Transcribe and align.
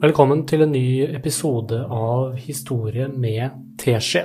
Velkommen 0.00 0.46
til 0.46 0.62
en 0.64 0.70
ny 0.72 1.02
episode 1.16 1.80
av 1.84 2.36
Historie 2.40 3.08
med 3.08 3.50
teskje. 3.76 4.22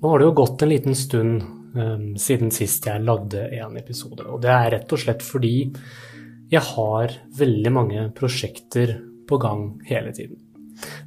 Nå 0.00 0.08
har 0.08 0.18
det 0.22 0.28
jo 0.28 0.36
gått 0.38 0.62
en 0.62 0.70
liten 0.70 0.94
stund 0.94 1.42
um, 1.74 2.16
siden 2.16 2.54
sist 2.54 2.86
jeg 2.86 3.02
lagde 3.02 3.48
en 3.58 3.76
episode, 3.76 4.22
og 4.24 4.40
det 4.46 4.54
er 4.54 4.70
rett 4.76 4.94
og 4.94 5.02
slett 5.02 5.26
fordi 5.26 5.72
jeg 6.48 6.62
har 6.70 7.18
veldig 7.36 7.72
mange 7.74 8.06
prosjekter 8.16 8.94
på 9.28 9.36
gang 9.42 9.80
hele 9.90 10.14
tiden. 10.16 10.38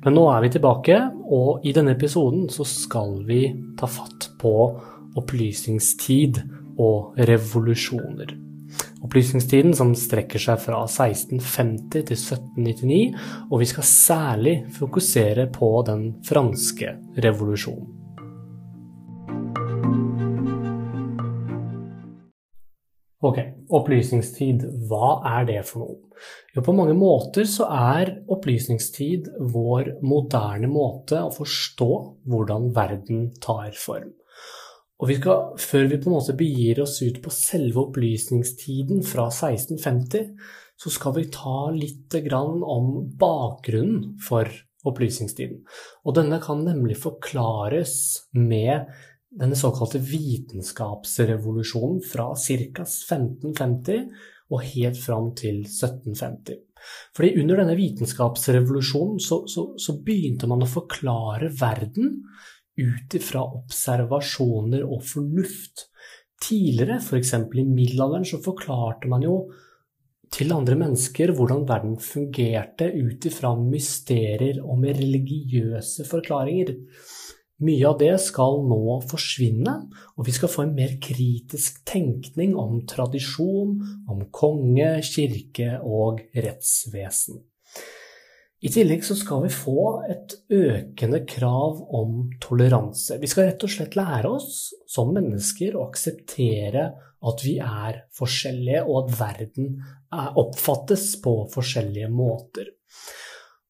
Men 0.04 0.14
nå 0.14 0.28
er 0.30 0.44
vi 0.44 0.54
tilbake, 0.60 1.00
og 1.26 1.64
i 1.64 1.72
denne 1.72 1.96
episoden 1.96 2.50
så 2.52 2.68
skal 2.68 3.24
vi 3.24 3.48
ta 3.80 3.88
fatt 3.88 4.34
på 4.44 4.56
opplysningstid 5.18 6.61
og 6.82 7.20
revolusjoner. 7.30 8.34
Opplysningstiden 9.02 9.74
som 9.76 9.96
strekker 9.98 10.42
seg 10.42 10.60
fra 10.62 10.84
1650 10.86 12.06
til 12.12 12.18
1799, 12.18 13.00
og 13.50 13.64
vi 13.64 13.72
skal 13.72 13.88
særlig 13.88 14.54
fokusere 14.78 15.48
på 15.54 15.72
den 15.88 16.06
franske 16.28 16.96
revolusjonen. 17.26 17.98
Ok, 23.22 23.38
opplysningstid, 23.70 24.64
hva 24.90 25.20
er 25.38 25.44
det 25.46 25.60
for 25.70 25.84
noe? 25.84 26.00
Jo, 26.56 26.64
på 26.66 26.74
mange 26.74 26.96
måter 26.98 27.46
så 27.50 27.68
er 27.70 28.16
opplysningstid 28.34 29.30
vår 29.54 29.92
moderne 30.06 30.70
måte 30.70 31.20
å 31.22 31.30
forstå 31.34 31.92
hvordan 32.30 32.72
verden 32.74 33.28
tar 33.42 33.78
form. 33.78 34.10
Og 35.02 35.10
vi 35.10 35.18
skal, 35.18 35.56
før 35.58 35.88
vi 35.90 35.98
på 35.98 36.12
en 36.12 36.16
måte 36.16 36.38
begir 36.38 36.84
oss 36.84 37.00
ut 37.02 37.18
på 37.24 37.32
selve 37.34 37.88
opplysningstiden 37.88 39.02
fra 39.06 39.26
1650, 39.32 40.28
så 40.78 40.92
skal 40.94 41.16
vi 41.18 41.30
ta 41.34 41.72
litt 41.74 42.14
om 42.34 42.92
bakgrunnen 43.18 44.20
for 44.22 44.46
opplysningstiden. 44.86 45.62
Og 46.06 46.16
denne 46.18 46.40
kan 46.42 46.62
nemlig 46.66 46.98
forklares 47.02 47.94
med 48.38 48.90
denne 49.32 49.56
såkalte 49.56 50.02
vitenskapsrevolusjonen 50.04 52.02
fra 52.06 52.34
ca. 52.36 52.86
1550 52.86 54.10
og 54.52 54.66
helt 54.74 55.00
fram 55.00 55.32
til 55.38 55.62
1750. 55.64 56.60
Fordi 57.16 57.36
under 57.42 57.62
denne 57.62 57.78
vitenskapsrevolusjonen 57.78 59.22
så, 59.22 59.44
så, 59.48 59.68
så 59.80 59.96
begynte 60.04 60.50
man 60.50 60.66
å 60.66 60.70
forklare 60.70 61.52
verden 61.62 62.24
ut 62.82 63.18
ifra 63.18 63.44
observasjoner 63.62 64.86
og 64.86 65.04
fornuft. 65.08 65.88
Tidligere, 66.42 67.00
f.eks. 67.02 67.34
i 67.38 67.66
middelalderen, 67.66 68.26
så 68.26 68.42
forklarte 68.42 69.10
man 69.12 69.26
jo 69.26 69.36
til 70.32 70.54
andre 70.56 70.78
mennesker 70.80 71.34
hvordan 71.36 71.66
verden 71.70 71.98
fungerte 72.00 72.88
ut 72.96 73.28
ifra 73.28 73.52
mysterier 73.60 74.62
og 74.64 74.80
med 74.82 74.98
religiøse 75.02 76.08
forklaringer. 76.08 76.74
Mye 77.62 77.86
av 77.86 78.00
det 78.00 78.16
skal 78.24 78.64
nå 78.66 78.96
forsvinne, 79.06 79.74
og 80.18 80.26
vi 80.26 80.34
skal 80.34 80.50
få 80.50 80.64
en 80.66 80.74
mer 80.74 80.96
kritisk 81.04 81.84
tenkning 81.86 82.56
om 82.58 82.80
tradisjon, 82.90 83.76
om 84.10 84.24
konge, 84.34 84.96
kirke 85.06 85.76
og 85.86 86.24
rettsvesen. 86.34 87.44
I 88.62 88.70
tillegg 88.70 89.02
så 89.02 89.16
skal 89.18 89.42
vi 89.48 89.54
få 89.54 89.84
et 90.06 90.36
økende 90.54 91.24
krav 91.26 91.80
om 91.98 92.28
toleranse. 92.44 93.18
Vi 93.18 93.30
skal 93.30 93.48
rett 93.50 93.64
og 93.66 93.72
slett 93.74 93.96
lære 93.98 94.30
oss 94.30 94.60
som 94.90 95.10
mennesker 95.16 95.74
å 95.74 95.88
akseptere 95.88 96.84
at 97.22 97.42
vi 97.46 97.56
er 97.62 98.04
forskjellige, 98.18 98.84
og 98.86 99.00
at 99.00 99.16
verden 99.18 99.74
oppfattes 100.38 101.08
på 101.24 101.34
forskjellige 101.54 102.10
måter. 102.14 102.70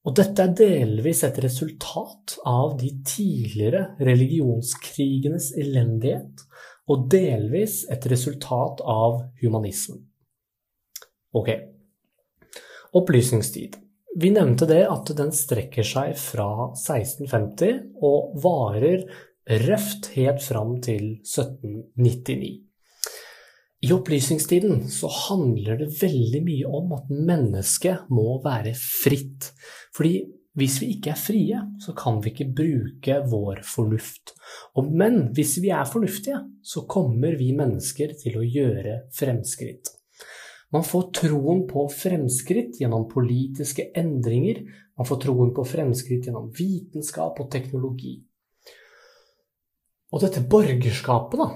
Og 0.08 0.16
dette 0.18 0.44
er 0.44 0.56
delvis 0.58 1.22
et 1.28 1.40
resultat 1.44 2.36
av 2.50 2.74
de 2.80 2.90
tidligere 3.08 3.94
religionskrigenes 4.02 5.52
elendighet, 5.62 6.44
og 6.92 7.06
delvis 7.12 7.86
et 7.94 8.08
resultat 8.12 8.84
av 8.84 9.22
humanismen. 9.40 10.02
Ok. 11.38 11.54
Opplysningstid. 12.98 13.78
Vi 14.20 14.32
nevnte 14.36 14.68
det 14.68 14.82
at 14.92 15.08
den 15.16 15.30
strekker 15.32 15.86
seg 15.88 16.18
fra 16.20 16.50
1650 16.74 18.02
og 18.04 18.34
varer 18.44 19.06
røft 19.64 20.12
helt 20.18 20.44
fram 20.44 20.76
til 20.84 21.22
1799. 21.24 22.52
I 23.82 23.94
opplysningstiden 23.96 24.84
så 24.94 25.10
handler 25.30 25.80
det 25.80 25.88
veldig 26.02 26.42
mye 26.46 26.74
om 26.82 26.92
at 27.00 27.08
mennesket 27.10 28.12
må 28.14 28.36
være 28.44 28.76
fritt. 28.78 29.48
Fordi 29.96 30.20
hvis 30.60 30.76
vi 30.84 30.92
ikke 30.98 31.14
er 31.14 31.18
frie, 31.18 31.62
så 31.80 31.96
kan 31.98 32.20
vi 32.22 32.34
ikke 32.34 32.52
bruke 32.60 33.18
vår 33.32 33.64
fornuft. 33.66 34.36
Men 34.92 35.32
hvis 35.34 35.56
vi 35.64 35.72
er 35.72 35.88
fornuftige, 35.88 36.44
så 36.62 36.84
kommer 36.84 37.40
vi 37.40 37.54
mennesker 37.56 38.14
til 38.20 38.38
å 38.38 38.46
gjøre 38.46 39.00
fremskritt. 39.16 39.96
Man 40.72 40.86
får 40.88 41.10
troen 41.18 41.66
på 41.68 41.88
fremskritt 41.92 42.80
gjennom 42.80 43.08
politiske 43.12 43.90
endringer, 43.98 44.62
man 44.98 45.08
får 45.08 45.24
troen 45.26 45.52
på 45.56 45.66
fremskritt 45.68 46.30
gjennom 46.30 46.52
vitenskap 46.56 47.40
og 47.44 47.50
teknologi. 47.52 48.20
Og 50.12 50.24
dette 50.24 50.44
borgerskapet, 50.48 51.40
da, 51.40 51.50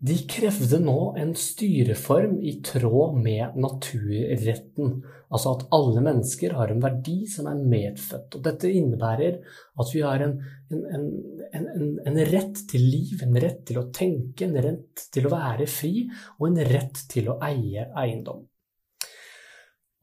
de 0.00 0.14
krevde 0.24 0.78
nå 0.80 0.96
en 1.20 1.34
styreform 1.36 2.38
i 2.40 2.54
tråd 2.64 3.18
med 3.20 3.56
naturretten, 3.60 4.94
altså 5.28 5.52
at 5.58 5.66
alle 5.76 6.04
mennesker 6.06 6.54
har 6.56 6.72
en 6.72 6.80
verdi 6.80 7.18
som 7.28 7.50
er 7.50 7.60
medfødt. 7.60 8.38
Og 8.38 8.46
dette 8.46 8.70
innebærer 8.72 9.36
at 9.44 9.92
vi 9.92 10.00
har 10.04 10.24
en, 10.24 10.38
en, 10.72 11.04
en, 11.52 11.90
en, 12.08 12.20
rett 12.32 12.64
til 12.72 12.86
liv, 12.88 13.20
en 13.26 13.36
rett 13.44 13.60
til 13.68 13.82
å 13.82 13.90
tenke, 13.92 14.48
en 14.48 14.56
rett 14.56 15.04
til 15.12 15.28
å 15.28 15.34
være 15.34 15.68
fri 15.68 16.06
og 16.38 16.48
en 16.48 16.62
rett 16.72 17.04
til 17.12 17.28
å 17.34 17.36
eie 17.44 17.90
eiendom. 17.92 18.46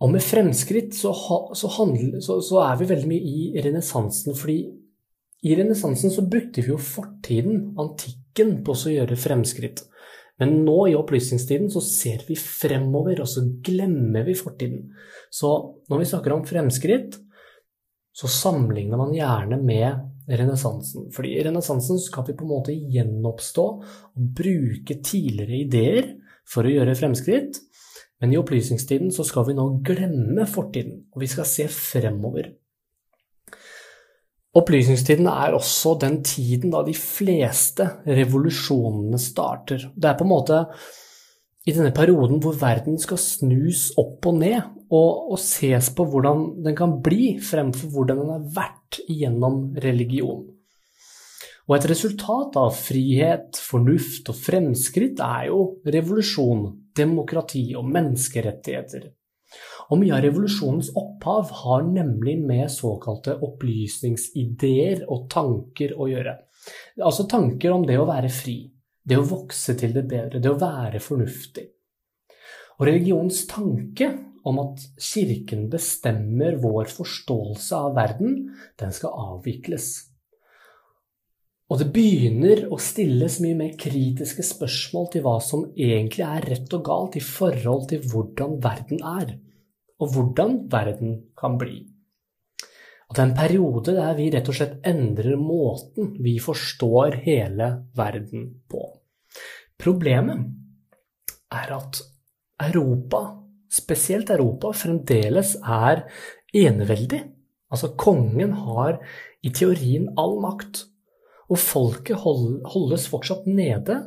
Og 0.04 0.12
med 0.14 0.22
fremskritt 0.22 0.94
så, 0.94 1.12
så, 1.58 1.70
handl, 1.80 2.20
så, 2.22 2.38
så 2.46 2.62
er 2.68 2.78
vi 2.80 2.90
veldig 2.92 3.10
mye 3.10 3.32
i 3.34 3.64
renessansen, 3.66 4.36
fordi 4.38 4.60
i 5.48 5.56
renessansen 5.58 6.14
så 6.14 6.26
brukte 6.26 6.62
vi 6.62 6.72
jo 6.74 6.80
fortiden, 6.82 7.72
antikken, 7.82 8.60
på 8.66 8.76
å 8.76 8.94
gjøre 8.94 9.18
fremskritt. 9.18 9.84
Men 10.38 10.60
nå 10.66 10.76
i 10.92 10.98
opplysningstiden 10.98 11.72
så 11.74 11.82
ser 11.82 12.26
vi 12.28 12.38
fremover, 12.38 13.24
og 13.24 13.30
så 13.30 13.42
glemmer 13.66 14.26
vi 14.28 14.38
fortiden. 14.38 14.92
Så 15.34 15.50
når 15.90 16.04
vi 16.04 16.10
snakker 16.12 16.36
om 16.36 16.46
fremskritt, 16.46 17.18
så 18.18 18.30
sammenligner 18.30 19.02
man 19.02 19.14
gjerne 19.14 19.60
med 19.62 20.30
renessansen. 20.38 21.10
Fordi 21.14 21.36
i 21.38 21.44
renessansen 21.46 22.00
skal 22.02 22.26
vi 22.28 22.36
på 22.38 22.46
en 22.46 22.54
måte 22.54 22.76
gjenoppstå 22.76 23.66
og 23.66 24.30
bruke 24.38 25.00
tidligere 25.06 25.62
ideer 25.64 26.12
for 26.50 26.66
å 26.66 26.74
gjøre 26.74 26.98
fremskritt. 26.98 27.62
Men 28.22 28.34
i 28.34 28.40
opplysningstiden 28.40 29.12
så 29.14 29.26
skal 29.28 29.46
vi 29.50 29.58
nå 29.58 29.68
glemme 29.86 30.48
fortiden, 30.50 31.04
og 31.14 31.22
vi 31.22 31.30
skal 31.30 31.46
se 31.50 31.68
fremover. 31.70 32.50
Opplysningstiden 34.58 35.28
er 35.30 35.54
også 35.54 35.98
den 36.02 36.24
tiden 36.26 36.72
da 36.74 36.82
de 36.86 36.96
fleste 36.98 37.86
revolusjonene 38.08 39.20
starter. 39.22 39.90
Det 39.94 40.10
er 40.10 40.18
på 40.18 40.26
en 40.26 40.32
måte 40.32 40.64
i 41.68 41.76
denne 41.76 41.92
perioden 41.94 42.40
hvor 42.42 42.56
verden 42.58 42.98
skal 43.02 43.20
snus 43.22 43.92
opp 44.00 44.26
og 44.30 44.40
ned, 44.40 44.58
og, 44.88 45.34
og 45.36 45.40
ses 45.44 45.92
på 45.94 46.06
hvordan 46.08 46.64
den 46.66 46.78
kan 46.78 46.96
bli, 47.04 47.36
fremfor 47.44 47.92
hvordan 47.94 48.22
den 48.24 48.34
har 48.34 48.46
vært 48.56 49.02
gjennom 49.12 49.76
religion. 49.84 50.46
Og 51.68 51.76
et 51.76 51.90
resultat 51.92 52.56
av 52.56 52.72
frihet, 52.72 53.60
fornuft 53.60 54.32
og 54.32 54.40
fremskritt 54.40 55.20
er 55.20 55.50
jo 55.50 55.60
revolusjon, 55.84 56.70
demokrati 56.98 57.70
og 57.78 57.88
menneskerettigheter. 57.94 59.08
Og 59.88 60.02
mye 60.02 60.16
av 60.18 60.26
revolusjonens 60.26 60.92
opphav 61.00 61.54
har 61.62 61.86
nemlig 61.88 62.36
med 62.44 62.68
såkalte 62.72 63.38
opplysningsideer 63.48 65.06
og 65.08 65.30
tanker 65.32 65.96
å 65.96 66.10
gjøre. 66.12 66.36
Altså 67.00 67.28
tanker 67.32 67.72
om 67.72 67.86
det 67.88 67.96
å 68.00 68.08
være 68.10 68.32
fri, 68.34 68.60
det 69.08 69.20
å 69.20 69.28
vokse 69.28 69.78
til 69.80 69.94
det 69.96 70.04
bedre, 70.10 70.42
det 70.44 70.52
å 70.52 70.60
være 70.60 71.00
fornuftig. 71.04 71.70
Og 72.78 72.90
religionens 72.90 73.46
tanke 73.50 74.12
om 74.48 74.60
at 74.62 74.84
Kirken 75.02 75.68
bestemmer 75.72 76.60
vår 76.62 76.92
forståelse 76.92 77.80
av 77.88 77.96
verden, 77.98 78.36
den 78.80 78.94
skal 78.96 79.16
avvikles. 79.34 80.07
Og 81.68 81.82
det 81.82 81.90
begynner 81.92 82.64
å 82.72 82.78
stilles 82.80 83.42
mye 83.44 83.58
mer 83.60 83.74
kritiske 83.80 84.46
spørsmål 84.46 85.10
til 85.12 85.26
hva 85.26 85.36
som 85.44 85.66
egentlig 85.76 86.24
er 86.24 86.48
rett 86.54 86.78
og 86.78 86.86
galt 86.88 87.18
i 87.20 87.24
forhold 87.24 87.90
til 87.92 88.06
hvordan 88.08 88.56
verden 88.64 89.04
er 89.04 89.36
og 89.98 90.14
hvordan 90.14 90.58
verden 90.72 91.16
kan 91.38 91.58
bli. 91.60 91.82
Og 93.08 93.16
det 93.16 93.22
er 93.22 93.30
en 93.30 93.38
periode 93.38 93.96
der 93.96 94.16
vi 94.18 94.28
rett 94.34 94.50
og 94.52 94.58
slett 94.58 94.88
endrer 94.88 95.40
måten 95.40 96.12
vi 96.24 96.38
forstår 96.44 97.22
hele 97.24 97.70
verden 97.98 98.50
på. 98.70 98.84
Problemet 99.80 100.44
er 101.54 101.72
at 101.78 102.02
Europa, 102.68 103.22
spesielt 103.72 104.32
Europa, 104.34 104.74
fremdeles 104.76 105.56
er 105.62 106.04
eneveldig. 106.54 107.22
Altså, 107.72 107.94
kongen 108.00 108.54
har 108.66 109.00
i 109.46 109.54
teorien 109.56 110.10
all 110.20 110.40
makt, 110.44 110.84
og 111.48 111.60
folket 111.62 112.20
holdes 112.24 113.08
fortsatt 113.12 113.48
nede. 113.50 114.02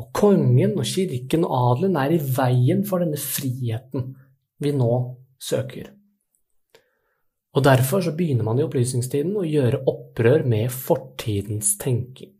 Og 0.00 0.08
kongen 0.16 0.78
og 0.80 0.86
kirken 0.88 1.44
og 1.44 1.54
adelen 1.74 1.98
er 2.00 2.14
i 2.16 2.20
veien 2.36 2.84
for 2.88 3.04
denne 3.04 3.20
friheten 3.20 4.14
vi 4.60 4.72
nå 4.76 4.92
søker. 5.40 5.90
Og 7.50 7.64
Derfor 7.66 8.02
så 8.04 8.14
begynner 8.16 8.46
man 8.46 8.60
i 8.60 8.64
opplysningstiden 8.64 9.34
å 9.36 9.46
gjøre 9.46 9.82
opprør 9.90 10.44
med 10.48 10.70
fortidens 10.72 11.74
tenking. 11.80 12.32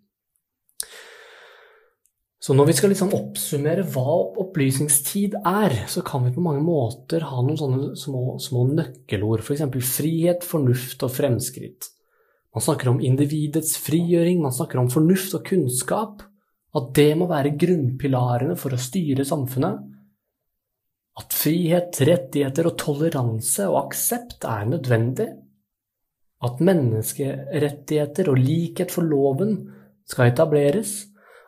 Så 2.41 2.55
når 2.57 2.71
vi 2.71 2.75
skal 2.79 2.93
liksom 2.95 3.11
oppsummere 3.13 3.85
hva 3.93 4.15
opplysningstid 4.41 5.35
er, 5.45 5.75
så 5.93 6.01
kan 6.07 6.25
vi 6.25 6.33
på 6.33 6.45
mange 6.45 6.63
måter 6.65 7.27
ha 7.29 7.43
noen 7.45 7.59
sånne 7.61 7.91
små, 8.01 8.39
små 8.41 8.65
nøkkelord, 8.71 9.43
f.eks. 9.45 9.67
frihet, 9.91 10.47
fornuft 10.49 11.05
og 11.05 11.13
fremskritt. 11.13 11.91
Man 12.55 12.65
snakker 12.65 12.91
om 12.91 13.01
individets 13.05 13.77
frigjøring, 13.79 14.41
man 14.43 14.55
snakker 14.55 14.81
om 14.81 14.91
fornuft 14.91 15.37
og 15.39 15.45
kunnskap, 15.47 16.25
at 16.75 16.91
det 16.95 17.13
må 17.19 17.29
være 17.31 17.55
grunnpilarene 17.59 18.57
for 18.59 18.75
å 18.75 18.81
styre 18.81 19.27
samfunnet. 19.27 19.79
At 21.21 21.35
frihet, 21.35 21.99
rettigheter 22.07 22.71
og 22.71 22.77
toleranse 22.81 23.67
og 23.71 23.85
aksept 23.85 24.47
er 24.49 24.67
nødvendig. 24.71 25.29
At 26.41 26.63
menneskerettigheter 26.65 28.31
og 28.33 28.41
likhet 28.41 28.95
for 28.95 29.07
loven 29.07 29.59
skal 30.09 30.31
etableres 30.31 30.95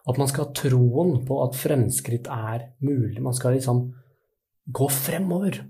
at 0.08 0.18
man 0.18 0.28
skal 0.30 0.48
ha 0.48 0.54
troen 0.58 1.20
på 1.26 1.38
at 1.44 1.58
fremskritt 1.58 2.28
er 2.30 2.72
mulig. 2.82 3.22
Man 3.22 3.36
skal 3.36 3.56
liksom 3.56 3.84
gå 4.66 4.88
fremover. 4.90 5.62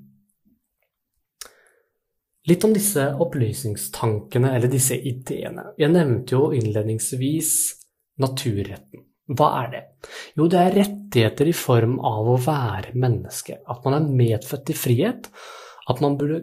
Litt 2.50 2.64
om 2.66 2.72
disse 2.74 3.04
opplysningstankene, 3.22 4.50
eller 4.56 4.70
disse 4.70 4.96
ideene. 4.98 5.68
Jeg 5.78 5.94
nevnte 5.94 6.34
jo 6.34 6.48
innledningsvis 6.56 7.52
naturretten. 8.22 9.04
Hva 9.32 9.48
er 9.60 9.68
det? 9.70 9.82
Jo, 10.34 10.48
det 10.50 10.58
er 10.58 10.74
rettigheter 10.80 11.48
i 11.48 11.54
form 11.54 12.00
av 12.02 12.32
å 12.32 12.40
være 12.42 12.96
menneske. 12.98 13.60
At 13.70 13.86
man 13.86 13.96
er 14.00 14.10
medfødt 14.22 14.72
i 14.74 14.76
frihet. 14.76 15.30
At 15.88 16.02
man, 16.02 16.18
burde, 16.18 16.42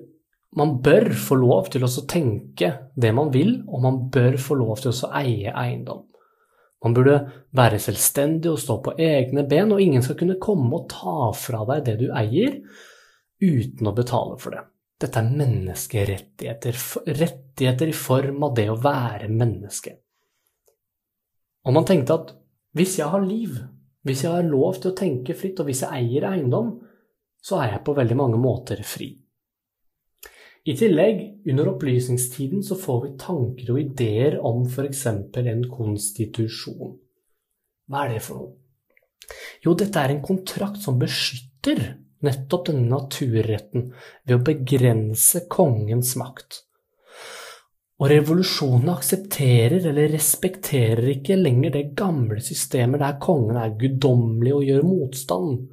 man 0.55 0.77
bør 0.83 1.11
få 1.19 1.35
lov 1.41 1.67
til 1.73 1.83
å 1.83 1.91
tenke 2.07 2.71
det 2.95 3.11
man 3.15 3.33
vil, 3.35 3.57
og 3.67 3.83
man 3.83 3.99
bør 4.13 4.39
få 4.39 4.55
lov 4.61 4.79
til 4.79 4.93
å 4.93 5.11
eie 5.19 5.51
eiendom. 5.51 6.05
Man 6.79 6.95
burde 6.95 7.19
være 7.59 7.79
selvstendig 7.83 8.53
og 8.53 8.61
stå 8.63 8.79
på 8.85 8.95
egne 9.03 9.43
ben, 9.51 9.75
og 9.75 9.83
ingen 9.83 10.03
skal 10.05 10.15
kunne 10.21 10.39
komme 10.39 10.71
og 10.79 10.87
ta 10.93 11.33
fra 11.35 11.65
deg 11.73 11.85
det 11.89 11.99
du 12.05 12.07
eier, 12.15 12.61
uten 13.43 13.91
å 13.91 13.95
betale 13.95 14.39
for 14.39 14.55
det. 14.55 14.63
Dette 14.99 15.21
er 15.21 15.31
menneskerettigheter, 15.31 16.75
rettigheter 17.07 17.87
i 17.87 17.95
form 17.95 18.43
av 18.49 18.55
det 18.57 18.67
å 18.71 18.79
være 18.83 19.29
menneske. 19.31 19.95
Og 21.67 21.75
man 21.75 21.87
tenkte 21.87 22.17
at 22.19 22.33
hvis 22.75 22.97
jeg 22.99 23.07
har 23.11 23.23
liv, 23.23 23.55
hvis 24.03 24.25
jeg 24.25 24.33
har 24.33 24.47
lov 24.47 24.79
til 24.79 24.91
å 24.91 24.97
tenke 24.97 25.35
fritt, 25.37 25.59
og 25.59 25.69
hvis 25.69 25.85
jeg 25.85 26.03
eier 26.03 26.27
eiendom, 26.33 26.75
så 27.39 27.61
er 27.63 27.73
jeg 27.73 27.83
på 27.87 27.95
veldig 27.95 28.17
mange 28.19 28.39
måter 28.41 28.83
fri. 28.83 29.13
I 30.67 30.75
tillegg, 30.77 31.21
under 31.49 31.71
opplysningstiden 31.71 32.63
så 32.65 32.75
får 32.77 32.99
vi 33.05 33.11
tanker 33.21 33.71
og 33.73 33.79
ideer 33.79 34.35
om 34.45 34.65
f.eks. 34.67 35.05
en 35.07 35.63
konstitusjon. 35.71 36.97
Hva 37.89 38.03
er 38.03 38.17
det 38.17 38.23
for 38.25 38.41
noe? 38.41 38.51
Jo, 39.63 39.73
dette 39.77 40.01
er 40.01 40.13
en 40.13 40.23
kontrakt 40.25 40.81
som 40.83 40.99
beskytter 40.99 41.81
nettopp 42.25 42.69
denne 42.69 42.87
naturretten 42.89 43.91
ved 44.25 44.35
å 44.35 44.43
begrense 44.45 45.45
kongens 45.51 46.15
makt. 46.19 46.63
Og 47.99 48.07
revolusjonen 48.13 48.93
aksepterer 48.93 49.89
eller 49.89 50.13
respekterer 50.13 51.03
ikke 51.17 51.35
lenger 51.35 51.73
det 51.75 51.89
gamle 51.99 52.39
systemet 52.43 53.03
der 53.03 53.17
kongen 53.19 53.59
er 53.59 53.75
guddommelig 53.79 54.53
og 54.55 54.63
gjør 54.69 54.87
motstand. 54.87 55.65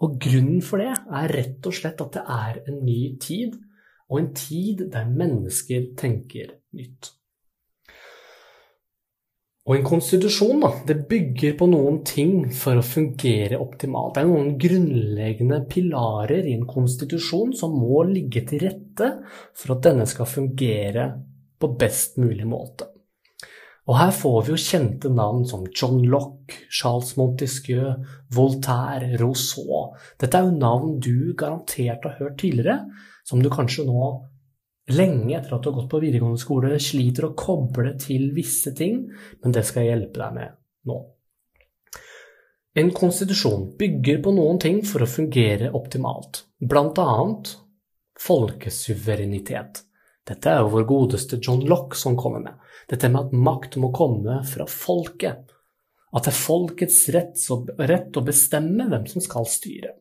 Og 0.00 0.16
grunnen 0.20 0.62
for 0.64 0.80
det 0.80 0.94
er 0.94 1.36
rett 1.36 1.68
og 1.68 1.76
slett 1.76 2.00
at 2.04 2.16
det 2.16 2.24
er 2.32 2.62
en 2.64 2.80
ny 2.84 3.00
tid, 3.20 3.58
og 4.08 4.20
en 4.20 4.32
tid 4.36 4.86
der 4.92 5.08
mennesker 5.10 5.92
tenker 6.00 6.56
nytt. 6.76 7.15
Og 9.66 9.74
en 9.74 9.86
konstitusjon 9.86 10.60
da, 10.62 10.68
det 10.86 11.08
bygger 11.10 11.56
på 11.58 11.66
noen 11.66 11.98
ting 12.06 12.44
for 12.54 12.78
å 12.78 12.84
fungere 12.86 13.58
optimalt. 13.58 14.14
Det 14.14 14.22
er 14.22 14.28
noen 14.30 14.52
grunnleggende 14.62 15.58
pilarer 15.66 16.46
i 16.46 16.54
en 16.54 16.68
konstitusjon 16.70 17.50
som 17.58 17.74
må 17.74 18.04
ligge 18.06 18.44
til 18.46 18.62
rette 18.62 19.08
for 19.58 19.74
at 19.74 19.82
denne 19.88 20.06
skal 20.06 20.30
fungere 20.30 21.08
på 21.58 21.72
best 21.80 22.20
mulig 22.22 22.46
måte. 22.46 22.86
Og 23.86 23.98
her 23.98 24.14
får 24.14 24.38
vi 24.46 24.54
jo 24.54 24.60
kjente 24.60 25.10
navn 25.14 25.44
som 25.46 25.66
John 25.70 25.98
Locke, 26.10 26.62
Charles 26.70 27.12
Montesquieu, 27.18 27.92
Voltaire, 28.34 29.12
Rousseau. 29.18 29.92
Dette 30.18 30.38
er 30.38 30.46
jo 30.46 30.56
navn 30.58 30.96
du 31.02 31.34
garantert 31.38 32.06
har 32.06 32.16
hørt 32.18 32.38
tidligere, 32.42 32.80
som 33.26 33.42
du 33.42 33.50
kanskje 33.50 33.86
nå, 33.86 34.10
lenge 34.94 35.34
etter 35.36 35.56
at 35.56 35.64
du 35.64 35.70
har 35.70 35.76
gått 35.80 35.90
på 35.90 36.00
videregående 36.02 36.40
skole, 36.40 36.76
sliter 36.82 37.28
å 37.28 37.34
koble 37.38 37.96
til 38.00 38.30
visse 38.36 38.72
ting, 38.76 39.06
men 39.42 39.54
det 39.54 39.64
skal 39.66 39.84
jeg 39.84 39.94
hjelpe 39.94 40.22
deg 40.22 40.36
med 40.36 40.56
nå. 40.90 40.98
En 42.76 42.90
konstitusjon 42.92 43.70
bygger 43.80 44.20
på 44.22 44.34
noen 44.36 44.60
ting 44.60 44.82
for 44.84 45.02
å 45.02 45.08
fungere 45.08 45.72
optimalt, 45.74 46.44
blant 46.60 46.98
annet 47.00 47.54
folkesuverenitet. 48.20 49.82
Dette 50.26 50.50
er 50.50 50.60
jo 50.60 50.72
vår 50.74 50.86
godeste 50.88 51.38
John 51.40 51.62
Lock 51.70 51.94
som 51.96 52.16
kommer 52.18 52.42
med. 52.44 52.56
Dette 52.90 53.08
med 53.10 53.28
at 53.28 53.36
makt 53.46 53.78
må 53.82 53.92
komme 53.94 54.40
fra 54.46 54.66
folket. 54.70 55.54
At 56.12 56.26
det 56.26 56.32
er 56.32 56.38
folkets 56.38 57.00
rett 57.14 58.18
å 58.18 58.24
bestemme 58.26 58.88
hvem 58.90 59.06
som 59.10 59.24
skal 59.24 59.48
styre. 59.50 59.94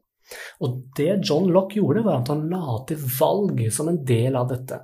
Og 0.65 0.77
det 0.97 1.19
John 1.23 1.49
Lock 1.53 1.75
gjorde, 1.77 2.03
var 2.05 2.21
at 2.21 2.31
han 2.33 2.47
la 2.51 2.79
til 2.89 3.01
valg 3.19 3.61
som 3.73 3.91
en 3.91 4.01
del 4.05 4.37
av 4.37 4.49
dette. 4.51 4.79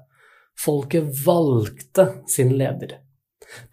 Folket 0.61 1.07
valgte 1.25 2.07
sin 2.29 2.53
leder. 2.57 2.99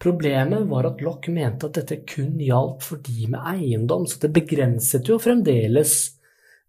Problemet 0.01 0.65
var 0.67 0.89
at 0.89 1.03
Lock 1.05 1.29
mente 1.31 1.69
at 1.69 1.77
dette 1.77 2.01
kun 2.09 2.39
gjaldt 2.41 2.83
for 2.83 3.03
de 3.05 3.29
med 3.31 3.45
eiendom, 3.53 4.07
så 4.09 4.19
det 4.23 4.33
begrenset 4.35 5.07
jo 5.07 5.19
fremdeles 5.21 5.95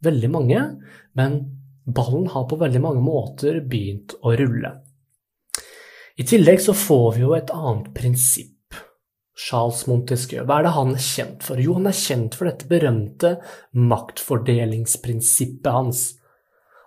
veldig 0.04 0.30
mange, 0.30 0.60
men 1.18 1.40
ballen 1.84 2.28
har 2.30 2.46
på 2.48 2.60
veldig 2.60 2.82
mange 2.84 3.02
måter 3.02 3.60
begynt 3.66 4.14
å 4.22 4.34
rulle. 4.38 4.76
I 6.20 6.26
tillegg 6.28 6.60
så 6.62 6.76
får 6.76 7.14
vi 7.16 7.24
jo 7.24 7.34
et 7.34 7.50
annet 7.54 7.90
prinsipp 7.96 8.59
Charles 9.40 9.86
Montesquieu. 9.88 10.44
Hva 10.44 10.60
er 10.60 10.66
det 10.66 10.76
han 10.76 10.94
er 10.94 11.04
kjent 11.04 11.44
for? 11.46 11.60
Jo, 11.62 11.76
han 11.78 11.88
er 11.88 11.96
kjent 11.96 12.36
for 12.36 12.50
dette 12.50 12.68
berømte 12.70 13.36
maktfordelingsprinsippet 13.72 15.70
hans. 15.72 16.02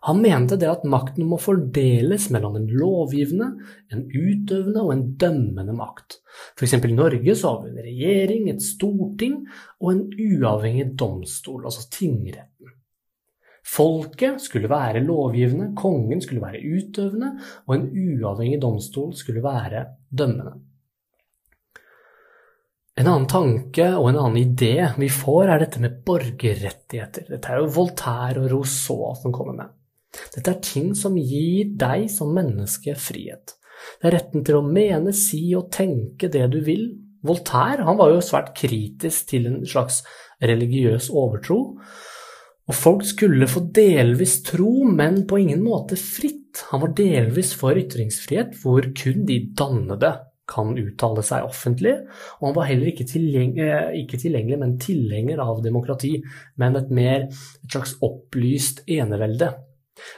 Han 0.03 0.19
mente 0.19 0.57
det 0.60 0.67
at 0.67 0.83
makten 0.83 1.24
må 1.29 1.38
fordeles 1.39 2.27
mellom 2.36 2.57
en 2.60 2.67
lovgivende, 2.67 3.53
en 3.93 4.01
utøvende 4.12 4.81
og 4.83 4.91
en 4.91 5.03
dømmende 5.19 5.75
makt. 5.77 6.17
For 6.57 6.67
eksempel 6.67 6.91
i 6.91 6.98
Norge 6.98 7.36
så 7.39 7.53
har 7.53 7.62
vi 7.63 7.72
en 7.72 7.86
regjering, 7.88 8.50
et 8.51 8.65
storting 8.65 9.38
og 9.79 9.93
en 9.93 10.03
uavhengig 10.12 10.89
domstol, 11.00 11.63
altså 11.63 11.88
tingretten. 11.95 12.75
Folket 13.63 14.43
skulle 14.43 14.67
være 14.67 15.05
lovgivende, 15.07 15.72
kongen 15.79 16.19
skulle 16.22 16.43
være 16.43 16.60
utøvende, 16.60 17.31
og 17.63 17.77
en 17.77 17.88
uavhengig 17.95 18.60
domstol 18.62 19.15
skulle 19.15 19.43
være 19.45 19.86
dømmende. 20.12 20.60
En 22.94 23.08
annen 23.10 23.26
tanke 23.30 23.88
og 23.98 24.12
en 24.12 24.20
annen 24.22 24.38
idé 24.44 24.76
vi 25.00 25.08
får, 25.10 25.48
er 25.50 25.64
dette 25.64 25.80
med 25.82 26.04
borgerrettigheter. 26.06 27.26
Dette 27.32 27.50
er 27.50 27.64
jo 27.64 27.72
Voltaire 27.74 28.44
og 28.44 28.52
Rousseau 28.52 29.16
som 29.18 29.34
kommer 29.34 29.58
med. 29.58 29.72
Dette 30.36 30.52
er 30.52 30.62
ting 30.62 30.92
som 30.98 31.18
gir 31.18 31.72
deg 31.80 32.06
som 32.14 32.36
menneske 32.36 32.94
frihet. 33.02 33.56
Det 33.98 34.10
er 34.10 34.16
retten 34.20 34.44
til 34.46 34.60
å 34.60 34.68
mene, 34.68 35.14
si 35.18 35.42
og 35.58 35.72
tenke 35.74 36.30
det 36.30 36.46
du 36.54 36.60
vil. 36.66 36.86
Voltaire 37.26 37.88
han 37.88 37.98
var 37.98 38.14
jo 38.14 38.22
svært 38.22 38.54
kritisk 38.60 39.32
til 39.32 39.48
en 39.50 39.64
slags 39.66 40.04
religiøs 40.44 41.10
overtro. 41.10 41.60
Og 42.70 42.78
folk 42.78 43.02
skulle 43.10 43.50
få 43.50 43.66
delvis 43.76 44.38
tro, 44.46 44.84
men 44.86 45.24
på 45.28 45.42
ingen 45.42 45.66
måte 45.66 45.98
fritt. 46.00 46.62
Han 46.70 46.84
var 46.86 46.94
delvis 46.96 47.56
for 47.58 47.80
ytringsfrihet, 47.80 48.54
hvor 48.62 48.86
kun 48.94 49.26
de 49.26 49.40
dannede 49.58 50.14
kan 50.50 50.74
uttale 50.78 51.24
seg 51.26 51.48
offentlig, 51.48 51.94
og 52.40 52.50
han 52.50 52.58
var 52.58 52.70
heller 52.70 52.92
ikke, 52.92 53.08
tilgjengelig, 53.10 53.68
eh, 53.68 54.00
ikke 54.04 54.20
tilgjengelig 54.22 54.60
men 54.60 54.80
tilhenger 54.82 55.44
av 55.44 55.62
demokrati, 55.64 56.18
men 56.60 56.76
et 56.80 56.90
mer 56.92 57.30
et 57.30 57.70
slags 57.70 57.96
opplyst 58.04 58.84
enevelde. 58.92 59.54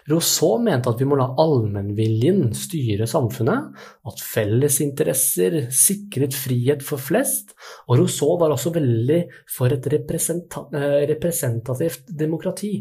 Rousseau 0.10 0.58
mente 0.64 0.90
at 0.90 1.02
vi 1.02 1.08
må 1.10 1.18
la 1.20 1.28
allmennviljen 1.42 2.54
styre 2.58 3.08
samfunnet, 3.10 3.74
at 4.08 4.24
fellesinteresser 4.24 5.66
sikret 5.76 6.34
frihet 6.38 6.86
for 6.86 7.02
flest, 7.02 7.54
og 7.90 8.00
Rousseau 8.02 8.38
var 8.42 8.56
også 8.56 8.74
veldig 8.76 9.22
for 9.52 9.76
et 9.76 9.90
eh, 9.92 11.02
representativt 11.12 12.14
demokrati. 12.18 12.76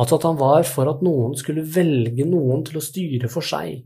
Altså 0.00 0.18
at 0.18 0.26
han 0.28 0.38
var 0.40 0.66
for 0.68 0.88
at 0.90 1.04
noen 1.04 1.36
skulle 1.38 1.64
velge 1.64 2.26
noen 2.28 2.64
til 2.66 2.80
å 2.80 2.84
styre 2.84 3.30
for 3.32 3.44
seg. 3.44 3.84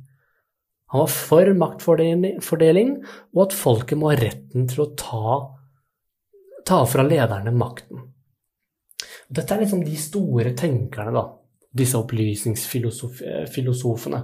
Han 0.90 1.04
var 1.04 1.12
for 1.14 1.46
maktfordeling, 1.54 2.96
og 3.36 3.42
at 3.44 3.52
folket 3.54 3.98
må 3.98 4.10
ha 4.10 4.16
retten 4.18 4.66
til 4.70 4.80
å 4.84 4.94
ta, 4.98 5.34
ta 6.66 6.86
fra 6.90 7.02
lederne 7.06 7.52
makten. 7.54 7.98
Dette 9.30 9.54
er 9.54 9.60
liksom 9.62 9.84
de 9.86 9.94
store 9.94 10.50
tenkerne, 10.58 11.14
da, 11.14 11.22
disse 11.70 11.94
opplysningsfilosofene. 12.00 14.20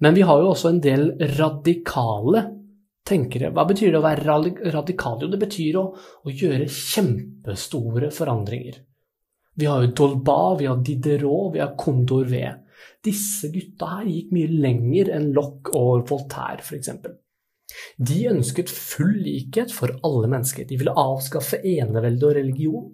Men 0.00 0.16
vi 0.16 0.24
har 0.24 0.40
jo 0.40 0.48
også 0.54 0.68
en 0.72 0.80
del 0.80 1.20
radikale 1.36 2.56
tenkere. 3.06 3.52
Hva 3.52 3.68
betyr 3.68 3.92
det 3.92 4.00
å 4.00 4.08
være 4.08 4.24
radikal? 4.72 5.20
Jo, 5.20 5.28
det 5.30 5.44
betyr 5.44 5.72
å, 5.80 5.84
å 6.24 6.28
gjøre 6.32 6.72
kjempestore 6.72 8.08
forandringer. 8.14 8.76
Vi 9.56 9.66
har 9.68 9.84
jo 9.84 9.94
Dolba, 9.96 10.56
vi 10.56 10.66
har 10.68 10.76
Diderot, 10.84 11.54
vi 11.54 11.60
har 11.62 11.76
Condor 11.80 12.24
V. 12.28 12.40
Disse 13.04 13.50
gutta 13.54 13.92
her 13.98 14.10
gikk 14.10 14.32
mye 14.34 14.50
lenger 14.50 15.12
enn 15.16 15.32
Lock 15.36 15.72
og 15.76 16.06
Voltaire, 16.10 16.64
f.eks. 16.64 16.90
De 17.98 18.20
ønsket 18.30 18.70
full 18.70 19.16
likhet 19.24 19.72
for 19.74 19.94
alle 20.06 20.30
mennesker. 20.30 20.66
De 20.68 20.78
ville 20.78 20.94
avskaffe 20.96 21.60
enevelde 21.62 22.28
og 22.28 22.36
religion. 22.38 22.88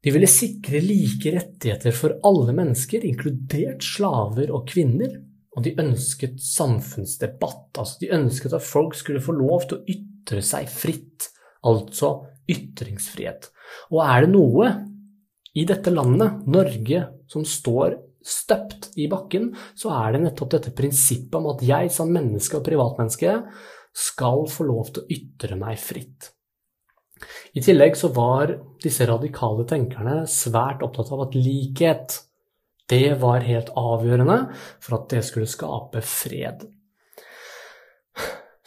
De 0.00 0.12
ville 0.14 0.28
sikre 0.30 0.80
like 0.80 1.32
rettigheter 1.34 1.94
for 1.96 2.16
alle 2.26 2.54
mennesker, 2.56 3.04
inkludert 3.04 3.84
slaver 3.84 4.52
og 4.54 4.66
kvinner. 4.70 5.18
Og 5.58 5.64
de 5.66 5.74
ønsket 5.82 6.38
samfunnsdebatt, 6.40 7.74
altså 7.80 7.98
de 8.00 8.12
ønsket 8.14 8.54
at 8.56 8.64
folk 8.64 8.94
skulle 8.96 9.22
få 9.22 9.34
lov 9.34 9.66
til 9.66 9.80
å 9.80 9.96
ytre 9.96 10.44
seg 10.46 10.70
fritt, 10.70 11.26
altså 11.66 12.12
ytringsfrihet. 12.50 13.50
Og 13.90 14.00
er 14.04 14.24
det 14.24 14.30
noe 14.32 14.70
i 15.58 15.66
dette 15.66 15.90
landet, 15.92 16.46
Norge, 16.46 17.02
som 17.30 17.44
står 17.46 17.98
støpt 18.26 18.90
i 19.00 19.06
bakken, 19.10 19.50
så 19.74 19.92
er 19.96 20.14
det 20.14 20.24
nettopp 20.24 20.54
dette 20.56 20.74
prinsippet 20.76 21.38
om 21.38 21.50
at 21.54 21.64
jeg 21.64 21.92
som 21.94 22.12
menneske 22.12 22.58
og 22.58 22.66
privatmenneske 22.66 23.38
skal 23.96 24.44
få 24.50 24.66
lov 24.68 24.92
til 24.92 25.02
å 25.02 25.16
ytre 25.16 25.58
meg 25.58 25.80
fritt. 25.82 26.30
I 27.52 27.62
tillegg 27.64 27.96
så 27.98 28.08
var 28.16 28.54
disse 28.80 29.04
radikale 29.08 29.66
tenkerne 29.68 30.22
svært 30.30 30.84
opptatt 30.86 31.10
av 31.12 31.26
at 31.26 31.36
likhet, 31.36 32.20
det 32.90 33.14
var 33.22 33.44
helt 33.46 33.70
avgjørende 33.78 34.38
for 34.82 34.96
at 34.96 35.10
det 35.12 35.22
skulle 35.26 35.50
skape 35.50 36.02
fred. 36.02 36.64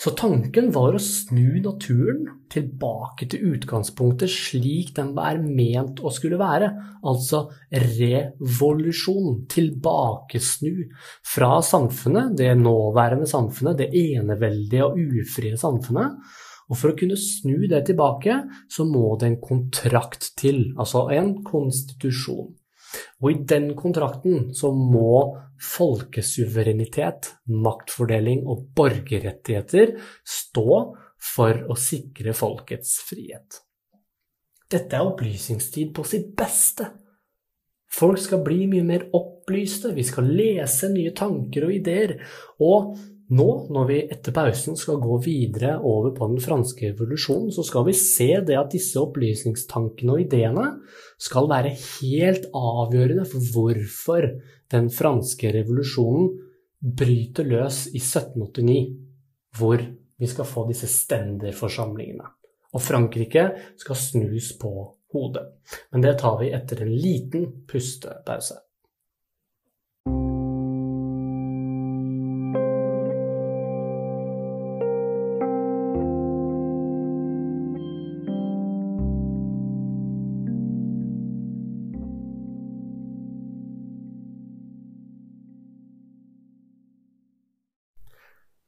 Så 0.03 0.11
tanken 0.19 0.65
var 0.75 0.97
å 0.97 0.99
snu 0.99 1.61
naturen 1.63 2.25
tilbake 2.51 3.23
til 3.31 3.53
utgangspunktet 3.53 4.27
slik 4.27 4.89
den 4.97 5.13
er 5.15 5.37
ment 5.39 6.01
å 6.03 6.11
skulle 6.11 6.35
være, 6.41 6.73
altså 7.07 7.45
revolusjon, 7.71 9.45
tilbakesnu 9.53 10.89
fra 11.35 11.61
samfunnet, 11.63 12.33
det 12.35 12.49
nåværende 12.59 13.29
samfunnet, 13.31 13.79
det 13.79 13.93
eneveldige 13.95 14.89
og 14.89 14.99
ufrie 15.21 15.55
samfunnet, 15.61 16.19
og 16.67 16.79
for 16.81 16.91
å 16.91 16.97
kunne 16.99 17.19
snu 17.19 17.69
det 17.71 17.85
tilbake, 17.87 18.41
så 18.67 18.83
må 18.89 19.13
det 19.21 19.29
en 19.29 19.39
kontrakt 19.39 20.33
til, 20.39 20.65
altså 20.75 21.05
en 21.15 21.37
konstitusjon. 21.47 22.51
Og 23.21 23.31
i 23.31 23.39
den 23.49 23.71
kontrakten 23.79 24.51
så 24.55 24.71
må 24.75 25.37
folkesuverenitet, 25.63 27.31
maktfordeling 27.47 28.43
og 28.49 28.65
borgerrettigheter 28.75 29.95
stå 30.27 30.79
for 31.23 31.63
å 31.71 31.77
sikre 31.79 32.35
folkets 32.35 32.97
frihet. 33.07 33.61
Dette 34.73 34.97
er 34.97 35.07
opplysningstid 35.07 35.93
på 35.95 36.05
sitt 36.07 36.33
beste. 36.37 36.89
Folk 37.93 38.17
skal 38.19 38.41
bli 38.45 38.65
mye 38.71 38.85
mer 38.85 39.05
opplyste, 39.13 39.93
vi 39.93 40.05
skal 40.05 40.31
lese 40.33 40.89
nye 40.89 41.13
tanker 41.15 41.67
og 41.67 41.75
ideer. 41.75 42.15
Og 42.65 42.95
nå, 43.33 43.47
når 43.73 43.87
vi 43.89 43.97
etter 44.13 44.35
pausen 44.35 44.77
skal 44.79 45.01
gå 45.01 45.17
videre 45.25 45.75
over 45.81 46.13
på 46.15 46.27
den 46.31 46.41
franske 46.43 46.91
revolusjonen, 46.91 47.51
så 47.55 47.65
skal 47.65 47.87
vi 47.87 47.95
se 47.97 48.29
det 48.45 48.57
at 48.59 48.71
disse 48.73 48.99
opplysningstankene 49.01 50.15
og 50.15 50.23
ideene 50.25 50.67
skal 51.21 51.49
være 51.51 51.73
helt 51.75 52.49
avgjørende 52.53 53.25
for 53.29 53.49
hvorfor 53.55 54.29
den 54.73 54.89
franske 54.93 55.51
revolusjonen 55.55 56.31
bryter 56.83 57.47
løs 57.47 57.85
i 57.93 58.01
1789, 58.01 58.79
hvor 59.57 59.83
vi 60.19 60.29
skal 60.29 60.47
få 60.47 60.65
disse 60.69 60.89
stenderforsamlingene. 60.91 62.27
Og 62.73 62.81
Frankrike 62.81 63.47
skal 63.79 63.99
snus 63.99 64.53
på 64.59 64.71
hodet. 65.13 65.45
Men 65.93 66.03
det 66.05 66.17
tar 66.21 66.39
vi 66.41 66.51
etter 66.55 66.83
en 66.83 66.93
liten 66.93 67.49
pustepause. 67.69 68.57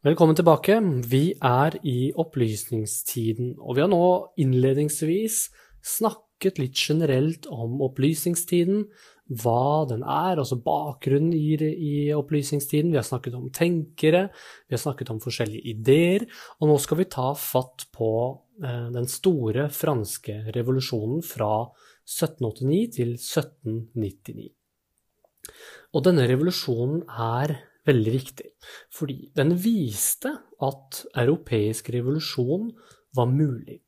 Velkommen 0.05 0.38
tilbake. 0.38 0.75
Vi 1.09 1.31
er 1.41 1.79
i 1.81 2.12
opplysningstiden, 2.13 3.55
og 3.57 3.74
vi 3.74 3.81
har 3.81 3.89
nå 3.89 4.09
innledningsvis 4.38 5.39
snakket 5.81 6.62
litt 6.62 6.77
generelt 6.77 7.47
om 7.50 7.79
opplysningstiden, 7.81 8.83
hva 9.41 9.88
den 9.89 10.05
er, 10.05 10.38
altså 10.38 10.59
bakgrunnen 10.62 11.33
i, 11.33 11.57
i 11.57 11.95
opplysningstiden. 12.13 12.93
Vi 12.93 13.01
har 13.01 13.09
snakket 13.09 13.33
om 13.33 13.50
tenkere, 13.50 14.27
vi 14.69 14.77
har 14.77 14.85
snakket 14.85 15.09
om 15.09 15.25
forskjellige 15.25 15.74
ideer, 15.74 16.29
og 16.62 16.69
nå 16.69 16.77
skal 16.85 17.01
vi 17.01 17.09
ta 17.17 17.31
fatt 17.33 17.89
på 17.97 18.13
eh, 18.62 18.89
den 18.93 19.09
store 19.09 19.71
franske 19.74 20.43
revolusjonen 20.53 21.25
fra 21.25 21.53
1789 22.05 23.00
til 23.01 23.17
1799. 23.17 24.51
Og 25.97 26.05
denne 26.05 26.29
revolusjonen 26.29 27.07
er 27.09 27.63
veldig 27.86 28.13
viktig, 28.13 28.51
fordi 28.94 29.32
den 29.38 29.54
viste 29.62 30.32
at 30.65 31.01
europeisk 31.15 31.92
revolusjon 31.96 32.72
var 33.15 33.30
mulig. 33.32 33.82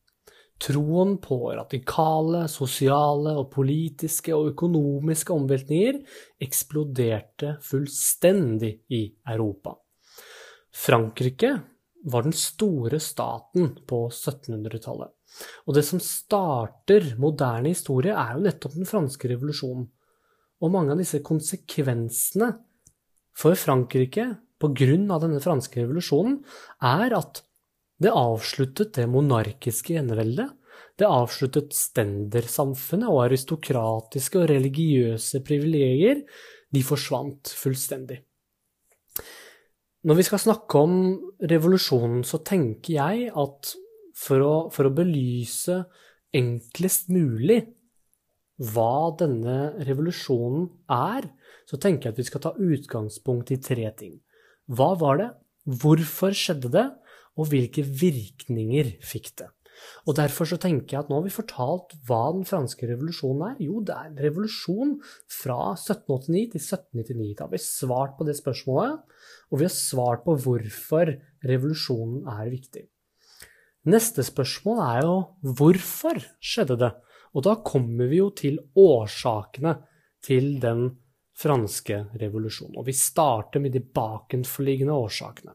Troen 0.58 1.20
på 1.22 1.38
radikale, 1.54 2.48
sosiale 2.50 3.36
og 3.38 3.52
politiske 3.54 4.34
og 4.34 4.56
økonomiske 4.56 5.34
omveltninger 5.36 6.00
eksploderte 6.42 7.58
fullstendig 7.62 8.72
i 8.90 9.04
Europa. 9.34 9.76
Frankrike 10.74 11.52
var 12.10 12.26
den 12.26 12.34
store 12.34 13.00
staten 13.02 13.76
på 13.86 14.08
1700-tallet. 14.10 15.14
Og 15.68 15.76
det 15.78 15.84
som 15.86 16.02
starter 16.02 17.14
moderne 17.22 17.74
historie, 17.74 18.16
er 18.16 18.38
jo 18.38 18.46
nettopp 18.48 18.78
den 18.80 18.90
franske 18.90 19.30
revolusjonen. 19.34 19.86
Og 20.58 20.74
mange 20.74 20.96
av 20.96 21.02
disse 21.02 21.20
konsekvensene 21.26 22.50
for 23.38 23.58
Frankrike, 23.60 24.32
av 24.58 25.22
denne 25.22 25.40
franske 25.44 25.84
revolusjonen, 25.84 26.40
er 26.82 27.14
at 27.14 27.44
det 28.02 28.14
avsluttet 28.14 28.96
det 28.98 29.06
monarkiske 29.10 29.98
eneveldet. 30.02 30.50
Det 30.98 31.06
avsluttet 31.06 31.76
stendersamfunnet, 31.78 33.10
og 33.10 33.28
aristokratiske 33.28 34.42
og 34.42 34.50
religiøse 34.50 35.44
privilegier 35.46 36.24
de 36.74 36.82
forsvant 36.86 37.54
fullstendig. 37.54 38.24
Når 40.08 40.18
vi 40.18 40.26
skal 40.26 40.42
snakke 40.42 40.82
om 40.82 40.98
revolusjonen, 41.52 42.24
så 42.26 42.42
tenker 42.46 42.94
jeg 42.96 43.30
at 43.30 43.74
for 44.18 44.42
å, 44.42 44.54
for 44.74 44.90
å 44.90 44.94
belyse 44.94 45.84
enklest 46.38 47.12
mulig 47.14 47.62
hva 48.58 49.14
denne 49.20 49.58
revolusjonen 49.86 50.70
er, 50.92 51.28
så 51.70 51.78
tenker 51.78 52.10
jeg 52.10 52.16
at 52.16 52.22
vi 52.22 52.28
skal 52.30 52.44
ta 52.44 52.54
utgangspunkt 52.56 53.52
i 53.54 53.60
tre 53.62 53.92
ting. 54.00 54.18
Hva 54.68 54.94
var 55.00 55.22
det? 55.22 55.30
Hvorfor 55.68 56.34
skjedde 56.36 56.72
det? 56.74 56.88
Og 57.38 57.52
hvilke 57.52 57.84
virkninger 57.86 58.96
fikk 59.06 59.36
det? 59.38 59.52
Og 60.10 60.16
Derfor 60.18 60.48
så 60.50 60.58
tenker 60.58 60.96
jeg 60.96 61.04
at 61.04 61.10
nå 61.12 61.20
har 61.20 61.26
vi 61.28 61.34
fortalt 61.34 61.94
hva 62.08 62.32
den 62.34 62.48
franske 62.50 62.88
revolusjonen 62.90 63.44
er. 63.52 63.60
Jo, 63.62 63.82
det 63.86 63.94
er 63.94 64.10
en 64.10 64.20
revolusjon 64.26 64.96
fra 65.30 65.60
1789 65.76 66.54
til 66.56 66.64
1799. 66.64 67.34
Da 67.38 67.46
har 67.46 67.54
vi 67.54 67.62
svart 67.62 68.16
på 68.18 68.28
det 68.28 68.38
spørsmålet, 68.40 69.04
og 69.52 69.62
vi 69.62 69.68
har 69.68 69.76
svart 69.76 70.26
på 70.26 70.38
hvorfor 70.46 71.14
revolusjonen 71.46 72.26
er 72.34 72.54
viktig. 72.54 72.88
Neste 73.88 74.26
spørsmål 74.26 74.82
er 74.84 75.06
jo 75.06 75.18
hvorfor 75.60 76.20
skjedde 76.44 76.80
det? 76.82 76.96
Og 77.38 77.44
da 77.46 77.60
kommer 77.62 78.10
vi 78.10 78.18
jo 78.18 78.32
til 78.34 78.58
årsakene 78.82 79.76
til 80.26 80.56
den 80.62 80.88
franske 81.38 82.00
revolusjonen. 82.18 82.80
Og 82.82 82.88
vi 82.88 82.96
starter 82.98 83.62
med 83.62 83.76
de 83.78 83.84
bakenforliggende 83.86 84.96
årsakene. 84.98 85.54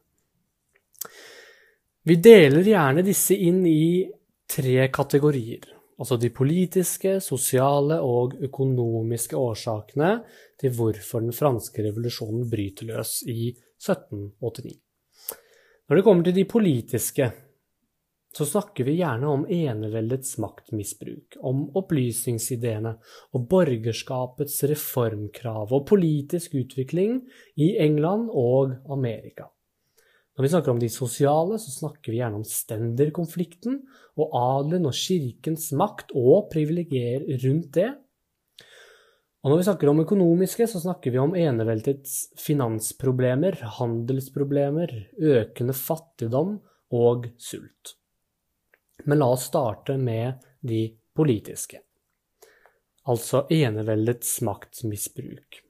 Vi 2.07 2.19
deler 2.23 2.67
gjerne 2.67 3.03
disse 3.07 3.35
inn 3.35 3.65
i 3.67 4.07
tre 4.51 4.89
kategorier. 4.95 5.67
Altså 5.99 6.17
de 6.19 6.33
politiske, 6.35 7.19
sosiale 7.23 7.99
og 8.03 8.35
økonomiske 8.43 9.39
årsakene 9.39 10.17
til 10.59 10.73
hvorfor 10.75 11.23
den 11.23 11.35
franske 11.37 11.85
revolusjonen 11.85 12.49
bryter 12.51 12.89
løs 12.89 13.21
i 13.27 13.53
1789. 13.53 14.79
Når 15.89 15.99
det 15.99 16.05
kommer 16.07 16.27
til 16.27 16.35
de 16.39 16.47
politiske, 16.49 17.31
så 18.33 18.47
snakker 18.49 18.87
vi 18.89 18.97
gjerne 18.97 19.29
om 19.29 19.43
eneveldets 19.45 20.39
maktmisbruk, 20.41 21.37
om 21.45 21.67
opplysningsideene 21.77 22.95
og 23.37 23.49
borgerskapets 23.51 24.63
reformkrav 24.71 25.73
og 25.73 25.85
politisk 25.91 26.57
utvikling 26.57 27.21
i 27.61 27.75
England 27.85 28.31
og 28.33 28.73
Amerika. 28.93 29.51
Når 30.33 30.47
vi 30.47 30.53
snakker 30.55 30.73
om 30.73 30.81
de 30.81 30.89
sosiale, 30.89 31.59
så 31.61 31.75
snakker 31.75 32.09
vi 32.09 32.23
gjerne 32.23 32.41
om 32.41 32.47
stenderkonflikten 32.49 33.83
og 34.17 34.33
adelen 34.39 34.89
og 34.89 34.97
kirkens 34.97 35.69
makt 35.77 36.15
og 36.17 36.49
privilegier 36.55 37.27
rundt 37.45 37.69
det. 37.77 37.91
Og 39.43 39.51
når 39.51 39.59
vi 39.61 39.67
snakker 39.67 39.91
om 39.91 40.01
økonomiske, 40.01 40.71
så 40.71 40.81
snakker 40.81 41.13
vi 41.13 41.21
om 41.21 41.35
eneveldets 41.37 42.31
finansproblemer, 42.41 43.59
handelsproblemer, 43.77 44.95
økende 45.21 45.77
fattigdom 45.77 46.61
og 46.97 47.27
sult. 47.43 47.99
Men 49.05 49.23
la 49.23 49.33
oss 49.35 49.49
starte 49.51 49.97
med 49.99 50.43
de 50.61 50.87
politiske, 51.17 51.81
altså 53.09 53.45
eneveldets 53.53 54.41
maktmisbruk. 54.47 55.61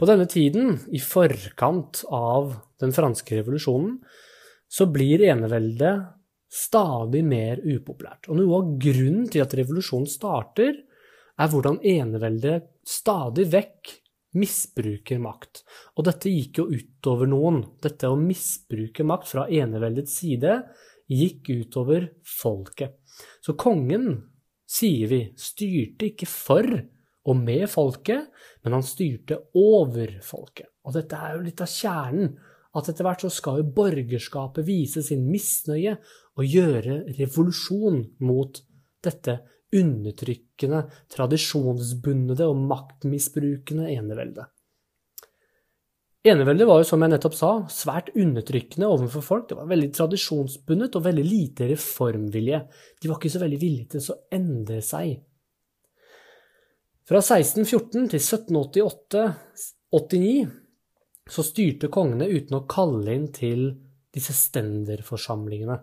På 0.00 0.08
denne 0.08 0.24
tiden, 0.30 0.78
i 0.88 1.00
forkant 1.04 2.06
av 2.08 2.54
den 2.80 2.94
franske 2.96 3.36
revolusjonen, 3.36 3.98
så 4.70 4.86
blir 4.88 5.20
eneveldet 5.28 6.06
stadig 6.50 7.20
mer 7.26 7.60
upopulært. 7.60 8.30
Og 8.30 8.38
noe 8.38 8.60
av 8.62 8.70
grunnen 8.80 9.26
til 9.30 9.44
at 9.44 9.54
revolusjonen 9.58 10.08
starter, 10.08 10.78
er 11.40 11.50
hvordan 11.52 11.78
eneveldet 11.86 12.70
stadig 12.86 13.46
vekk 13.52 13.92
misbruker 14.40 15.20
makt. 15.22 15.62
Og 15.98 16.06
dette 16.06 16.32
gikk 16.32 16.60
jo 16.60 16.66
utover 16.70 17.28
noen. 17.30 17.62
Dette 17.82 18.10
å 18.10 18.18
misbruke 18.18 19.06
makt 19.06 19.30
fra 19.32 19.46
eneveldets 19.50 20.16
side 20.20 20.60
gikk 21.10 21.50
utover 21.50 22.08
folket. 22.26 22.96
Så 23.42 23.56
kongen, 23.58 24.12
sier 24.70 25.10
vi, 25.10 25.20
styrte 25.38 26.12
ikke 26.12 26.28
for 26.30 26.68
og 27.28 27.36
med 27.36 27.66
folket, 27.68 28.30
men 28.64 28.78
han 28.78 28.86
styrte 28.86 29.40
over 29.58 30.16
folket. 30.24 30.70
Og 30.86 30.96
dette 30.96 31.18
er 31.18 31.36
jo 31.36 31.44
litt 31.44 31.60
av 31.60 31.70
kjernen, 31.70 32.32
at 32.70 32.86
etter 32.86 33.02
hvert 33.06 33.24
så 33.24 33.32
skal 33.34 33.60
jo 33.60 33.70
borgerskapet 33.74 34.66
vise 34.66 35.02
sin 35.02 35.24
misnøye 35.26 35.96
og 36.38 36.46
gjøre 36.46 37.00
revolusjon 37.18 38.04
mot 38.22 38.60
dette 39.02 39.40
undertrykkende, 39.74 40.84
tradisjonsbundede 41.10 42.46
og 42.50 42.62
maktmisbrukende 42.70 43.90
eneveldet. 43.90 44.46
Eneveldet 46.20 46.68
var 46.68 46.82
jo, 46.82 46.84
som 46.84 47.00
jeg 47.00 47.14
nettopp 47.14 47.32
sa, 47.36 47.50
svært 47.72 48.10
undertrykkende 48.12 48.88
overfor 48.92 49.22
folk. 49.24 49.46
Det 49.48 49.56
var 49.56 49.68
veldig 49.70 49.88
tradisjonsbundet 49.96 50.96
og 50.98 51.04
veldig 51.06 51.22
lite 51.24 51.68
reformvilje. 51.70 52.58
De 53.00 53.08
var 53.08 53.16
ikke 53.16 53.32
så 53.32 53.40
veldig 53.40 53.60
villige 53.62 53.88
til 53.94 54.10
å 54.12 54.18
endre 54.36 54.80
seg. 54.84 55.14
Fra 57.08 57.22
1614 57.24 58.12
til 58.12 58.20
1788-89 58.20 60.44
så 61.30 61.42
styrte 61.46 61.88
kongene 61.92 62.26
uten 62.28 62.56
å 62.58 62.66
kalle 62.68 63.14
inn 63.16 63.32
til 63.32 63.76
disse 64.12 64.32
stenderforsamlingene. 64.36 65.78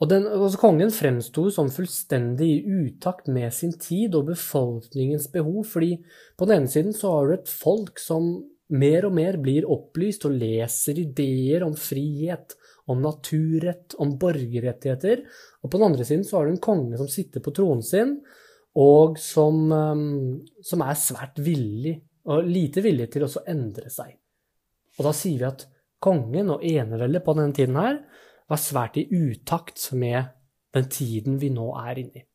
Og 0.00 0.08
den, 0.08 0.24
altså 0.24 0.56
Kongen 0.62 0.88
fremsto 0.94 1.50
som 1.52 1.68
fullstendig 1.68 2.48
i 2.48 2.64
utakt 2.86 3.28
med 3.28 3.52
sin 3.52 3.76
tid 3.76 4.14
og 4.16 4.30
befolkningens 4.30 5.28
behov, 5.34 5.66
fordi 5.68 6.00
på 6.40 6.48
den 6.48 6.62
ene 6.62 6.72
siden 6.72 6.96
så 6.96 7.12
har 7.18 7.28
du 7.28 7.34
et 7.36 7.52
folk 7.52 8.00
som 8.00 8.40
mer 8.70 9.06
og 9.08 9.14
mer 9.16 9.38
blir 9.42 9.68
opplyst 9.68 10.26
og 10.28 10.36
leser 10.38 11.00
ideer 11.02 11.64
om 11.66 11.74
frihet, 11.78 12.54
om 12.90 13.02
naturrett, 13.02 13.96
om 14.02 14.16
borgerrettigheter. 14.20 15.24
Og 15.62 15.70
på 15.70 15.78
den 15.78 15.88
andre 15.90 16.06
siden 16.06 16.24
så 16.26 16.38
har 16.38 16.46
du 16.46 16.54
en 16.54 16.62
konge 16.62 16.98
som 17.00 17.10
sitter 17.10 17.42
på 17.44 17.54
tronen 17.56 17.84
sin, 17.86 18.16
og 18.78 19.18
som, 19.18 19.66
um, 19.72 20.40
som 20.62 20.86
er 20.86 20.98
svært 20.98 21.40
villig, 21.42 21.96
og 22.30 22.46
lite 22.46 22.82
villig 22.84 23.08
til 23.10 23.26
å 23.26 23.30
endre 23.50 23.90
seg. 23.90 24.14
Og 24.98 25.06
da 25.06 25.12
sier 25.16 25.40
vi 25.40 25.48
at 25.48 25.66
kongen 26.02 26.52
og 26.54 26.64
eneveldet 26.66 27.24
på 27.24 27.34
denne 27.36 27.56
tiden 27.56 27.78
her 27.80 28.02
var 28.50 28.60
svært 28.60 28.98
i 29.00 29.06
utakt 29.10 29.90
med 29.96 30.34
den 30.74 30.90
tiden 30.90 31.38
vi 31.40 31.50
nå 31.54 31.70
er 31.80 32.02
inne 32.02 32.22
i. 32.22 32.26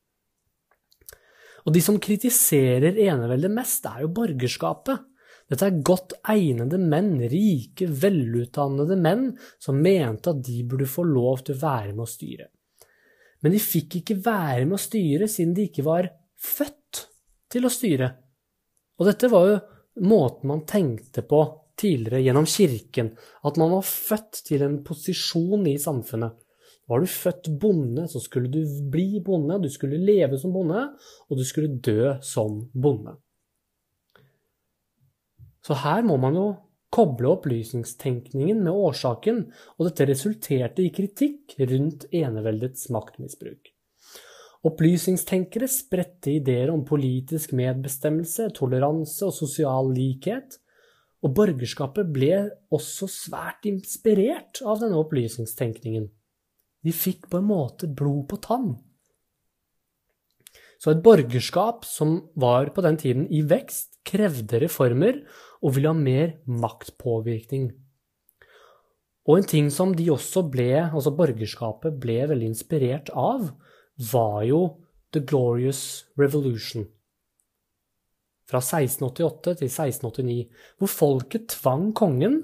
Og 1.66 1.74
de 1.74 1.82
som 1.82 1.98
kritiserer 2.02 3.00
eneveldet 3.08 3.54
mest, 3.54 3.88
er 3.90 4.04
jo 4.04 4.12
borgerskapet. 4.14 5.02
Dette 5.52 5.68
er 5.70 5.82
godt 5.86 6.16
egnede 6.32 6.80
menn, 6.82 7.20
rike, 7.30 7.86
velutdannede 7.86 8.98
menn, 8.98 9.28
som 9.62 9.78
mente 9.78 10.32
at 10.34 10.42
de 10.46 10.64
burde 10.66 10.88
få 10.90 11.06
lov 11.06 11.44
til 11.46 11.58
å 11.58 11.62
være 11.62 11.92
med 11.94 12.06
å 12.08 12.10
styre. 12.10 12.48
Men 13.46 13.54
de 13.54 13.62
fikk 13.62 14.00
ikke 14.00 14.22
være 14.26 14.64
med 14.66 14.80
å 14.80 14.82
styre 14.82 15.28
siden 15.30 15.54
de 15.54 15.68
ikke 15.70 15.86
var 15.86 16.10
født 16.34 17.04
til 17.54 17.68
å 17.68 17.74
styre. 17.74 18.10
Og 18.98 19.10
dette 19.10 19.30
var 19.30 19.52
jo 19.52 19.60
måten 20.10 20.50
man 20.50 20.66
tenkte 20.68 21.22
på 21.28 21.44
tidligere 21.78 22.24
gjennom 22.24 22.48
kirken, 22.50 23.12
at 23.46 23.60
man 23.60 23.76
var 23.76 23.86
født 23.86 24.42
til 24.48 24.64
en 24.66 24.80
posisjon 24.88 25.68
i 25.70 25.76
samfunnet. 25.82 26.34
Var 26.90 27.02
du 27.02 27.10
født 27.10 27.50
bonde, 27.62 28.06
så 28.10 28.22
skulle 28.22 28.50
du 28.54 28.62
bli 28.94 29.22
bonde, 29.26 29.58
du 29.62 29.70
skulle 29.74 30.02
leve 30.02 30.38
som 30.42 30.54
bonde, 30.54 30.88
og 31.30 31.38
du 31.38 31.46
skulle 31.46 31.80
dø 31.86 32.16
som 32.26 32.60
bonde. 32.74 33.16
Så 35.66 35.78
her 35.82 36.06
må 36.06 36.20
man 36.22 36.38
jo 36.38 36.50
koble 36.94 37.32
opplysningstenkningen 37.34 38.62
med 38.64 38.72
årsaken, 38.72 39.48
og 39.76 39.88
dette 39.90 40.06
resulterte 40.08 40.84
i 40.86 40.92
kritikk 40.94 41.58
rundt 41.60 42.06
eneveldets 42.14 42.88
maktmisbruk. 42.94 43.72
Opplysningstenkere 44.66 45.68
spredte 45.70 46.32
ideer 46.40 46.72
om 46.74 46.86
politisk 46.88 47.54
medbestemmelse, 47.58 48.50
toleranse 48.56 49.28
og 49.28 49.36
sosial 49.36 49.92
likhet, 49.94 50.58
og 51.26 51.34
borgerskapet 51.38 52.10
ble 52.14 52.32
også 52.74 53.10
svært 53.10 53.66
inspirert 53.70 54.62
av 54.66 54.82
denne 54.82 54.98
opplysningstenkningen. 55.02 56.08
De 56.86 56.94
fikk 56.94 57.30
på 57.32 57.42
en 57.42 57.50
måte 57.50 57.90
blod 57.90 58.28
på 58.30 58.40
tann. 58.46 58.76
Så 60.82 60.94
et 60.94 61.02
borgerskap 61.06 61.86
som 61.88 62.20
var 62.38 62.70
på 62.76 62.84
den 62.86 62.98
tiden 63.02 63.26
i 63.34 63.42
vekst, 63.48 63.96
krevde 64.06 64.60
reformer 64.62 65.24
og 65.66 65.74
ville 65.74 65.90
ha 65.90 65.98
mer 65.98 66.36
maktpåvirkning. 66.46 67.72
Og 69.26 69.40
en 69.40 69.48
ting 69.50 69.72
som 69.74 69.96
de 69.98 70.12
også 70.14 70.44
ble, 70.54 70.70
altså 70.86 71.14
borgerskapet 71.18 71.98
ble 72.02 72.20
veldig 72.30 72.52
inspirert 72.52 73.10
av, 73.18 73.48
var 74.12 74.44
jo 74.46 74.60
The 75.16 75.24
Glorious 75.26 76.06
Revolution. 76.20 76.86
Fra 78.46 78.62
1688 78.62 79.56
til 79.64 79.72
1689, 79.72 80.38
hvor 80.78 80.92
folket 80.92 81.48
tvang 81.56 81.88
kongen 81.98 82.44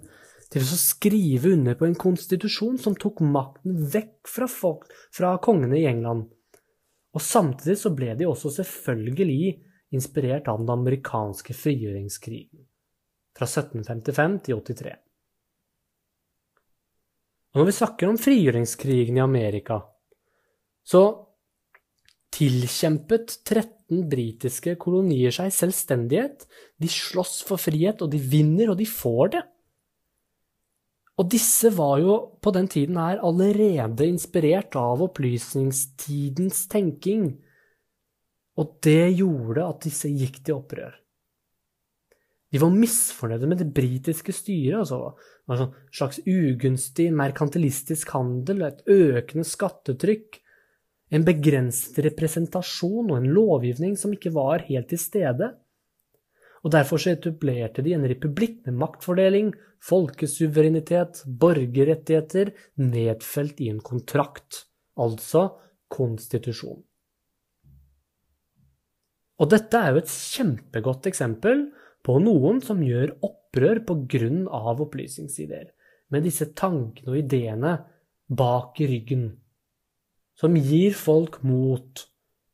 til 0.52 0.66
å 0.66 0.80
skrive 0.80 1.54
under 1.54 1.78
på 1.78 1.86
en 1.86 2.00
konstitusjon 2.00 2.82
som 2.82 2.98
tok 2.98 3.22
makten 3.22 3.78
vekk 3.94 4.32
fra, 4.34 4.50
folk, 4.50 4.90
fra 5.14 5.36
kongene 5.44 5.78
i 5.78 5.86
England. 5.92 6.26
Og 7.14 7.22
samtidig 7.22 7.78
så 7.78 7.94
ble 7.94 8.16
de 8.18 8.26
også 8.26 8.56
selvfølgelig 8.58 9.54
inspirert 9.94 10.50
av 10.50 10.64
den 10.64 10.74
amerikanske 10.74 11.54
frigjøringskrigen 11.54 12.66
fra 13.42 13.50
1755 13.50 14.38
til 14.46 14.62
83. 14.62 14.94
Og 17.52 17.60
når 17.60 17.68
vi 17.68 17.76
snakker 17.76 18.08
om 18.08 18.20
frigjøringskrigen 18.22 19.18
i 19.18 19.24
Amerika, 19.26 19.82
så 20.88 21.02
tilkjempet 22.32 23.42
13 23.44 24.06
britiske 24.12 24.78
kolonier 24.80 25.34
seg 25.36 25.52
selvstendighet. 25.52 26.46
De 26.80 26.88
slåss 26.88 27.42
for 27.48 27.60
frihet, 27.60 28.00
og 28.00 28.14
de 28.14 28.22
vinner, 28.22 28.72
og 28.72 28.80
de 28.80 28.88
får 28.88 29.34
det. 29.36 29.44
Og 31.20 31.28
disse 31.30 31.70
var 31.76 32.00
jo 32.02 32.16
på 32.42 32.54
den 32.56 32.70
tiden 32.72 32.98
her 32.98 33.20
allerede 33.22 34.08
inspirert 34.08 34.78
av 34.80 35.04
opplysningstidens 35.10 36.64
tenking, 36.72 37.34
og 38.58 38.78
det 38.86 39.12
gjorde 39.20 39.68
at 39.68 39.84
disse 39.86 40.10
gikk 40.10 40.40
til 40.46 40.62
opprør. 40.62 40.96
De 42.52 42.60
var 42.60 42.74
misfornøyde 42.76 43.48
med 43.48 43.62
det 43.62 43.70
britiske 43.72 44.34
styret. 44.36 44.80
altså 44.82 44.98
det 45.16 45.48
var 45.48 45.62
En 45.62 45.74
slags 45.96 46.20
ugunstig 46.28 47.08
merkantilistisk 47.16 48.12
handel, 48.12 48.62
et 48.62 48.84
økende 48.88 49.48
skattetrykk, 49.48 50.42
en 51.12 51.26
begrenset 51.28 52.00
representasjon 52.06 53.12
og 53.12 53.18
en 53.18 53.32
lovgivning 53.36 53.98
som 54.00 54.14
ikke 54.16 54.34
var 54.36 54.68
helt 54.68 54.90
til 54.92 55.00
stede. 55.00 55.52
Og 56.64 56.72
Derfor 56.72 57.02
så 57.02 57.16
etablerte 57.16 57.82
de 57.82 57.96
en 57.96 58.06
republikk 58.08 58.62
med 58.68 58.78
maktfordeling, 58.84 59.54
folkesuverenitet, 59.82 61.24
borgerrettigheter 61.26 62.54
nedfelt 62.78 63.60
i 63.62 63.72
en 63.72 63.82
kontrakt, 63.82 64.68
altså 64.96 65.50
konstitusjon. 65.90 66.84
Og 69.42 69.50
dette 69.50 69.78
er 69.78 69.96
jo 69.96 70.04
et 70.04 70.12
kjempegodt 70.12 71.08
eksempel 71.10 71.72
på 72.06 72.18
noen 72.24 72.62
som 72.66 72.82
gjør 72.84 73.16
opprør 73.26 73.84
pga. 73.86 74.30
opplysningsideer, 74.74 75.72
med 76.10 76.24
disse 76.24 76.52
tankene 76.54 77.12
og 77.12 77.18
ideene 77.18 77.78
bak 78.28 78.80
ryggen, 78.80 79.38
som 80.36 80.56
gir 80.56 80.94
folk 80.98 81.42
mot, 81.44 82.08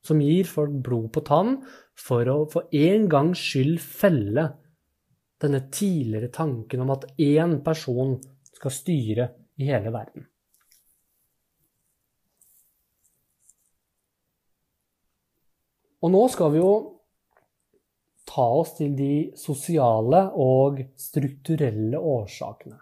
som 0.04 0.22
gir 0.22 0.46
folk 0.46 0.72
blod 0.84 1.12
på 1.14 1.24
tann 1.26 1.58
for 1.98 2.28
å 2.30 2.46
for 2.52 2.68
en 2.72 3.08
gangs 3.10 3.40
skyld 3.40 3.80
felle 3.82 4.50
denne 5.42 5.62
tidligere 5.70 6.32
tanken 6.34 6.82
om 6.82 6.92
at 6.96 7.06
én 7.22 7.60
person 7.64 8.18
skal 8.54 8.74
styre 8.74 9.30
i 9.58 9.70
hele 9.70 9.94
verden. 9.94 10.26
Og 16.02 16.14
nå 16.14 16.24
skal 16.30 16.54
vi 16.54 16.62
jo 16.62 16.97
ta 18.28 18.46
oss 18.60 18.76
til 18.78 18.96
de 18.98 19.12
sosiale 19.40 20.26
og 20.36 20.82
strukturelle 21.00 22.00
årsakene. 22.00 22.78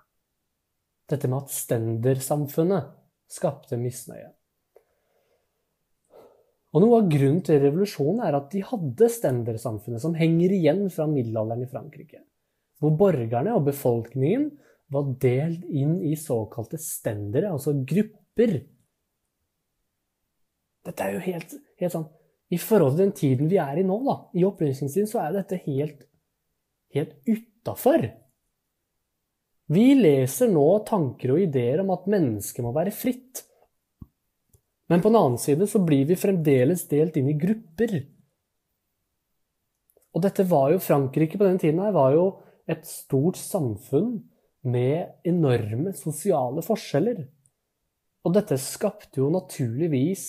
Dette 1.05 1.29
med 1.29 1.43
at 1.43 1.53
stendersamfunnet 1.53 2.89
skapte 3.29 3.77
misnøye. 3.77 4.31
Og 6.75 6.83
Noe 6.83 6.97
av 6.99 7.07
grunnen 7.07 7.43
til 7.45 7.61
revolusjonen 7.63 8.25
er 8.25 8.35
at 8.35 8.49
de 8.51 8.65
hadde 8.67 9.07
stendersamfunnet, 9.13 10.01
som 10.03 10.15
henger 10.17 10.51
igjen 10.51 10.83
fra 10.91 11.05
middelalderen 11.07 11.63
i 11.63 11.69
Frankrike, 11.71 12.19
hvor 12.83 12.97
borgerne 12.99 13.53
og 13.55 13.69
befolkningen 13.69 14.49
var 14.91 15.13
delt 15.21 15.63
inn 15.71 16.01
i 16.03 16.17
såkalte 16.19 16.77
stendere, 16.81 17.53
altså 17.53 17.77
grupper. 17.87 18.57
Dette 20.85 21.05
er 21.05 21.15
jo 21.15 21.23
helt, 21.29 21.55
helt 21.79 21.95
sånn 21.95 22.09
I 22.53 22.59
forhold 22.61 22.95
til 22.95 23.05
den 23.05 23.15
tiden 23.17 23.49
vi 23.49 23.57
er 23.61 23.79
i 23.81 23.85
nå, 23.85 23.97
da, 24.05 24.17
i 24.37 24.45
opplysningstiden, 24.45 25.09
så 25.09 25.23
er 25.23 25.39
dette 25.39 25.61
helt, 25.65 26.05
helt 26.93 27.15
utafor. 27.25 28.05
Vi 29.73 29.85
leser 29.97 30.51
nå 30.53 30.67
tanker 30.85 31.33
og 31.33 31.41
ideer 31.41 31.81
om 31.81 31.89
at 31.95 32.05
mennesket 32.11 32.61
må 32.65 32.73
være 32.75 32.93
fritt. 32.93 33.41
Men 34.91 35.01
på 35.01 35.09
den 35.09 35.17
annen 35.17 35.41
side 35.41 35.65
så 35.69 35.81
blir 35.81 36.05
vi 36.05 36.19
fremdeles 36.19 36.85
delt 36.91 37.17
inn 37.17 37.31
i 37.31 37.39
grupper. 37.41 37.95
Og 40.15 40.21
dette 40.23 40.45
var 40.47 40.69
jo 40.71 40.83
Frankrike 40.83 41.39
på 41.41 41.47
den 41.47 41.57
tiden 41.59 41.81
her 41.81 41.95
var 41.95 42.13
jo 42.13 42.27
et 42.69 42.85
stort 42.87 43.39
samfunn 43.41 44.19
med 44.65 45.25
enorme 45.25 45.93
sosiale 45.97 46.61
forskjeller. 46.65 47.25
Og 48.25 48.33
dette 48.37 48.57
skapte 48.61 49.21
jo 49.21 49.33
naturligvis 49.33 50.25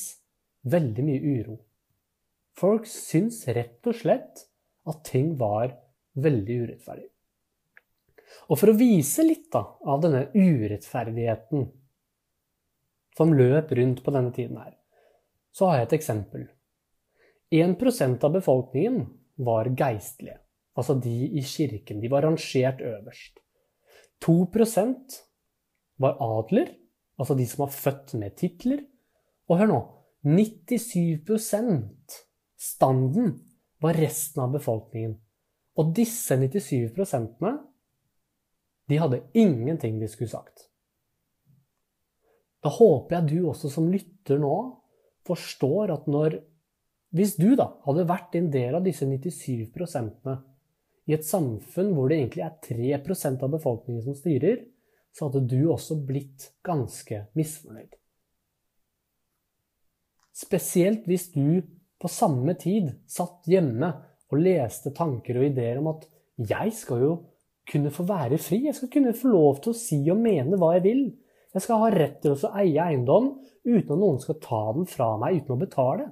veldig 0.69 1.05
mye 1.05 1.37
uro. 1.37 1.57
Folk 2.57 2.87
syns 2.89 3.43
rett 3.53 3.85
og 3.87 3.99
slett 3.99 4.47
at 4.89 5.03
ting 5.05 5.35
var 5.37 5.75
veldig 6.17 6.57
urettferdig. 6.63 7.09
Og 8.49 8.61
for 8.61 8.71
å 8.71 8.79
vise 8.79 9.25
litt 9.27 9.49
da, 9.53 9.63
av 9.85 10.03
denne 10.05 10.27
urettferdigheten 10.33 11.67
som 13.17 13.33
løp 13.37 13.73
rundt 13.77 14.03
på 14.05 14.15
denne 14.15 14.33
tiden 14.37 14.59
her, 14.61 14.75
så 15.57 15.71
har 15.71 15.81
jeg 15.81 15.89
et 15.89 15.97
eksempel. 15.99 16.47
1% 17.55 18.25
av 18.27 18.35
befolkningen 18.35 19.07
var 19.47 19.71
geistlige, 19.79 20.39
altså 20.77 20.97
de 21.01 21.15
i 21.39 21.45
kirken. 21.47 22.01
De 22.03 22.11
var 22.13 22.27
rangert 22.27 22.81
øverst. 22.85 23.41
2% 24.25 25.21
var 26.03 26.17
adler, 26.25 26.73
altså 27.21 27.37
de 27.37 27.47
som 27.49 27.67
var 27.67 27.73
født 27.73 28.17
med 28.21 28.37
titler. 28.41 28.83
Og 29.49 29.61
hør 29.61 29.71
nå 29.71 29.81
97 30.27 31.29
standen 32.67 33.35
var 33.83 33.99
resten 33.99 34.43
av 34.45 34.55
befolkningen. 34.57 35.17
Og 35.77 35.93
disse 35.97 36.37
97% 36.41 37.47
de 38.87 38.99
hadde 39.03 39.23
ingenting 39.35 40.01
de 40.01 40.09
skulle 40.09 40.31
sagt. 40.31 40.69
Da 42.63 42.71
håper 42.73 43.19
jeg 43.19 43.31
du 43.31 43.49
også 43.51 43.71
som 43.71 43.89
lytter 43.93 44.41
nå 44.43 44.57
forstår 45.27 45.95
at 45.95 46.07
når 46.11 46.43
Hvis 47.17 47.37
du 47.39 47.55
da 47.57 47.69
hadde 47.87 48.03
vært 48.11 48.35
en 48.37 48.49
del 48.53 48.75
av 48.77 48.83
disse 48.85 49.07
97% 49.07 50.27
i 51.07 51.15
et 51.15 51.25
samfunn 51.25 51.93
hvor 51.95 52.11
det 52.11 52.19
egentlig 52.19 52.43
er 52.45 52.57
3% 52.67 53.45
av 53.47 53.53
befolkningen 53.55 54.03
som 54.05 54.17
styrer, 54.19 54.59
så 55.15 55.29
hadde 55.29 55.47
du 55.49 55.71
også 55.71 55.97
blitt 56.05 56.51
ganske 56.67 57.23
misfornøyd. 57.39 57.95
Spesielt 60.37 61.07
hvis 61.09 61.31
du 61.33 61.63
på 62.03 62.11
samme 62.13 62.55
tid 62.61 62.91
satt 63.09 63.49
hjemme 63.49 63.89
og 64.31 64.43
leste 64.43 64.93
tanker 64.97 65.39
og 65.39 65.49
ideer 65.49 65.81
om 65.81 65.93
at 65.95 66.05
jeg 66.37 66.75
skal 66.77 67.03
jo 67.03 67.13
kunne 67.67 67.91
få 67.95 68.05
være 68.07 68.39
fri, 68.39 68.61
jeg 68.67 68.77
skal 68.79 68.91
kunne 68.93 69.15
få 69.17 69.31
lov 69.33 69.63
til 69.63 69.73
å 69.73 69.79
si 69.79 69.99
og 70.13 70.21
mene 70.23 70.59
hva 70.61 70.75
jeg 70.77 70.85
vil. 70.87 71.07
Jeg 71.57 71.65
skal 71.65 71.81
ha 71.83 71.89
rett 71.95 72.21
til 72.23 72.35
å 72.37 72.53
eie 72.61 72.83
eiendom 72.83 73.33
uten 73.67 73.95
at 73.95 73.99
noen 73.99 74.21
skal 74.23 74.39
ta 74.43 74.61
den 74.77 74.87
fra 74.91 75.15
meg 75.21 75.41
uten 75.41 75.57
å 75.57 75.63
betale. 75.63 76.11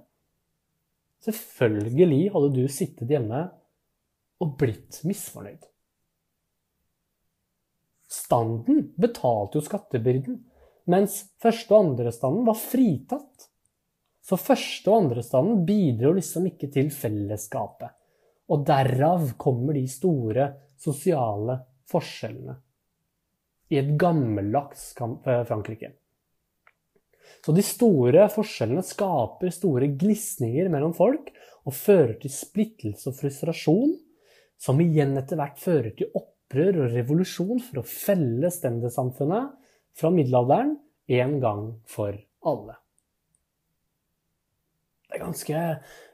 Selvfølgelig 1.25 2.25
hadde 2.35 2.51
du 2.57 2.65
sittet 2.73 3.13
hjemme 3.13 3.45
og 4.43 4.57
blitt 4.61 5.01
misfornøyd. 5.07 5.63
Standen 8.15 8.83
betalte 9.01 9.59
jo 9.59 9.65
skattebyrden, 9.65 10.39
mens 10.91 11.23
første- 11.43 11.73
og 11.75 11.91
andrestanden 11.91 12.45
var 12.47 12.59
fritatt. 12.61 13.49
Så 14.25 14.39
første- 14.41 14.89
og 14.91 15.03
andrestanden 15.05 15.65
bidro 15.69 16.15
liksom 16.17 16.47
ikke 16.49 16.71
til 16.73 16.89
fellesskapet. 16.95 17.93
Og 18.49 18.65
derav 18.67 19.35
kommer 19.41 19.77
de 19.77 19.85
store 19.89 20.49
sosiale 20.81 21.59
forskjellene 21.89 22.57
i 23.73 23.79
et 23.81 23.93
gammeldags 24.01 24.93
eh, 25.01 25.45
Frankrike. 25.49 25.93
Så 27.45 27.53
de 27.53 27.65
store 27.65 28.29
forskjellene 28.33 28.85
skaper 28.85 29.53
store 29.53 29.91
glisninger 30.01 30.71
mellom 30.73 30.95
folk 30.97 31.31
og 31.65 31.77
fører 31.77 32.17
til 32.21 32.33
splittelse 32.33 33.11
og 33.11 33.19
frustrasjon 33.19 33.95
som 34.61 34.81
igjen 34.81 35.17
etter 35.21 35.41
hvert 35.41 35.61
fører 35.61 35.93
til 35.97 36.13
opprør 36.17 36.85
og 36.85 36.95
revolusjon 36.95 37.61
for 37.65 37.83
å 37.83 37.89
felle 37.89 38.53
stendersamfunnet 38.53 39.53
fra 39.99 40.13
middelalderen 40.15 40.77
en 41.21 41.37
gang 41.43 41.67
for 41.89 42.17
alle. 42.45 42.79
Det 45.15 45.21
er, 45.21 45.27
ganske, 45.29 45.59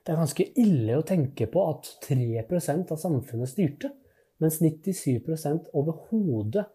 det 0.05 0.13
er 0.13 0.19
ganske 0.21 0.45
ille 0.61 0.97
å 1.01 1.05
tenke 1.09 1.47
på 1.49 1.63
at 1.71 1.87
3% 2.05 2.91
av 2.93 2.99
samfunnet 3.01 3.49
styrte, 3.49 3.89
mens 4.41 4.59
97 4.61 5.71
overhodet 5.73 6.67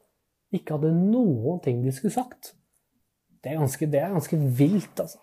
ikke 0.55 0.73
hadde 0.73 0.95
noen 0.97 1.61
ting 1.61 1.83
de 1.83 1.93
skulle 1.93 2.15
sagt. 2.15 2.55
Det 3.45 3.53
er 3.53 3.61
ganske, 3.61 3.89
det 3.93 4.01
er 4.01 4.15
ganske 4.15 4.41
vilt, 4.57 5.03
altså. 5.03 5.21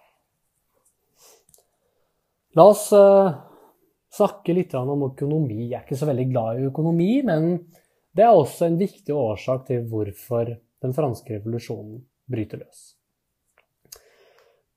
La 2.54 2.68
oss 2.70 2.86
uh, 2.94 3.32
snakke 4.14 4.54
litt 4.54 4.74
om 4.78 5.08
økonomi. 5.08 5.64
Jeg 5.64 5.80
er 5.80 5.86
ikke 5.86 5.98
så 5.98 6.06
veldig 6.06 6.28
glad 6.30 6.60
i 6.60 6.70
økonomi, 6.70 7.12
men 7.26 7.54
det 8.14 8.28
er 8.28 8.36
også 8.36 8.68
en 8.68 8.78
viktig 8.78 9.16
årsak 9.16 9.66
til 9.72 9.86
hvorfor 9.90 10.54
den 10.84 10.94
franske 10.94 11.40
revolusjonen 11.40 12.04
bryter 12.30 12.62
løs. 12.62 12.92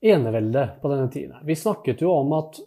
Eneveldet 0.05 0.81
på 0.81 0.89
denne 0.91 1.09
tiden. 1.11 1.37
Vi 1.45 1.55
snakket 1.57 2.01
jo 2.01 2.11
om 2.13 2.33
at 2.37 2.59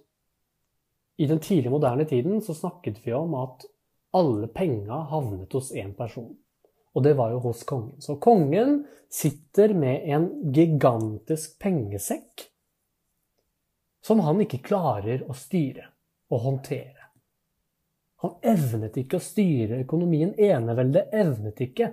i 1.17 1.27
den 1.27 1.39
tidlige 1.39 1.71
moderne 1.71 2.05
tiden 2.05 2.43
så 2.43 2.55
snakket 2.55 2.99
vi 3.07 3.13
om 3.15 3.35
at 3.39 3.63
alle 4.11 4.49
penga 4.51 5.05
havnet 5.13 5.53
hos 5.53 5.71
én 5.71 5.93
person. 5.95 6.33
Og 6.93 7.03
det 7.03 7.13
var 7.15 7.31
jo 7.31 7.39
hos 7.39 7.63
kongen. 7.63 8.01
Så 8.03 8.17
kongen 8.17 8.81
sitter 9.11 9.75
med 9.75 10.03
en 10.11 10.29
gigantisk 10.53 11.59
pengesekk 11.63 12.49
som 14.03 14.21
han 14.27 14.43
ikke 14.43 14.63
klarer 14.65 15.23
å 15.31 15.35
styre 15.37 15.93
og 16.35 16.43
håndtere. 16.43 17.07
Han 18.25 18.35
evnet 18.43 18.99
ikke 18.99 19.19
å 19.19 19.23
styre 19.23 19.79
økonomien. 19.85 20.35
Eneveldet 20.35 21.15
evnet 21.15 21.61
ikke 21.63 21.93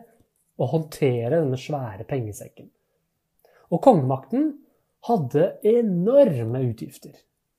å 0.58 0.69
håndtere 0.73 1.36
denne 1.38 1.58
svære 1.60 2.10
pengesekken. 2.10 2.71
Og 3.69 3.81
kongemakten 3.84 4.55
hadde 5.06 5.50
enorme 5.63 6.62
utgifter, 6.70 7.13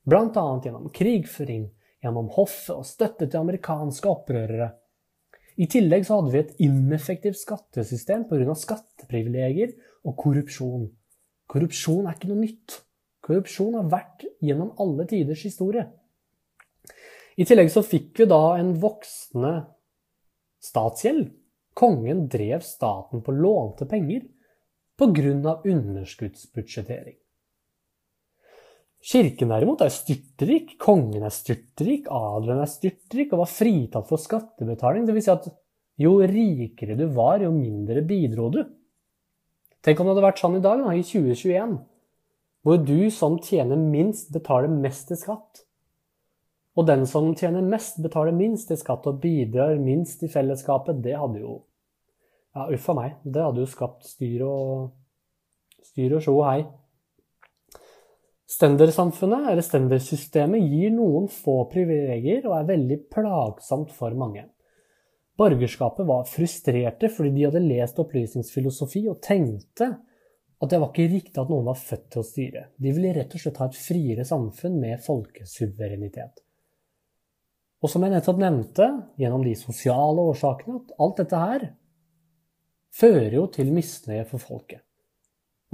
bl.a. 0.06 0.46
gjennom 0.64 0.88
krigføring, 0.94 1.68
gjennom 2.02 2.30
hoffet 2.34 2.74
og 2.74 2.86
støtte 2.86 3.28
til 3.28 3.42
amerikanske 3.42 4.10
opprørere. 4.10 4.72
I 5.56 5.68
tillegg 5.72 6.04
så 6.04 6.18
hadde 6.18 6.32
vi 6.34 6.40
et 6.42 6.58
ineffektivt 6.66 7.38
skattesystem 7.40 8.26
pga. 8.28 8.54
skatteprivilegier 8.58 9.72
og 10.04 10.16
korrupsjon. 10.20 10.90
Korrupsjon 11.48 12.06
er 12.06 12.18
ikke 12.18 12.32
noe 12.32 12.42
nytt. 12.42 12.80
Korrupsjon 13.24 13.78
har 13.78 13.88
vært 13.90 14.26
gjennom 14.44 14.74
alle 14.82 15.06
tiders 15.08 15.46
historie. 15.46 15.86
I 17.36 17.44
tillegg 17.48 17.70
så 17.72 17.82
fikk 17.84 18.20
vi 18.20 18.28
da 18.28 18.40
en 18.58 18.74
voksende 18.80 19.54
statsgjeld. 20.62 21.30
Kongen 21.76 22.24
drev 22.32 22.62
staten 22.64 23.22
på 23.24 23.34
lånte 23.36 23.88
penger 23.88 24.24
pga. 24.96 25.60
underskuddsbudsjettering. 25.64 27.16
Kirken 29.06 29.52
derimot 29.52 29.84
er 29.84 29.92
styrtrik, 29.94 30.72
kongen 30.82 31.22
er 31.22 31.34
styrtrik, 31.34 32.08
adelen 32.10 32.58
er 32.64 32.70
styrtrik 32.70 33.30
og 33.30 33.44
var 33.44 33.50
fritatt 33.52 34.08
for 34.08 34.18
skattebetaling. 34.18 35.04
Dvs. 35.06 35.28
Si 35.28 35.30
at 35.30 35.46
jo 36.02 36.16
rikere 36.26 36.96
du 36.98 37.04
var, 37.14 37.38
jo 37.44 37.52
mindre 37.54 38.02
bidro 38.06 38.48
du. 38.50 38.64
Tenk 39.86 40.00
om 40.00 40.08
det 40.08 40.16
hadde 40.16 40.24
vært 40.24 40.42
sånn 40.42 40.58
i 40.58 40.64
dag, 40.64 40.82
da, 40.82 40.94
i 40.98 41.04
2021, 41.06 41.76
hvor 42.66 42.80
du 42.82 43.06
som 43.14 43.36
tjener 43.38 43.78
minst, 43.78 44.32
betaler 44.34 44.72
mest 44.72 45.12
i 45.14 45.18
skatt. 45.20 45.62
Og 46.76 46.88
den 46.88 47.06
som 47.08 47.30
tjener 47.38 47.62
mest, 47.64 48.00
betaler 48.02 48.34
minst 48.36 48.72
i 48.74 48.76
skatt 48.76 49.06
og 49.06 49.20
bidrar 49.22 49.78
minst 49.78 50.24
i 50.26 50.30
fellesskapet, 50.32 50.98
det 51.04 51.14
hadde 51.16 51.44
jo 51.44 51.60
Ja, 52.56 52.66
uff 52.72 52.88
a 52.88 52.94
meg. 52.96 53.16
Det 53.22 53.42
hadde 53.44 53.60
jo 53.60 53.68
skapt 53.68 54.06
styr 54.08 54.42
og 54.48 54.90
styr 55.84 56.14
og 56.16 56.22
sjå 56.24 56.34
hei. 56.48 56.62
Stendersamfunnet, 58.46 59.48
eller 59.50 59.64
stendersystemet, 59.66 60.62
gir 60.70 60.92
noen 60.94 61.26
få 61.32 61.64
privilegier 61.70 62.44
og 62.46 62.60
er 62.60 62.68
veldig 62.68 63.00
plagsomt 63.10 63.90
for 63.94 64.14
mange. 64.14 64.44
Borgerskapet 65.36 66.06
var 66.08 66.28
frustrerte 66.30 67.10
fordi 67.12 67.34
de 67.34 67.48
hadde 67.48 67.64
lest 67.64 67.98
opplysningsfilosofi 68.00 69.02
og 69.10 69.18
tenkte 69.24 69.90
at 70.56 70.72
det 70.72 70.78
var 70.80 70.92
ikke 70.92 71.10
riktig 71.12 71.42
at 71.42 71.50
noen 71.52 71.66
var 71.68 71.76
født 71.76 72.06
til 72.14 72.22
å 72.22 72.28
styre. 72.30 72.62
De 72.80 72.94
ville 72.94 73.12
rett 73.18 73.34
og 73.34 73.42
slett 73.42 73.58
ha 73.60 73.68
et 73.68 73.76
friere 73.76 74.24
samfunn 74.24 74.78
med 74.80 75.02
folkesuverenitet. 75.04 76.40
Og 77.84 77.92
som 77.92 78.06
jeg 78.06 78.14
nettopp 78.14 78.40
nevnte, 78.40 78.88
gjennom 79.20 79.44
de 79.44 79.52
sosiale 79.58 80.22
årsakene, 80.32 80.80
at 80.80 80.96
alt 81.02 81.20
dette 81.20 81.42
her 81.42 81.66
fører 82.96 83.36
jo 83.36 83.44
til 83.52 83.74
misnøye 83.74 84.24
for 84.30 84.40
folket. 84.40 84.85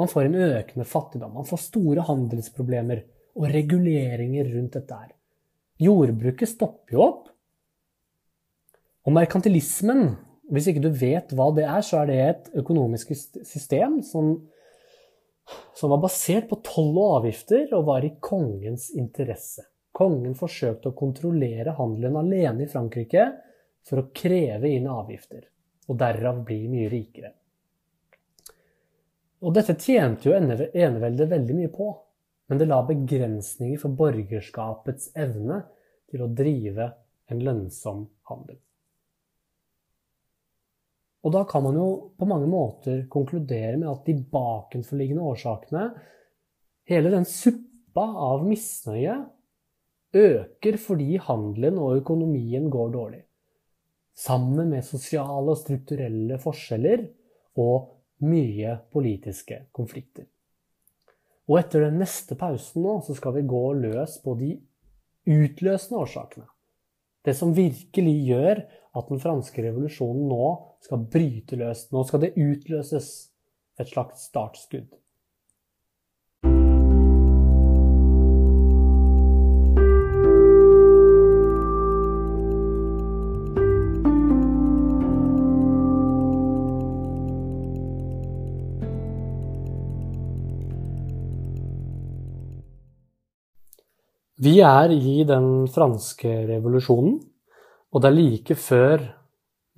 Man 0.00 0.08
får 0.08 0.26
en 0.26 0.38
økende 0.40 0.86
fattigdom, 0.88 1.34
man 1.36 1.48
får 1.48 1.66
store 1.66 2.04
handelsproblemer 2.08 3.02
og 3.36 3.48
reguleringer 3.52 4.48
rundt 4.54 4.78
dette 4.78 5.00
her. 5.02 5.10
Jordbruket 5.82 6.48
stopper 6.48 6.96
jo 6.96 7.02
opp. 7.04 7.28
Og 9.02 9.14
merkantilismen, 9.16 10.14
hvis 10.52 10.68
ikke 10.70 10.84
du 10.84 10.90
vet 10.94 11.32
hva 11.36 11.48
det 11.56 11.66
er, 11.66 11.82
så 11.84 12.02
er 12.02 12.08
det 12.08 12.18
et 12.22 12.50
økonomisk 12.62 13.12
system 13.16 14.00
som, 14.06 14.34
som 15.76 15.92
var 15.92 16.02
basert 16.04 16.48
på 16.50 16.60
toll 16.64 16.94
og 16.94 17.18
avgifter 17.18 17.72
og 17.76 17.88
var 17.90 18.06
i 18.06 18.14
kongens 18.22 18.90
interesse. 18.94 19.66
Kongen 19.92 20.36
forsøkte 20.38 20.92
å 20.92 20.96
kontrollere 20.96 21.74
handelen 21.76 22.16
alene 22.20 22.64
i 22.64 22.70
Frankrike 22.70 23.26
for 23.88 24.00
å 24.00 24.08
kreve 24.14 24.70
inn 24.70 24.88
avgifter, 24.88 25.44
og 25.90 25.98
derav 26.00 26.40
bli 26.46 26.62
mye 26.70 26.88
rikere. 26.92 27.34
Og 29.42 29.54
dette 29.56 29.74
tjente 29.74 30.28
jo 30.28 30.36
eneveldet 30.38 31.30
veldig 31.30 31.54
mye 31.58 31.70
på, 31.74 31.88
men 32.50 32.60
det 32.60 32.68
la 32.70 32.82
begrensninger 32.86 33.80
for 33.80 33.94
borgerskapets 33.98 35.10
evne 35.18 35.62
til 36.10 36.22
å 36.22 36.30
drive 36.30 36.92
en 37.32 37.42
lønnsom 37.42 38.04
handel. 38.30 38.58
Og 41.22 41.34
da 41.34 41.44
kan 41.48 41.62
man 41.62 41.78
jo 41.78 41.88
på 42.18 42.26
mange 42.26 42.48
måter 42.50 43.04
konkludere 43.10 43.76
med 43.78 43.88
at 43.90 44.06
de 44.08 44.16
bakenforliggende 44.34 45.26
årsakene, 45.32 45.84
hele 46.90 47.12
den 47.14 47.26
suppa 47.28 48.04
av 48.26 48.42
misnøye, 48.46 49.20
øker 50.12 50.78
fordi 50.82 51.16
handelen 51.22 51.78
og 51.80 52.02
økonomien 52.02 52.66
går 52.70 52.90
dårlig. 52.94 53.22
Sammen 54.18 54.74
med 54.74 54.84
sosiale 54.84 55.54
og 55.54 55.60
strukturelle 55.62 56.36
forskjeller 56.42 57.06
og 57.62 58.01
mye 58.24 58.76
politiske 58.94 59.64
konflikter. 59.74 60.28
Og 61.50 61.58
etter 61.58 61.86
den 61.86 61.98
neste 62.00 62.36
pausen 62.38 62.84
nå, 62.84 62.98
så 63.04 63.16
skal 63.18 63.36
vi 63.36 63.48
gå 63.48 63.64
løs 63.80 64.18
på 64.22 64.36
de 64.38 64.54
utløsende 65.28 66.02
årsakene. 66.04 66.46
Det 67.22 67.34
som 67.38 67.54
virkelig 67.54 68.14
gjør 68.26 68.62
at 68.98 69.10
den 69.10 69.20
franske 69.22 69.62
revolusjonen 69.64 70.26
nå 70.30 70.48
skal 70.82 71.04
bryte 71.10 71.58
løs. 71.58 71.86
Nå 71.94 72.02
skal 72.08 72.24
det 72.24 72.34
utløses 72.38 73.10
et 73.80 73.90
slags 73.90 74.26
startskudd. 74.30 74.90
Vi 94.42 94.56
er 94.58 94.90
i 94.90 95.22
den 95.22 95.68
franske 95.70 96.30
revolusjonen, 96.48 97.18
og 97.92 98.02
det 98.02 98.08
er 98.08 98.16
like 98.16 98.56
før 98.58 99.04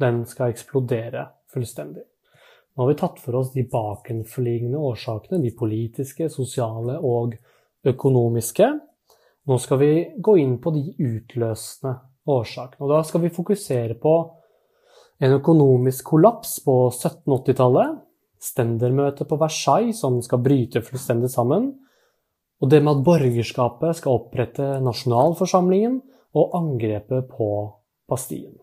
den 0.01 0.23
skal 0.25 0.55
eksplodere 0.55 1.27
fullstendig. 1.53 2.05
Nå 2.73 2.81
har 2.83 2.89
vi 2.89 2.97
tatt 2.97 3.21
for 3.21 3.37
oss 3.43 3.51
de 3.53 3.67
bakenforliggende 3.69 4.81
årsakene, 4.81 5.43
de 5.43 5.53
politiske, 5.59 6.31
sosiale 6.33 6.97
og 6.97 7.37
økonomiske. 7.85 8.71
Nå 9.45 9.61
skal 9.61 9.83
vi 9.83 9.93
gå 10.17 10.39
inn 10.41 10.57
på 10.65 10.73
de 10.73 10.87
utløsende 10.97 11.99
årsakene. 12.25 12.87
Og 12.87 12.95
da 12.95 13.05
skal 13.05 13.27
vi 13.27 13.35
fokusere 13.37 13.99
på 14.01 14.17
en 15.21 15.39
økonomisk 15.43 16.09
kollaps 16.15 16.57
på 16.65 16.79
1780-tallet, 16.89 18.01
stendermøtet 18.41 19.29
på 19.29 19.37
Versailles 19.45 20.01
som 20.01 20.23
skal 20.25 20.41
bryte 20.41 20.81
fullstendig 20.89 21.35
sammen, 21.37 21.75
og 22.65 22.71
det 22.73 22.81
med 22.81 22.97
at 22.97 23.05
borgerskapet 23.05 23.99
skal 23.99 24.17
opprette 24.17 24.67
nasjonalforsamlingen 24.81 25.99
og 26.33 26.55
angrepet 26.57 27.27
på 27.29 27.49
Bastien. 28.09 28.55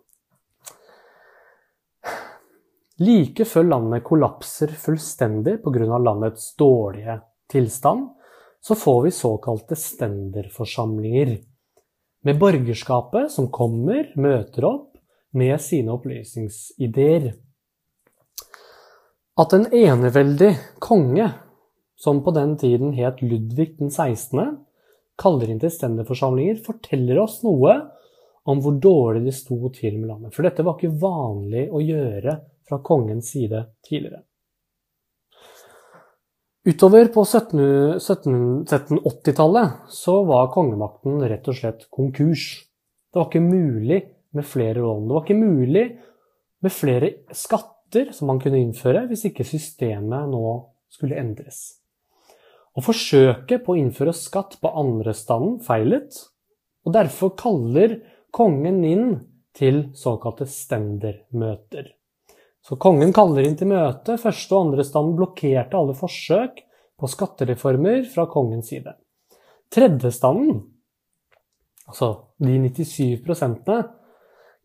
Like 3.01 3.45
før 3.45 3.67
landet 3.67 4.03
kollapser 4.05 4.73
fullstendig 4.77 5.59
pga. 5.61 5.99
landets 6.01 6.55
dårlige 6.57 7.19
tilstand, 7.49 8.09
så 8.61 8.75
får 8.75 9.03
vi 9.03 9.11
såkalte 9.11 9.75
stenderforsamlinger. 9.75 11.37
Med 12.23 12.39
borgerskapet 12.39 13.31
som 13.31 13.51
kommer, 13.53 14.11
møter 14.15 14.65
opp 14.65 14.97
med 15.33 15.61
sine 15.61 15.93
opplysningsideer. 15.93 17.31
At 19.37 19.53
en 19.53 19.69
eneveldig 19.73 20.55
konge 20.79 21.29
som 22.01 22.23
på 22.25 22.33
den 22.33 22.55
tiden 22.57 22.95
het 22.97 23.21
Ludvig 23.21 23.75
den 23.77 23.91
16., 23.91 24.57
kaller 25.21 25.51
inn 25.51 25.59
til 25.61 25.69
stenderforsamlinger, 25.69 26.63
forteller 26.65 27.19
oss 27.21 27.43
noe 27.45 27.75
om 28.49 28.61
hvor 28.63 28.79
dårlig 28.81 29.27
det 29.27 29.35
sto 29.37 29.69
til 29.75 29.99
med 29.99 30.09
landet. 30.09 30.33
For 30.33 30.41
dette 30.47 30.63
var 30.65 30.79
ikke 30.79 30.97
vanlig 31.01 31.67
å 31.69 31.81
gjøre 31.83 32.39
fra 32.67 32.77
kongens 32.81 33.29
side 33.35 33.59
tidligere. 33.85 34.23
Utover 36.65 37.05
på 37.13 37.23
1780-tallet 37.25 39.69
så 39.89 40.23
var 40.29 40.51
kongemakten 40.53 41.23
rett 41.25 41.47
og 41.49 41.55
slett 41.57 41.87
konkurs. 41.93 42.67
Det 43.09 43.17
var 43.17 43.27
ikke 43.29 43.41
mulig 43.45 44.01
med 44.37 44.45
flere 44.45 44.79
lån. 44.81 45.07
Det 45.07 45.13
var 45.15 45.23
ikke 45.25 45.41
mulig 45.41 45.85
med 46.61 46.71
flere 46.71 47.09
skatter 47.33 48.11
som 48.13 48.27
man 48.29 48.39
kunne 48.41 48.59
innføre 48.61 49.07
hvis 49.09 49.25
ikke 49.31 49.43
systemet 49.45 50.29
nå 50.29 50.69
skulle 50.93 51.17
endres. 51.17 51.80
Og 52.77 52.85
forsøket 52.87 53.65
på 53.65 53.73
å 53.73 53.79
innføre 53.79 54.13
skatt 54.15 54.57
på 54.61 54.71
andrestanden 54.79 55.59
feilet, 55.65 56.15
og 56.87 56.95
derfor 56.95 57.33
kaller 57.37 57.99
kongen 58.33 58.79
inn 58.87 59.07
til 59.57 59.89
såkalte 59.97 60.47
stendermøter. 60.47 61.91
Så 62.61 62.77
kongen 62.79 63.11
kaller 63.13 63.45
inn 63.45 63.57
til 63.59 63.71
møte. 63.71 64.15
Første 64.21 64.55
og 64.55 64.67
andre 64.67 64.85
stand 64.85 65.15
blokkerte 65.17 65.77
alle 65.77 65.95
forsøk 65.97 66.61
på 67.01 67.09
skattereformer 67.09 68.05
fra 68.13 68.27
kongens 68.29 68.69
side. 68.71 68.93
Tredjestanden, 69.71 70.61
altså 71.89 72.11
de 72.43 72.59
97% 72.69 73.71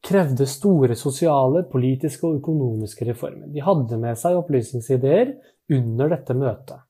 krevde 0.06 0.46
store 0.46 0.96
sosiale, 0.98 1.64
politiske 1.70 2.26
og 2.28 2.40
økonomiske 2.40 3.08
reformer. 3.08 3.48
De 3.50 3.64
hadde 3.64 3.98
med 3.98 4.18
seg 4.20 4.36
opplysningsideer 4.38 5.32
under 5.72 6.12
dette 6.12 6.36
møtet. 6.36 6.85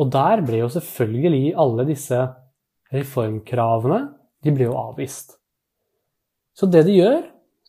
Og 0.00 0.10
der 0.10 0.42
ble 0.46 0.64
jo 0.64 0.70
selvfølgelig 0.72 1.54
alle 1.60 1.86
disse 1.88 2.18
reformkravene 2.94 4.00
de 4.44 4.52
ble 4.54 4.68
jo 4.68 4.76
avvist. 4.78 5.36
Så 6.54 6.68
det 6.70 6.84
de 6.86 6.98
gjør, 6.98 7.22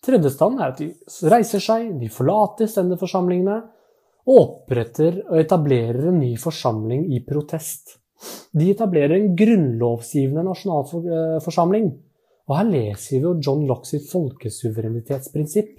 tredjestand, 0.06 0.60
er 0.60 0.74
at 0.74 0.82
de 0.82 1.30
reiser 1.32 1.64
seg, 1.64 1.94
de 2.02 2.10
forlater 2.14 2.70
stendeforsamlingene 2.70 3.60
og 4.26 4.42
oppretter 4.42 5.22
og 5.30 5.40
etablerer 5.40 6.10
en 6.10 6.20
ny 6.22 6.34
forsamling 6.42 7.08
i 7.14 7.22
protest. 7.26 7.98
De 8.56 8.70
etablerer 8.74 9.18
en 9.18 9.34
grunnlovsgivende 9.38 10.46
nasjonalforsamling. 10.48 11.90
Og 12.46 12.54
her 12.60 12.70
leser 12.70 13.18
vi 13.18 13.24
jo 13.24 13.34
John 13.42 13.66
Locke 13.70 13.90
sitt 13.90 14.06
folkesuverenitetsprinsipp. 14.12 15.74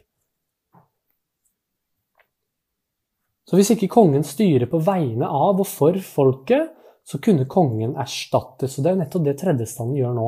Så 3.47 3.59
hvis 3.59 3.71
ikke 3.75 3.91
kongen 3.93 4.25
styrer 4.27 4.67
på 4.71 4.81
vegne 4.83 5.29
av 5.31 5.61
og 5.63 5.69
for 5.71 5.99
folket, 6.03 6.73
så 7.07 7.21
kunne 7.23 7.47
kongen 7.47 7.95
erstattes. 7.95 8.75
Og 8.79 8.85
det 8.85 8.93
er 8.93 8.99
nettopp 9.05 9.27
det 9.29 9.37
tredjestanden 9.39 9.99
gjør 10.01 10.17
nå. 10.17 10.27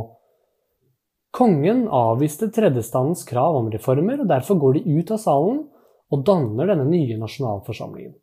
Kongen 1.34 1.84
avviste 1.92 2.48
tredjestandens 2.54 3.24
krav 3.28 3.58
om 3.58 3.68
reformer, 3.72 4.22
og 4.22 4.30
derfor 4.30 4.60
går 4.62 4.78
de 4.78 4.98
ut 5.00 5.10
av 5.12 5.20
salen 5.22 5.64
og 6.08 6.22
danner 6.24 6.70
denne 6.70 6.86
nye 6.88 7.18
nasjonalforsamlingen. 7.20 8.14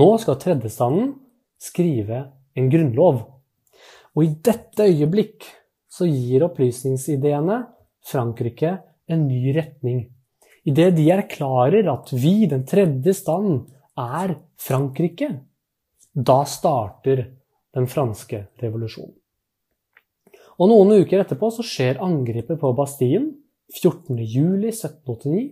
Nå 0.00 0.08
skal 0.18 0.40
tredjestanden 0.40 1.12
skrive 1.60 2.24
en 2.56 2.72
grunnlov. 2.72 3.20
Og 4.16 4.24
i 4.24 4.32
dette 4.44 4.88
øyeblikk 4.88 5.46
så 5.92 6.08
gir 6.08 6.46
opplysningsideene 6.48 7.60
Frankrike 8.08 8.78
en 9.12 9.28
ny 9.28 9.52
retning. 9.54 10.06
Idet 10.68 10.94
de 10.96 11.08
erklærer 11.10 11.88
at 11.90 12.12
vi, 12.14 12.46
den 12.46 12.62
tredje 12.68 13.14
stand, 13.18 13.64
er 13.98 14.36
Frankrike, 14.60 15.28
da 16.12 16.42
starter 16.46 17.24
den 17.74 17.88
franske 17.90 18.46
revolusjonen. 18.62 19.16
Og 20.60 20.68
noen 20.70 21.02
uker 21.02 21.22
etterpå 21.22 21.48
så 21.50 21.64
skjer 21.66 22.02
angrepet 22.04 22.60
på 22.60 22.70
Bastien 22.76 23.30
14.07.1789, 23.72 25.46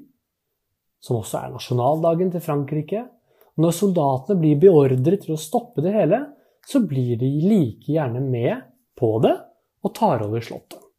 som 1.00 1.18
også 1.18 1.40
er 1.40 1.54
nasjonaldagen 1.54 2.30
til 2.34 2.44
Frankrike. 2.44 3.06
Når 3.60 3.74
soldatene 3.74 4.38
blir 4.38 4.60
beordret 4.60 5.24
til 5.24 5.34
å 5.34 5.40
stoppe 5.40 5.82
det 5.84 5.94
hele, 5.96 6.20
så 6.68 6.82
blir 6.84 7.16
de 7.18 7.30
like 7.48 7.88
gjerne 7.88 8.20
med 8.22 8.68
på 9.00 9.16
det 9.24 9.34
og 9.80 9.94
tar 9.96 10.22
over 10.26 10.44
Slottet. 10.44 10.89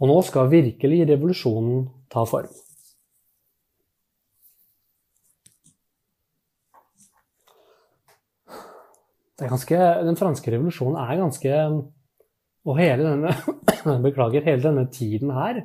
Og 0.00 0.08
nå 0.08 0.16
skal 0.24 0.50
virkelig 0.52 1.04
revolusjonen 1.10 1.84
ta 2.12 2.24
form. 2.28 2.48
Ganske, 9.40 9.76
den 10.04 10.18
franske 10.20 10.52
revolusjonen 10.52 10.98
er 11.00 11.16
ganske 11.16 11.52
Og 12.68 12.76
hele 12.76 13.06
denne 13.06 13.30
Beklager, 14.04 14.44
hele 14.44 14.62
denne 14.62 14.84
tiden 14.92 15.32
her 15.32 15.62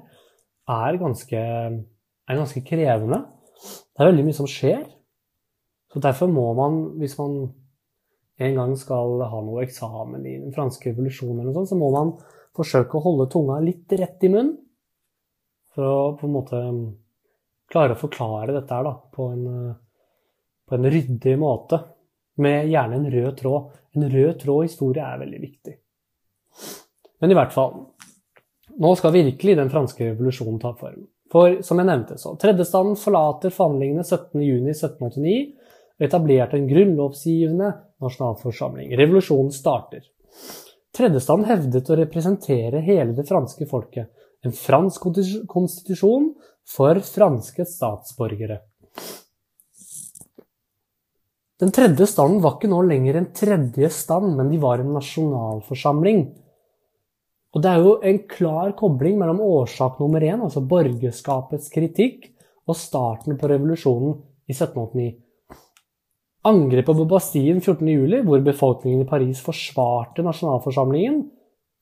er 0.66 0.96
ganske, 0.98 1.38
er 1.38 2.38
ganske 2.40 2.62
krevende. 2.66 3.20
Det 3.94 4.02
er 4.02 4.08
veldig 4.10 4.24
mye 4.26 4.38
som 4.38 4.48
skjer. 4.50 4.80
Så 5.94 6.02
derfor 6.02 6.32
må 6.32 6.48
man, 6.58 6.80
hvis 6.98 7.14
man 7.20 7.36
en 8.42 8.58
gang 8.58 8.74
skal 8.80 9.22
ha 9.30 9.42
noe 9.46 9.62
eksamen 9.62 10.26
i 10.26 10.40
den 10.40 10.56
franske 10.56 10.90
revolusjonen, 10.90 11.44
eller 11.44 11.52
noe 11.52 11.60
sånt, 11.60 11.70
så 11.70 11.78
må 11.78 11.92
man 11.94 12.16
forsøke 12.56 12.98
å 12.98 13.04
holde 13.04 13.30
tunga 13.32 13.60
litt 13.64 13.92
rett 14.00 14.24
i 14.24 14.32
munnen. 14.32 14.54
For 15.76 15.86
å 15.86 16.14
på 16.20 16.28
en 16.28 16.36
måte 16.36 16.60
klare 17.72 17.96
å 17.96 18.00
forklare 18.00 18.56
dette 18.56 18.76
her 18.78 18.86
da, 18.88 18.94
på 19.16 19.28
en, 19.34 19.74
på 20.68 20.78
en 20.78 20.90
ryddig 20.92 21.36
måte. 21.42 21.82
Med 22.44 22.68
gjerne 22.68 23.00
en 23.00 23.12
rød 23.12 23.34
tråd. 23.40 23.76
En 23.96 24.08
rød 24.12 24.40
tråd 24.42 24.66
historie 24.68 25.04
er 25.04 25.20
veldig 25.22 25.42
viktig. 25.42 25.76
Men 27.24 27.32
i 27.32 27.38
hvert 27.38 27.54
fall 27.56 27.78
Nå 28.76 28.90
skal 29.00 29.14
virkelig 29.14 29.54
den 29.56 29.70
franske 29.72 30.04
revolusjonen 30.04 30.58
ta 30.60 30.74
form. 30.76 31.06
For 31.32 31.62
som 31.64 31.80
jeg 31.80 31.88
nevnte, 31.88 32.18
så 32.20 32.34
tredjestanden 32.42 32.98
forlater 33.00 33.54
forhandlingene 33.56 34.04
17.6.1789 34.04 35.36
og 35.96 36.06
etablerte 36.10 36.60
en 36.60 36.68
grunnlovsgivende 36.68 37.70
nasjonalforsamling. 38.04 38.92
Revolusjonen 39.00 39.54
starter. 39.56 40.04
Tredjestand 40.96 41.48
hevdet 41.50 41.90
å 41.92 41.98
representere 42.00 42.80
hele 42.86 43.16
det 43.18 43.26
franske 43.28 43.68
folket. 43.68 44.08
En 44.46 44.54
fransk 44.56 45.10
konstitusjon 45.52 46.30
for 46.70 47.02
franske 47.04 47.66
statsborgere. 47.68 48.62
Den 51.60 51.72
tredje 51.72 52.08
standen 52.08 52.42
var 52.44 52.58
ikke 52.58 52.70
nå 52.72 52.82
lenger 52.84 53.20
en 53.20 53.30
tredje 53.36 53.90
stand, 53.92 54.34
men 54.36 54.50
de 54.52 54.60
var 54.60 54.84
en 54.84 54.96
nasjonalforsamling. 54.96 56.26
Og 57.56 57.64
det 57.64 57.72
er 57.72 57.84
jo 57.84 57.94
en 58.04 58.22
klar 58.28 58.74
kobling 58.76 59.20
mellom 59.20 59.40
årsak 59.44 60.02
nummer 60.04 60.24
én, 60.24 60.42
altså 60.44 60.64
borgerskapets 60.68 61.72
kritikk, 61.72 62.28
og 62.68 62.76
starten 62.76 63.38
på 63.40 63.48
revolusjonen 63.52 64.18
i 64.48 64.56
1789. 64.56 65.25
Angrepet 66.46 66.98
på 66.98 67.08
Bastien 67.10 67.58
14.07, 67.58 68.22
hvor 68.28 68.44
befolkningen 68.46 69.02
i 69.02 69.10
Paris 69.10 69.40
forsvarte 69.42 70.22
nasjonalforsamlingen 70.26 71.24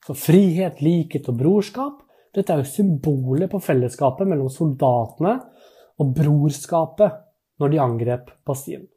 for 0.04 0.16
frihet, 0.16 0.80
likhet 0.84 1.28
og 1.28 1.36
brorskap, 1.40 1.98
dette 2.34 2.52
er 2.52 2.62
jo 2.62 2.70
symbolet 2.70 3.50
på 3.52 3.60
fellesskapet 3.62 4.28
mellom 4.28 4.48
soldatene 4.52 5.36
og 6.00 6.14
brorskapet 6.16 7.20
når 7.60 7.74
de 7.74 7.82
angrep 7.84 8.32
Bastien. 8.48 8.88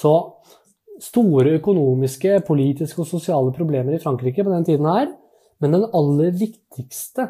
Så 0.00 0.12
store 1.00 1.56
økonomiske, 1.58 2.42
politiske 2.44 3.02
og 3.02 3.08
sosiale 3.08 3.52
problemer 3.56 3.96
i 3.96 4.02
Frankrike 4.02 4.44
på 4.44 4.52
den 4.52 4.68
tiden 4.68 4.88
her, 4.88 5.08
men 5.60 5.76
den 5.76 5.88
aller 5.96 6.36
viktigste 6.36 7.26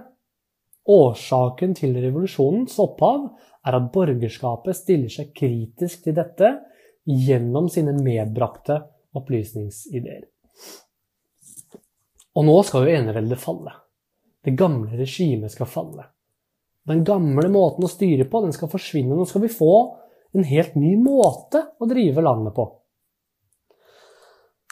årsaken 0.90 1.74
til 1.78 1.94
revolusjonens 2.02 2.78
opphav 2.82 3.28
er 3.66 3.76
at 3.76 3.90
borgerskapet 3.92 4.78
stiller 4.78 5.12
seg 5.12 5.34
kritisk 5.36 6.06
til 6.06 6.16
dette 6.16 6.54
gjennom 7.04 7.68
sine 7.72 7.94
medbrakte 7.96 8.78
opplysningsideer. 9.16 10.24
Og 12.38 12.46
nå 12.46 12.56
skal 12.66 12.86
jo 12.86 12.98
eneveldet 13.00 13.40
falle. 13.42 13.74
Det 14.44 14.54
gamle 14.56 14.96
regimet 14.96 15.52
skal 15.52 15.68
falle. 15.68 16.06
Den 16.88 17.02
gamle 17.04 17.50
måten 17.52 17.84
å 17.84 17.90
styre 17.90 18.24
på, 18.30 18.40
den 18.44 18.54
skal 18.56 18.70
forsvinne. 18.72 19.16
Nå 19.16 19.26
skal 19.28 19.44
vi 19.44 19.52
få 19.52 19.72
en 20.36 20.46
helt 20.46 20.76
ny 20.78 20.94
måte 21.00 21.64
å 21.78 21.88
drive 21.90 22.22
landet 22.24 22.54
på. 22.56 22.66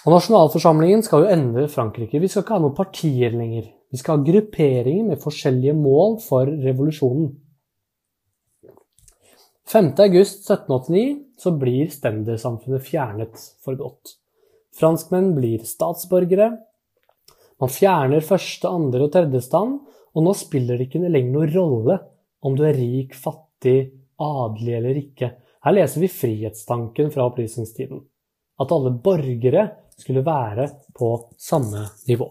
Og 0.07 0.15
Nasjonalforsamlingen 0.15 1.03
skal 1.05 1.25
jo 1.25 1.33
endre 1.35 1.67
Frankrike. 1.69 2.21
Vi 2.23 2.31
skal 2.31 2.45
ikke 2.45 2.57
ha 2.57 2.63
noen 2.63 2.77
partier 2.79 3.35
lenger. 3.35 3.67
Vi 3.91 3.99
skal 3.99 4.19
ha 4.19 4.25
grupperinger 4.25 5.11
med 5.11 5.21
forskjellige 5.21 5.75
mål 5.77 6.19
for 6.23 6.49
revolusjonen. 6.49 7.33
5.8.1789 9.69 11.19
så 11.37 11.53
blir 11.61 11.91
stendersamfunnet 11.93 12.87
fjernet 12.87 13.43
for 13.61 13.77
godt. 13.77 14.15
Franskmenn 14.79 15.35
blir 15.37 15.61
statsborgere. 15.69 16.55
Man 17.61 17.73
fjerner 17.75 18.25
første, 18.25 18.71
andre 18.71 19.05
og 19.05 19.13
tredje 19.13 19.43
stand, 19.45 19.77
og 20.17 20.25
nå 20.25 20.33
spiller 20.39 20.79
det 20.79 20.89
ikke 20.89 21.03
lenger 21.05 21.35
noen 21.35 21.53
rolle 21.53 21.99
om 22.41 22.57
du 22.57 22.65
er 22.65 22.79
rik, 22.79 23.13
fattig, 23.13 23.91
adelig 24.17 24.77
eller 24.79 25.05
ikke. 25.05 25.33
Her 25.67 25.77
leser 25.77 26.01
vi 26.01 26.13
frihetstanken 26.17 27.13
fra 27.13 27.29
opplysningstiden. 27.29 28.01
At 28.59 28.73
alle 28.73 28.97
borgere 29.05 29.69
skulle 29.99 30.25
være 30.25 30.71
på 30.97 31.13
samme 31.37 31.91
nivå. 32.09 32.31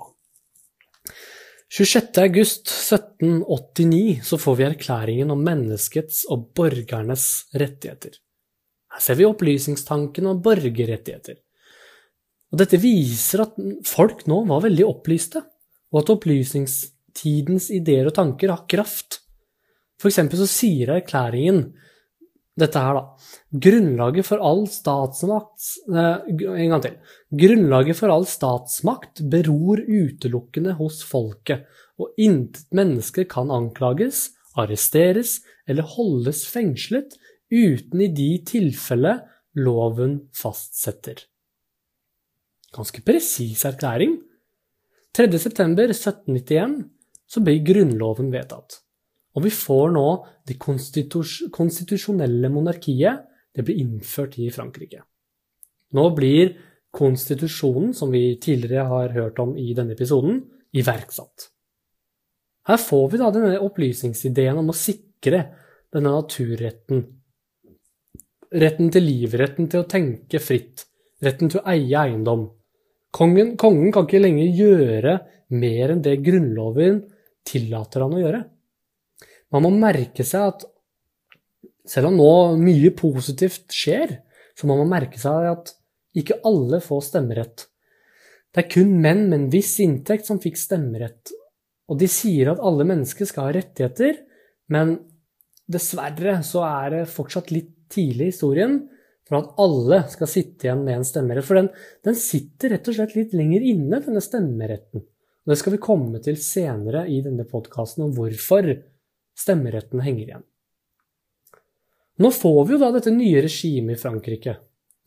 26.8.1789 1.68 4.24
så 4.24 4.38
får 4.40 4.56
vi 4.56 4.64
erklæringen 4.64 5.32
om 5.34 5.42
menneskets 5.44 6.24
og 6.32 6.56
borgernes 6.56 7.52
rettigheter. 7.60 8.16
Her 8.94 9.02
ser 9.04 9.16
vi 9.20 9.26
opplysningstanken 9.28 10.26
om 10.32 10.40
borgerrettigheter. 10.44 11.36
Og 12.54 12.60
dette 12.62 12.78
viser 12.80 13.42
at 13.44 13.56
folk 13.86 14.28
nå 14.32 14.46
var 14.48 14.62
veldig 14.64 14.86
opplyste, 14.88 15.42
og 15.92 16.00
at 16.02 16.10
opplysningstidens 16.16 17.68
ideer 17.76 18.06
og 18.08 18.16
tanker 18.16 18.50
har 18.54 18.70
kraft. 18.72 19.20
For 20.00 20.08
eksempel 20.08 20.40
så 20.40 20.48
sier 20.48 20.88
erklæringen 20.96 21.76
dette 22.58 22.82
her, 22.82 22.98
da. 22.98 23.04
Grunnlaget 23.66 24.28
for 24.28 24.42
all 24.44 24.64
statsmakt 24.72 25.68
eh, 25.94 26.28
En 26.48 26.74
gang 26.74 26.84
til. 26.84 26.98
Grunnlaget 27.44 28.00
for 28.00 28.14
all 28.14 28.26
statsmakt 28.30 29.22
beror 29.32 29.84
utelukkende 29.86 30.76
hos 30.80 31.04
folket, 31.06 31.68
og 32.02 32.18
intet 32.22 32.68
menneske 32.76 33.28
kan 33.30 33.54
anklages, 33.54 34.32
arresteres 34.58 35.40
eller 35.70 35.86
holdes 35.96 36.44
fengslet 36.50 37.18
uten 37.54 38.02
i 38.04 38.10
de 38.14 38.32
tilfelle 38.48 39.20
loven 39.58 40.20
fastsetter. 40.36 41.22
Ganske 42.76 43.02
presis 43.06 43.64
erklæring. 43.66 44.18
3.9.1791 45.18 46.84
så 47.28 47.42
blir 47.42 47.64
Grunnloven 47.66 48.30
vedtatt. 48.34 48.82
Og 49.38 49.44
vi 49.46 49.52
får 49.54 49.92
nå 49.94 50.08
det 50.50 50.58
konstitusjonelle 50.58 52.50
monarkiet. 52.50 53.22
Det 53.54 53.66
blir 53.66 53.78
innført 53.84 54.38
i 54.42 54.50
Frankrike. 54.54 55.04
Nå 55.94 56.10
blir 56.18 56.56
konstitusjonen, 56.98 57.94
som 57.94 58.12
vi 58.12 58.40
tidligere 58.42 58.88
har 58.90 59.14
hørt 59.14 59.40
om 59.40 59.54
i 59.58 59.70
denne 59.78 59.94
episoden, 59.94 60.42
iverksatt. 60.74 61.52
Her 62.68 62.82
får 62.82 63.06
vi 63.12 63.22
da 63.22 63.30
denne 63.32 63.62
opplysningsideen 63.64 64.60
om 64.60 64.74
å 64.74 64.76
sikre 64.76 65.44
denne 65.94 66.12
naturretten. 66.18 67.06
Retten 68.58 68.92
til 68.92 69.06
liv, 69.06 69.34
retten 69.40 69.70
til 69.72 69.84
å 69.84 69.90
tenke 69.90 70.42
fritt, 70.44 70.86
retten 71.24 71.52
til 71.52 71.62
å 71.62 71.68
eie 71.72 72.04
eiendom. 72.08 72.48
Kongen, 73.16 73.56
kongen 73.60 73.94
kan 73.96 74.08
ikke 74.08 74.24
lenger 74.24 74.60
gjøre 74.60 75.16
mer 75.56 75.94
enn 75.94 76.04
det 76.04 76.18
Grunnloven 76.26 77.02
tillater 77.48 78.04
han 78.04 78.16
å 78.18 78.22
gjøre. 78.22 78.44
Man 79.54 79.64
må 79.64 79.72
merke 79.76 80.26
seg 80.28 80.52
at 80.52 80.66
selv 81.88 82.10
om 82.10 82.18
nå 82.20 82.32
mye 82.60 82.92
positivt 82.98 83.72
skjer, 83.74 84.18
så 84.58 84.68
må 84.68 84.78
man 84.82 84.92
merke 84.92 85.20
seg 85.22 85.52
at 85.54 85.76
Ikke 86.18 86.40
alle 86.50 86.80
får 86.82 87.04
stemmerett. 87.12 87.68
Det 88.50 88.64
er 88.64 88.72
kun 88.74 88.96
menn 89.04 89.28
med 89.28 89.36
en 89.38 89.50
viss 89.54 89.76
inntekt 89.84 90.26
som 90.26 90.40
fikk 90.42 90.56
stemmerett. 90.58 91.30
Og 91.92 92.00
de 92.02 92.08
sier 92.10 92.50
at 92.50 92.64
alle 92.64 92.88
mennesker 92.90 93.30
skal 93.30 93.50
ha 93.50 93.54
rettigheter, 93.54 94.24
men 94.74 94.96
dessverre 95.70 96.40
så 96.48 96.64
er 96.66 96.96
det 96.96 97.12
fortsatt 97.12 97.52
litt 97.54 97.70
tidlig 97.94 98.32
i 98.32 98.32
historien 98.32 98.80
for 99.28 99.38
at 99.38 99.62
alle 99.62 100.02
skal 100.10 100.32
sitte 100.32 100.68
igjen 100.68 100.82
med 100.88 100.98
en 100.98 101.08
stemmerett. 101.08 101.46
For 101.46 101.60
den, 101.60 101.70
den 102.08 102.18
sitter 102.18 102.74
rett 102.74 102.90
og 102.90 102.98
slett 102.98 103.16
litt 103.20 103.36
lenger 103.38 103.70
inne, 103.76 104.02
denne 104.04 104.24
stemmeretten. 104.24 105.04
Og 105.04 105.54
det 105.54 105.60
skal 105.62 105.76
vi 105.76 105.84
komme 105.84 106.24
til 106.24 106.40
senere 106.42 107.06
i 107.12 107.22
denne 107.24 107.46
podkasten 107.48 108.08
om 108.08 108.16
hvorfor 108.16 108.74
stemmeretten 109.38 110.02
henger 110.04 110.24
igjen. 110.26 110.46
Nå 112.18 112.32
får 112.34 112.64
vi 112.66 112.76
jo 112.76 112.82
da 112.82 112.90
dette 112.96 113.14
nye 113.14 113.44
regimet 113.46 113.98
i 113.98 114.02
Frankrike. 114.02 114.58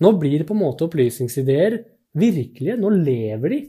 Nå 0.01 0.13
blir 0.19 0.39
det 0.41 0.47
på 0.49 0.55
en 0.55 0.63
måte 0.63 0.87
opplysningsideer 0.87 1.81
virkelige. 2.17 2.79
Nå 2.79 2.93
lever 2.95 3.55
de. 3.55 3.61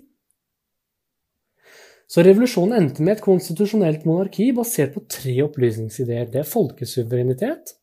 Så 2.11 2.23
revolusjonen 2.27 2.75
endte 2.77 3.03
med 3.03 3.17
et 3.17 3.23
konstitusjonelt 3.23 4.03
monarki 4.05 4.49
basert 4.55 4.93
på 4.93 5.05
tre 5.09 5.37
opplysningsideer. 5.45 6.27
Det 6.29 6.41
er 6.43 6.49
folkesuverenitet, 6.49 7.77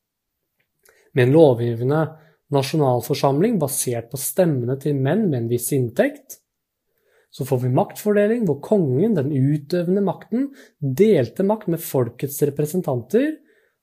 med 1.17 1.27
en 1.27 1.33
lovgivende 1.35 2.03
nasjonalforsamling 2.53 3.57
basert 3.61 4.11
på 4.13 4.21
stemmene 4.21 4.77
til 4.81 4.97
menn 4.97 5.27
med 5.31 5.43
en 5.43 5.49
viss 5.51 5.71
inntekt. 5.77 6.39
Så 7.31 7.45
får 7.45 7.61
vi 7.65 7.73
maktfordeling, 7.77 8.47
hvor 8.49 8.61
kongen, 8.65 9.17
den 9.19 9.33
utøvende 9.33 10.03
makten, 10.05 10.49
delte 10.81 11.45
makt 11.45 11.69
med 11.73 11.83
folkets 11.85 12.41
representanter. 12.49 13.35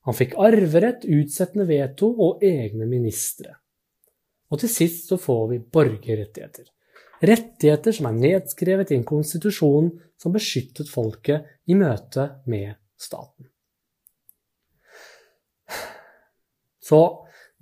Han 0.06 0.18
fikk 0.18 0.34
arverett, 0.42 1.06
utsettende 1.06 1.68
veto 1.70 2.10
og 2.10 2.44
egne 2.46 2.88
ministre. 2.90 3.58
Og 4.50 4.62
til 4.62 4.72
sist 4.72 5.10
så 5.10 5.18
får 5.22 5.46
vi 5.52 5.60
borgerrettigheter. 5.78 6.70
Rettigheter 7.26 7.96
som 7.96 8.10
er 8.10 8.18
nedskrevet 8.18 8.92
i 8.92 9.00
en 9.00 9.08
konstitusjon 9.08 9.92
som 10.22 10.34
beskyttet 10.36 10.90
folket 10.92 11.46
i 11.70 11.78
møte 11.78 12.28
med 12.50 12.76
staten. 13.00 13.48
Så 16.86 17.02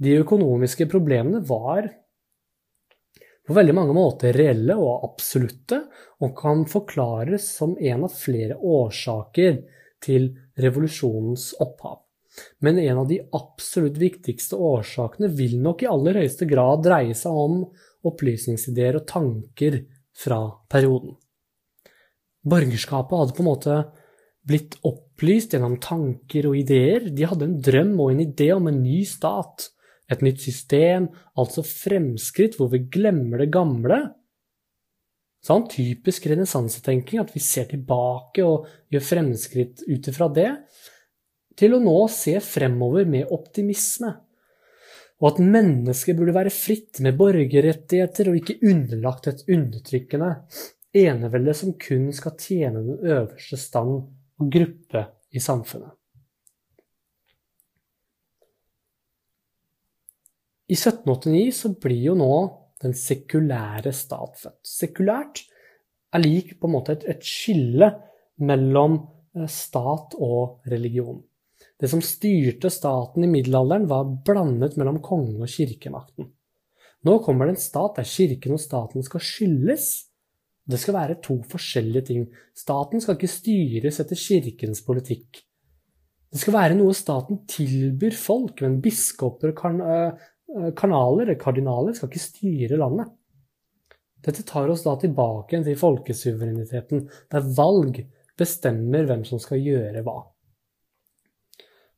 de 0.03 0.17
økonomiske 0.19 0.87
problemene 0.91 1.39
var 1.47 1.87
på 3.53 3.59
veldig 3.59 3.73
mange 3.77 3.93
måter 3.93 4.33
reelle 4.33 4.73
og 4.81 5.03
absolutte, 5.05 5.83
og 6.25 6.31
kan 6.37 6.63
forklares 6.69 7.45
som 7.59 7.75
en 7.77 8.05
av 8.07 8.13
flere 8.17 8.57
årsaker 8.57 9.59
til 10.03 10.31
revolusjonens 10.59 11.51
opphav. 11.61 11.99
Men 12.65 12.79
en 12.81 13.03
av 13.03 13.09
de 13.11 13.19
absolutt 13.37 13.99
viktigste 14.01 14.57
årsakene 14.57 15.29
vil 15.37 15.59
nok 15.61 15.83
i 15.83 15.89
aller 15.91 16.17
høyeste 16.23 16.47
grad 16.49 16.81
dreie 16.87 17.13
seg 17.17 17.35
om 17.43 17.59
opplysningsideer 18.09 18.97
og 18.97 19.05
tanker 19.11 19.83
fra 20.17 20.39
perioden. 20.71 21.13
Borgerskapet 22.43 23.19
hadde 23.19 23.37
på 23.37 23.45
en 23.45 23.51
måte 23.51 23.77
blitt 24.49 24.79
opplyst 24.83 25.53
gjennom 25.53 25.77
tanker 25.83 26.49
og 26.49 26.57
ideer. 26.57 27.05
De 27.13 27.29
hadde 27.29 27.47
en 27.47 27.59
drøm 27.63 27.93
og 28.01 28.15
en 28.15 28.25
idé 28.25 28.49
om 28.55 28.65
en 28.67 28.81
ny 28.81 29.03
stat, 29.07 29.69
et 30.11 30.25
nytt 30.25 30.41
system, 30.43 31.07
altså 31.39 31.63
fremskritt 31.65 32.57
hvor 32.59 32.71
vi 32.73 32.83
glemmer 32.91 33.43
det 33.43 33.51
gamle. 33.53 34.01
Sånn 35.43 35.65
typisk 35.71 36.27
renessansetenking, 36.31 37.23
at 37.23 37.33
vi 37.35 37.41
ser 37.43 37.67
tilbake 37.71 38.45
og 38.47 38.67
gjør 38.93 39.07
fremskritt 39.07 39.83
ut 39.87 40.11
ifra 40.11 40.29
det, 40.31 40.51
til 41.59 41.75
å 41.75 41.81
nå 41.83 41.97
se 42.09 42.37
fremover 42.41 43.05
med 43.09 43.31
optimisme 43.31 44.13
og 45.23 45.29
at 45.29 45.43
mennesket 45.55 46.17
burde 46.19 46.35
være 46.35 46.51
fritt 46.51 46.99
med 47.03 47.15
borgerrettigheter 47.15 48.27
og 48.27 48.39
ikke 48.41 48.59
underlagt 48.67 49.29
et 49.31 49.45
undertrykkende 49.47 50.33
enevelde 50.99 51.53
som 51.55 51.77
kun 51.79 52.09
skal 52.15 52.35
tjene 52.35 52.81
den 52.83 53.05
øverste 53.07 53.59
stand 53.61 54.01
og 54.03 54.49
gruppe 54.51 55.05
i 55.31 55.39
samfunnet. 55.39 55.95
I 60.71 60.75
1789 60.77 61.51
så 61.57 61.73
blir 61.83 62.05
jo 62.09 62.15
nå 62.17 62.35
den 62.83 62.95
sekulære 62.95 63.91
stat 63.95 64.39
født. 64.39 64.61
Sekulært 64.67 65.43
er 66.13 66.23
lik 66.23 66.55
på 66.59 66.69
en 66.69 66.75
måte 66.77 66.95
et, 66.95 67.05
et 67.09 67.25
skille 67.25 67.89
mellom 68.43 68.99
eh, 69.35 69.49
stat 69.49 70.15
og 70.19 70.63
religion. 70.71 71.21
Det 71.79 71.89
som 71.91 72.03
styrte 72.05 72.71
staten 72.71 73.25
i 73.25 73.31
middelalderen, 73.31 73.89
var 73.89 74.07
blandet 74.25 74.77
mellom 74.79 75.01
konge- 75.03 75.41
og 75.43 75.51
kirkemakten. 75.51 76.29
Nå 77.03 77.17
kommer 77.25 77.49
det 77.49 77.57
en 77.57 77.63
stat 77.63 77.97
der 77.99 78.07
kirken 78.07 78.55
og 78.55 78.61
staten 78.63 79.03
skal 79.03 79.23
skylles. 79.23 79.87
Det 80.63 80.79
skal 80.79 80.95
være 80.95 81.19
to 81.23 81.41
forskjellige 81.49 82.07
ting. 82.07 82.27
Staten 82.55 83.03
skal 83.03 83.17
ikke 83.17 83.31
styres 83.31 83.99
etter 83.99 84.19
kirkens 84.19 84.83
politikk. 84.85 85.41
Det 86.31 86.39
skal 86.41 86.55
være 86.55 86.77
noe 86.79 86.95
staten 86.97 87.43
tilbyr 87.51 88.15
folk, 88.17 88.63
men 88.63 88.79
biskoper 88.81 89.51
og 89.51 89.59
kanaler, 90.77 91.25
eller 91.25 91.39
kardinaler, 91.39 91.95
skal 91.97 92.11
ikke 92.11 92.23
styre 92.23 92.79
landet. 92.79 93.11
Dette 94.23 94.45
tar 94.47 94.69
oss 94.71 94.85
da 94.85 94.95
tilbake 94.99 95.59
til 95.65 95.79
folkesuvereniteten, 95.79 97.07
der 97.31 97.49
valg 97.57 97.99
bestemmer 98.39 99.07
hvem 99.09 99.25
som 99.27 99.41
skal 99.41 99.61
gjøre 99.61 100.03
hva. 100.05 100.21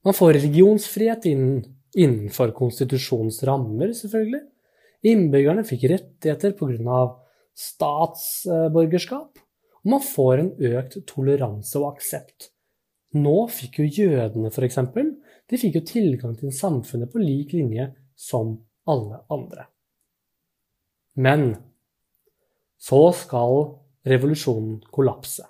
Man 0.06 0.14
får 0.14 0.36
religionsfrihet 0.38 1.26
innenfor 1.30 2.54
konstitusjonens 2.58 3.42
rammer, 3.48 3.94
selvfølgelig. 3.98 4.44
Innbyggerne 5.06 5.66
fikk 5.66 5.88
rettigheter 5.92 6.54
pga. 6.58 7.00
statsborgerskap. 7.56 9.40
Og 9.86 9.92
man 9.94 10.02
får 10.02 10.42
en 10.42 10.52
økt 10.76 10.98
toleranse 11.08 11.78
og 11.80 11.94
aksept. 11.94 12.50
Nå 13.16 13.46
fikk 13.54 13.80
jo 13.80 13.86
jødene, 13.86 14.50
f.eks., 14.52 14.82
de 15.46 15.60
fikk 15.62 15.78
jo 15.78 15.86
tilgang 15.86 16.34
til 16.36 16.52
samfunnet 16.52 17.12
på 17.14 17.22
lik 17.22 17.54
linje 17.54 17.86
som 18.16 18.58
alle 18.88 19.22
andre. 19.30 19.68
Men 21.16 21.56
så 22.78 23.12
skal 23.16 23.76
revolusjonen 24.06 24.82
kollapse. 24.94 25.46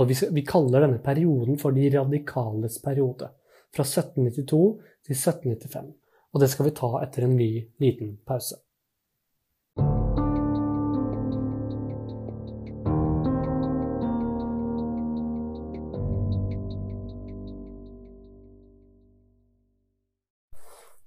Og 0.00 0.08
vi, 0.08 0.42
kaller 0.46 0.86
denne 0.86 1.00
perioden 1.04 1.58
for 1.60 1.74
de 1.76 1.90
radikales 1.92 2.78
periode. 2.82 3.28
Fra 3.72 3.84
1792 3.86 4.80
til 5.06 5.16
1795. 5.16 5.92
Og 6.32 6.40
det 6.40 6.48
skal 6.52 6.68
vi 6.68 6.74
ta 6.76 6.90
etter 7.04 7.26
en 7.26 7.36
ny, 7.36 7.50
liten 7.80 8.16
pause. 8.26 8.58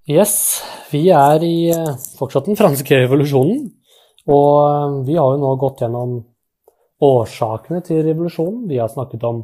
Yes, 0.06 0.62
vi 0.92 1.08
er 1.10 1.42
i 1.42 1.72
eh, 1.74 1.96
fortsatt 2.20 2.46
den 2.46 2.58
franske 2.60 3.00
revolusjonen. 3.08 3.64
Og 4.30 4.50
eh, 4.62 4.98
vi 5.08 5.16
har 5.18 5.32
jo 5.34 5.40
nå 5.42 5.54
gått 5.58 5.82
gjennom 5.82 6.20
årsakene 7.02 7.82
til 7.88 8.04
revolusjonen. 8.06 8.68
Vi 8.70 8.78
har 8.78 8.92
snakket 8.94 9.26
om 9.26 9.40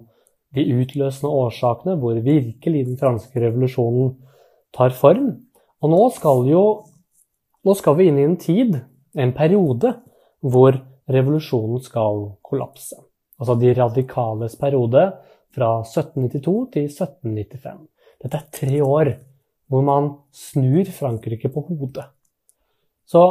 de 0.53 0.65
utløsende 0.75 1.31
årsakene, 1.33 1.95
hvor 1.97 2.19
virkelig 2.21 2.83
den 2.91 2.99
franske 3.01 3.41
revolusjonen 3.41 4.13
tar 4.77 4.93
form. 4.93 5.31
Og 5.81 5.93
nå 5.95 6.03
skal, 6.13 6.45
jo, 6.51 6.63
nå 7.65 7.75
skal 7.81 7.97
vi 7.97 8.11
inn 8.11 8.21
i 8.21 8.27
en 8.27 8.37
tid, 8.37 8.77
en 9.17 9.33
periode, 9.33 9.95
hvor 10.45 10.77
revolusjonen 11.09 11.81
skal 11.81 12.21
kollapse. 12.45 13.01
Altså 13.41 13.57
de 13.57 13.73
radikales 13.81 14.59
periode 14.61 15.09
fra 15.57 15.73
1792 15.81 16.55
til 16.77 16.85
1795. 16.85 17.83
Dette 18.21 18.37
er 18.37 18.49
tre 18.53 18.85
år 18.85 19.15
hvor 19.71 19.85
man 19.87 20.11
snur 20.35 20.89
Frankrike 20.91 21.49
på 21.53 21.63
hodet. 21.69 22.09
Så 23.07 23.23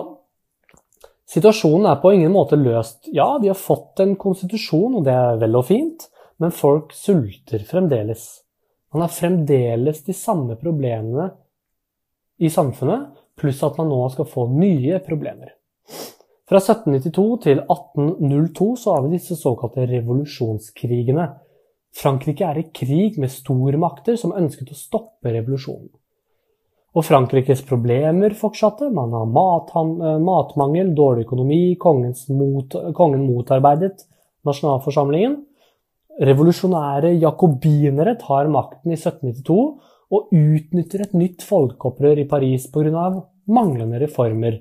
Situasjonen 1.31 1.87
er 1.87 2.01
på 2.03 2.11
ingen 2.11 2.33
måte 2.35 2.57
løst. 2.59 3.05
Ja, 3.15 3.37
vi 3.39 3.47
har 3.47 3.59
fått 3.59 4.01
en 4.03 4.17
konstitusjon, 4.19 4.97
og 4.99 5.05
det 5.07 5.13
er 5.15 5.37
vel 5.39 5.55
og 5.61 5.69
fint, 5.69 6.09
men 6.43 6.51
folk 6.51 6.91
sulter 6.97 7.63
fremdeles. 7.69 8.25
Man 8.91 9.05
har 9.05 9.13
fremdeles 9.15 10.01
de 10.09 10.17
samme 10.17 10.57
problemene 10.59 11.29
i 12.43 12.51
samfunnet, 12.51 13.13
pluss 13.39 13.63
at 13.63 13.79
man 13.79 13.93
nå 13.93 14.01
skal 14.11 14.27
få 14.27 14.49
nye 14.51 14.99
problemer. 15.07 15.55
Fra 16.51 16.59
1792 16.59 17.29
til 17.45 17.63
1802 17.63 18.69
så 18.83 18.97
har 18.97 19.07
vi 19.07 19.15
disse 19.15 19.39
såkalte 19.39 19.87
revolusjonskrigene. 19.87 21.29
Frankrike 21.95 22.49
er 22.49 22.59
i 22.59 22.69
krig 22.75 23.23
med 23.23 23.31
stormakter 23.31 24.19
som 24.19 24.35
ønsket 24.35 24.75
å 24.75 24.79
stoppe 24.79 25.31
revolusjonen. 25.31 25.93
Og 26.91 27.07
Frankrikes 27.07 27.63
problemer 27.67 28.35
fortsatte. 28.35 28.89
Man 28.91 29.13
har 29.15 29.27
eh, 29.27 30.17
matmangel, 30.19 30.95
dårlig 30.95 31.27
økonomi, 31.29 31.77
mot, 32.35 32.75
kongen 32.95 33.27
motarbeidet 33.27 34.07
nasjonalforsamlingen. 34.47 35.37
Revolusjonære 36.21 37.15
jakobinere 37.21 38.17
tar 38.21 38.51
makten 38.53 38.93
i 38.93 38.99
1792 38.99 39.61
og 40.11 40.33
utnytter 40.35 41.05
et 41.05 41.15
nytt 41.15 41.45
folkeopprør 41.47 42.19
i 42.19 42.29
Paris 42.29 42.67
pga. 42.73 43.23
manglende 43.47 44.01
reformer. 44.01 44.61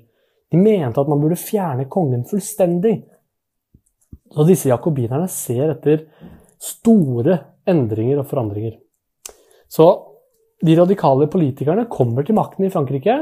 De 0.50 0.58
mente 0.58 1.00
at 1.00 1.08
man 1.08 1.20
burde 1.20 1.36
fjerne 1.36 1.88
kongen 1.88 2.24
fullstendig. 2.24 3.04
Så 4.30 4.46
disse 4.46 4.68
jakobinerne 4.70 5.28
ser 5.28 5.70
etter 5.70 6.06
store 6.58 7.38
endringer 7.66 8.22
og 8.22 8.26
forandringer. 8.30 8.78
Så 9.68 9.86
de 10.60 10.76
radikale 10.76 11.26
politikerne 11.32 11.86
kommer 11.90 12.26
til 12.26 12.36
makten 12.36 12.66
i 12.66 12.72
Frankrike. 12.72 13.16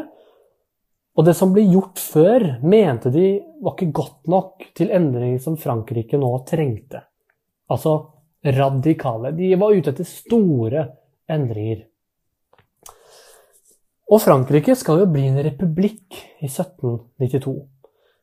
Og 1.19 1.27
det 1.27 1.35
som 1.39 1.53
ble 1.55 1.63
gjort 1.67 1.99
før, 1.99 2.45
mente 2.63 3.11
de 3.15 3.39
var 3.63 3.75
ikke 3.75 3.95
godt 3.95 4.31
nok 4.31 4.65
til 4.79 4.91
endringer 4.95 5.39
som 5.43 5.57
Frankrike 5.59 6.19
nå 6.19 6.31
trengte. 6.49 7.01
Altså 7.71 7.99
radikale. 8.45 9.33
De 9.37 9.57
var 9.59 9.75
ute 9.75 9.91
etter 9.93 10.05
store 10.07 10.87
endringer. 11.31 11.87
Og 14.09 14.23
Frankrike 14.25 14.75
skal 14.79 14.99
jo 15.03 15.07
bli 15.13 15.27
en 15.29 15.45
republikk 15.45 16.17
i 16.41 16.49
1792. 16.49 17.69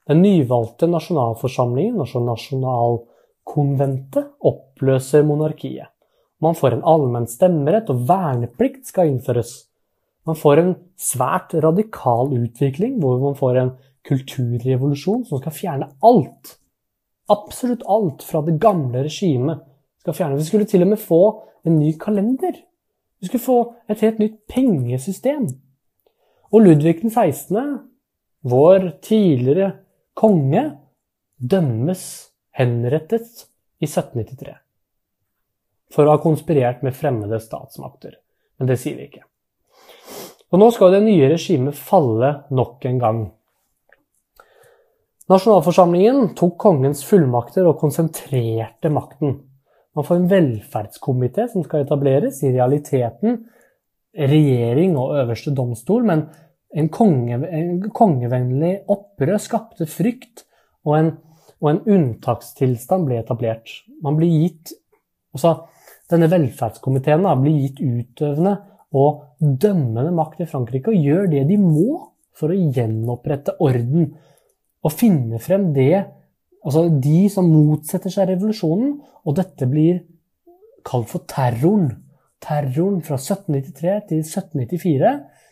Den 0.09 0.21
nyvalgte 0.21 0.87
nasjonalforsamlingen, 0.89 1.99
altså 2.01 2.19
nasjonalkonventet, 2.25 4.25
oppløser 4.45 5.23
monarkiet. 5.25 5.94
Man 6.45 6.57
får 6.57 6.75
en 6.75 6.85
allmenn 6.85 7.29
stemmerett, 7.29 7.89
og 7.89 8.05
verneplikt 8.09 8.85
skal 8.91 9.09
innføres. 9.09 9.63
Man 10.25 10.37
får 10.37 10.61
en 10.61 10.75
svært 10.97 11.53
radikal 11.61 12.31
utvikling, 12.33 12.99
hvor 13.01 13.19
man 13.21 13.37
får 13.37 13.59
en 13.61 13.73
kulturrevolusjon 14.05 15.25
som 15.25 15.41
skal 15.41 15.55
fjerne 15.55 15.89
alt. 16.05 16.55
Absolutt 17.33 17.85
alt 17.89 18.25
fra 18.25 18.43
det 18.45 18.59
gamle 18.61 19.05
regimet 19.07 19.63
skal 20.01 20.17
fjerne. 20.17 20.37
Vi 20.37 20.47
skulle 20.47 20.69
til 20.69 20.85
og 20.85 20.91
med 20.93 21.01
få 21.01 21.21
en 21.65 21.79
ny 21.79 21.93
kalender. 22.01 22.57
Vi 23.19 23.29
skulle 23.29 23.45
få 23.45 23.59
et 23.89 24.01
helt 24.05 24.21
nytt 24.21 24.37
pengesystem. 24.51 25.47
Og 26.53 26.61
Ludvig 26.61 26.99
den 27.01 27.13
16., 27.13 27.79
vår 28.45 28.91
tidligere 29.01 29.71
konge, 30.13 30.67
dømmes 31.41 32.03
henrettet 32.53 33.47
i 33.81 33.89
1793. 33.89 34.64
For 35.95 36.03
å 36.03 36.17
ha 36.17 36.21
konspirert 36.21 36.83
med 36.83 36.95
fremmede 36.97 37.39
statsmakter. 37.39 38.17
Men 38.59 38.69
det 38.69 38.79
sier 38.81 38.99
vi 38.99 39.07
ikke. 39.07 39.23
Og 40.51 40.59
nå 40.61 40.69
skal 40.75 40.93
det 40.93 41.05
nye 41.05 41.31
regimet 41.31 41.77
falle 41.79 42.31
nok 42.55 42.85
en 42.89 43.01
gang. 43.01 43.23
Nasjonalforsamlingen 45.31 46.35
tok 46.37 46.59
kongens 46.61 47.01
fullmakter 47.07 47.65
og 47.65 47.79
konsentrerte 47.81 48.91
makten. 48.93 49.39
Man 49.95 50.05
får 50.05 50.19
en 50.19 50.29
velferdskomité 50.29 51.47
som 51.49 51.63
skal 51.65 51.85
etableres, 51.85 52.43
i 52.43 52.51
realiteten 52.53 53.45
regjering 54.15 54.95
og 54.99 55.15
øverste 55.19 55.53
domstol, 55.55 56.05
men 56.07 56.25
en, 56.75 56.89
konge, 56.91 57.39
en 57.39 57.79
kongevennlig 57.95 58.73
opprør 58.91 59.39
skapte 59.41 59.87
frykt, 59.89 60.45
og 60.85 60.97
en, 60.99 61.11
og 61.61 61.71
en, 61.71 61.81
unntakstilstand 61.95 63.07
ble 63.07 63.19
etablert. 63.23 63.71
Man 64.03 64.19
blir 64.19 64.31
gitt, 64.31 64.75
altså, 65.35 65.57
denne 66.11 66.29
velferdskomiteen 66.31 67.25
blir 67.41 67.61
gitt 67.63 67.81
utøvende 67.81 68.57
og 68.95 69.23
dømmende 69.39 70.13
makt 70.15 70.43
i 70.45 70.49
Frankrike, 70.49 70.93
og 70.93 71.01
gjør 71.01 71.31
det 71.31 71.45
de 71.49 71.57
må 71.59 72.05
for 72.35 72.51
å 72.51 72.57
gjenopprette 72.75 73.55
orden 73.63 74.11
og 74.85 74.93
finne 74.93 75.41
frem 75.41 75.71
det 75.75 76.05
Altså 76.65 76.87
de 76.89 77.27
som 77.29 77.45
motsetter 77.45 78.09
seg 78.09 78.31
revolusjonen, 78.31 78.95
og 79.21 79.35
dette 79.37 79.67
blir 79.69 79.99
kalt 80.85 81.11
for 81.11 81.25
terroren. 81.29 81.91
Terroren 82.41 83.03
fra 83.05 83.19
1793 83.19 83.91
til 84.09 84.23
1794, 84.23 85.11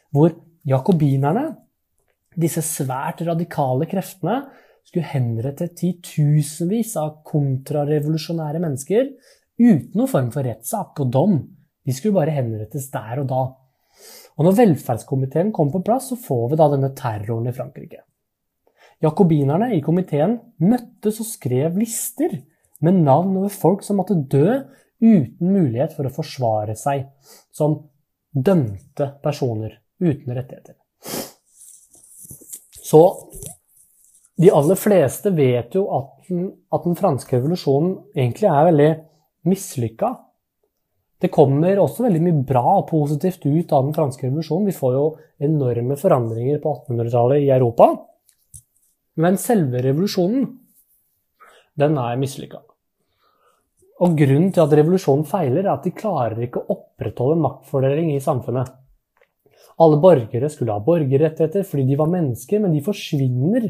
hvor 0.09 0.33
jakobinerne, 0.65 1.45
disse 2.33 2.63
svært 2.65 3.21
radikale 3.27 3.85
kreftene, 3.89 4.39
skulle 4.83 5.11
henrette 5.13 5.69
titusenvis 5.77 6.95
av 6.97 7.19
kontrarevolusjonære 7.29 8.63
mennesker 8.65 9.13
uten 9.59 9.91
noen 9.97 10.09
form 10.09 10.31
for 10.33 10.45
rettssak 10.47 11.01
og 11.03 11.11
dom. 11.13 11.35
De 11.83 11.93
skulle 11.95 12.15
bare 12.17 12.33
henrettes 12.35 12.89
der 12.93 13.21
og 13.21 13.27
da. 13.29 13.43
Og 14.37 14.47
når 14.47 14.57
velferdskomiteen 14.57 15.51
kom 15.53 15.69
på 15.73 15.83
plass, 15.85 16.09
så 16.11 16.17
får 16.17 16.49
vi 16.51 16.59
da 16.59 16.69
denne 16.73 16.93
terroren 16.97 17.49
i 17.49 17.55
Frankrike. 17.55 18.01
Jakobinerne 19.03 19.73
i 19.75 19.81
komiteen 19.83 20.37
møttes 20.63 21.19
og 21.21 21.27
skrev 21.27 21.75
lister 21.81 22.37
med 22.83 23.01
navn 23.03 23.35
over 23.39 23.51
folk 23.51 23.83
som 23.83 23.99
måtte 23.99 24.15
dø 24.15 24.61
uten 25.03 25.51
mulighet 25.51 25.95
for 25.95 26.07
å 26.07 26.13
forsvare 26.13 26.75
seg 26.79 27.09
som 27.51 27.81
dømte 28.33 29.09
personer 29.23 29.75
uten 29.99 30.33
rettigheter. 30.33 30.77
Så 32.83 33.01
de 34.39 34.49
aller 34.51 34.79
fleste 34.79 35.31
vet 35.35 35.75
jo 35.75 35.85
at 35.93 36.29
den, 36.29 36.47
at 36.73 36.85
den 36.87 36.97
franske 36.97 37.37
revolusjonen 37.37 37.97
egentlig 38.15 38.49
er 38.49 38.69
veldig 38.69 38.91
mislykka. 39.49 40.11
Det 41.23 41.31
kommer 41.31 41.79
også 41.79 42.03
veldig 42.03 42.21
mye 42.25 42.41
bra 42.47 42.63
og 42.81 42.89
positivt 42.89 43.45
ut 43.45 43.71
av 43.71 43.85
den 43.85 43.95
franske 43.95 44.27
revolusjonen. 44.27 44.67
Vi 44.67 44.75
får 44.75 44.95
jo 44.97 45.05
enorme 45.47 45.95
forandringer 45.99 46.59
på 46.63 46.73
1800-tallet 46.81 47.45
i 47.45 47.53
Europa. 47.55 47.93
Men 49.23 49.39
selve 49.39 49.79
revolusjonen, 49.85 50.47
den 51.79 51.97
er 52.01 52.19
mislykka. 52.19 52.59
Og 54.03 54.17
grunnen 54.19 54.51
til 54.51 54.65
at 54.65 54.73
revolusjonen 54.75 55.23
feiler, 55.29 55.63
er 55.63 55.75
at 55.75 55.85
de 55.85 55.93
klarer 55.95 56.43
ikke 56.43 56.63
å 56.63 56.75
opprettholde 56.75 57.39
maktfordeling 57.43 58.11
i 58.15 58.23
samfunnet. 58.23 58.73
Alle 59.81 59.97
borgere 60.01 60.49
skulle 60.51 60.75
ha 60.75 60.83
borgerrettigheter 60.83 61.63
fordi 61.65 61.87
de 61.87 61.97
var 62.01 62.11
mennesker, 62.11 62.61
men 62.61 62.75
de 62.75 62.83
forsvinner 62.85 63.69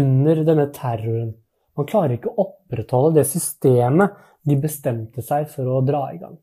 under 0.00 0.42
denne 0.46 0.66
terroren. 0.74 1.34
Man 1.78 1.88
klarer 1.90 2.16
ikke 2.16 2.32
å 2.32 2.46
opprettholde 2.46 3.20
det 3.20 3.28
systemet 3.30 4.16
de 4.46 4.56
bestemte 4.60 5.24
seg 5.24 5.48
for 5.52 5.68
å 5.68 5.82
dra 5.84 6.06
i 6.14 6.20
gang. 6.20 6.38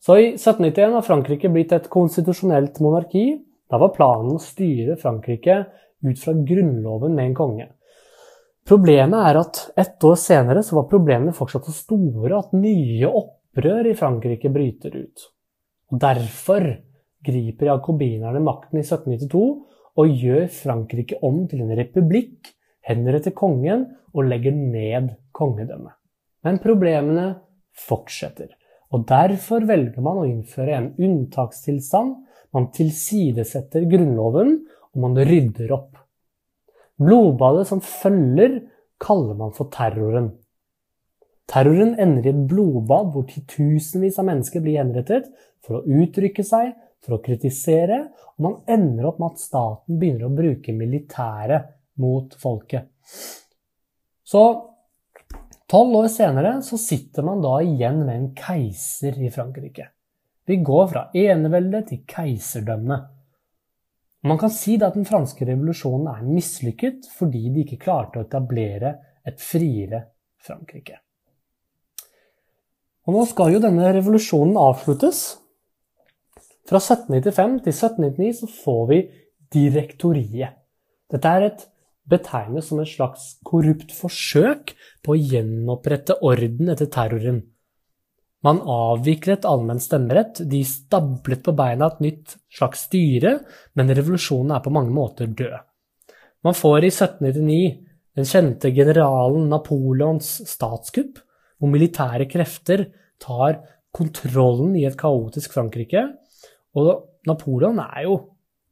Så 0.00 0.16
i 0.16 0.28
1791 0.32 0.94
har 0.96 1.04
Frankrike 1.04 1.50
blitt 1.52 1.74
et 1.76 1.90
konstitusjonelt 1.92 2.78
monarki. 2.80 3.26
Da 3.68 3.80
var 3.80 3.92
planen 3.92 4.38
å 4.38 4.42
styre 4.42 4.96
Frankrike 5.00 5.58
ut 6.06 6.22
fra 6.22 6.32
grunnloven 6.32 7.12
med 7.12 7.30
en 7.30 7.36
konge. 7.36 7.66
Problemet 8.68 9.26
er 9.30 9.40
at 9.40 9.60
ett 9.80 10.04
år 10.04 10.16
senere 10.20 10.62
så 10.64 10.78
var 10.78 10.88
problemene 10.90 11.36
fortsatt 11.36 11.68
så 11.68 11.74
store 11.76 12.38
at 12.38 12.56
nye 12.56 13.08
opprør 13.08 13.88
i 13.90 13.96
Frankrike 13.96 14.52
bryter 14.52 14.96
ut. 14.96 15.24
Og 15.92 16.00
Derfor 16.00 16.70
griper 17.24 17.72
jakobinerne 17.72 18.40
makten 18.44 18.80
i 18.80 18.84
1792 18.84 19.44
og 19.98 20.18
gjør 20.24 20.48
Frankrike 20.54 21.20
om 21.26 21.42
til 21.50 21.64
en 21.64 21.76
republikk, 21.76 22.52
henretter 22.88 23.34
kongen 23.36 23.88
og 24.14 24.28
legger 24.28 24.54
ned 24.56 25.16
kongedømmet. 25.36 25.97
Men 26.48 26.62
problemene 26.64 27.28
fortsetter. 27.76 28.54
Og 28.96 29.04
Derfor 29.08 29.66
velger 29.68 30.00
man 30.00 30.22
å 30.22 30.26
innføre 30.28 30.76
en 30.78 30.90
unntakstilstand. 30.96 32.14
Man 32.56 32.70
tilsidesetter 32.72 33.84
Grunnloven, 33.90 34.54
og 34.94 35.02
man 35.02 35.18
rydder 35.28 35.74
opp. 35.76 35.98
Blodbadet 36.98 37.66
som 37.68 37.82
følger, 37.84 38.62
kaller 38.98 39.36
man 39.38 39.52
for 39.54 39.68
terroren. 39.70 40.32
Terroren 41.48 41.92
ender 42.00 42.26
i 42.26 42.32
et 42.32 42.40
blodbad 42.48 43.12
hvor 43.12 43.28
titusenvis 43.28 44.18
av 44.18 44.26
mennesker 44.28 44.64
blir 44.64 44.80
henrettet 44.80 45.28
for 45.64 45.78
å 45.78 46.00
uttrykke 46.00 46.44
seg, 46.44 46.72
for 47.04 47.18
å 47.18 47.22
kritisere, 47.22 48.00
og 48.36 48.42
man 48.48 48.56
ender 48.68 49.06
opp 49.12 49.20
med 49.20 49.36
at 49.36 49.44
staten 49.44 50.00
begynner 50.00 50.26
å 50.26 50.34
bruke 50.34 50.74
militæret 50.74 51.70
mot 52.02 52.34
folket. 52.40 52.88
Så 54.26 54.42
tolv 55.70 55.96
år 56.00 56.08
senere 56.12 56.58
så 56.64 56.78
sitter 56.80 57.26
man 57.26 57.42
da 57.44 57.58
igjen 57.64 58.02
med 58.04 58.14
en 58.14 58.28
keiser 58.36 59.18
i 59.20 59.30
Frankrike. 59.32 59.90
Vi 60.48 60.60
går 60.64 60.86
fra 60.88 61.02
enevelde 61.16 61.82
til 61.90 62.04
keiserdømme. 62.08 62.98
Man 64.28 64.38
kan 64.40 64.50
si 64.50 64.78
at 64.82 64.96
den 64.96 65.06
franske 65.06 65.46
revolusjonen 65.46 66.08
er 66.10 66.24
mislykket 66.26 67.10
fordi 67.18 67.44
de 67.52 67.66
ikke 67.66 67.82
klarte 67.84 68.18
å 68.18 68.26
etablere 68.26 68.94
et 69.28 69.42
friere 69.44 70.06
Frankrike. 70.42 70.96
Og 73.08 73.14
nå 73.16 73.26
skal 73.28 73.54
jo 73.54 73.60
denne 73.62 73.92
revolusjonen 73.94 74.56
avsluttes, 74.60 75.20
fra 76.68 76.80
1795 76.82 77.54
til 77.64 77.72
1799 77.72 78.32
så 78.42 78.48
får 78.52 78.82
vi 78.90 78.98
direktoriet. 79.54 80.58
Dette 81.08 81.30
er 81.32 81.46
et 81.46 81.62
betegnet 82.08 82.64
som 82.64 82.80
en 82.80 82.88
slags 82.88 83.34
korrupt 83.46 83.92
forsøk 83.94 84.74
på 85.04 85.14
å 85.14 85.20
gjenopprette 85.20 86.18
orden 86.24 86.72
etter 86.72 86.90
terroren. 86.92 87.42
Man 88.46 88.60
avviklet 88.62 89.46
allmenn 89.48 89.80
stemmerett, 89.82 90.44
de 90.46 90.60
stablet 90.66 91.42
på 91.42 91.54
beina 91.58 91.88
et 91.90 92.02
nytt 92.04 92.36
slags 92.54 92.86
styre, 92.86 93.40
men 93.74 93.90
revolusjonen 93.90 94.54
er 94.54 94.62
på 94.62 94.72
mange 94.74 94.94
måter 94.94 95.26
død. 95.26 95.58
Man 96.46 96.54
får 96.54 96.86
i 96.86 96.92
1799 96.92 97.88
den 98.18 98.26
kjente 98.26 98.70
generalen 98.74 99.48
Napoleons 99.50 100.30
statskupp, 100.46 101.18
hvor 101.58 101.70
militære 101.72 102.28
krefter 102.30 102.86
tar 103.22 103.58
kontrollen 103.94 104.76
i 104.78 104.86
et 104.86 104.98
kaotisk 104.98 105.54
Frankrike, 105.56 106.04
og 106.78 107.08
Napoleon 107.26 107.80
er 107.82 108.04
jo 108.06 108.18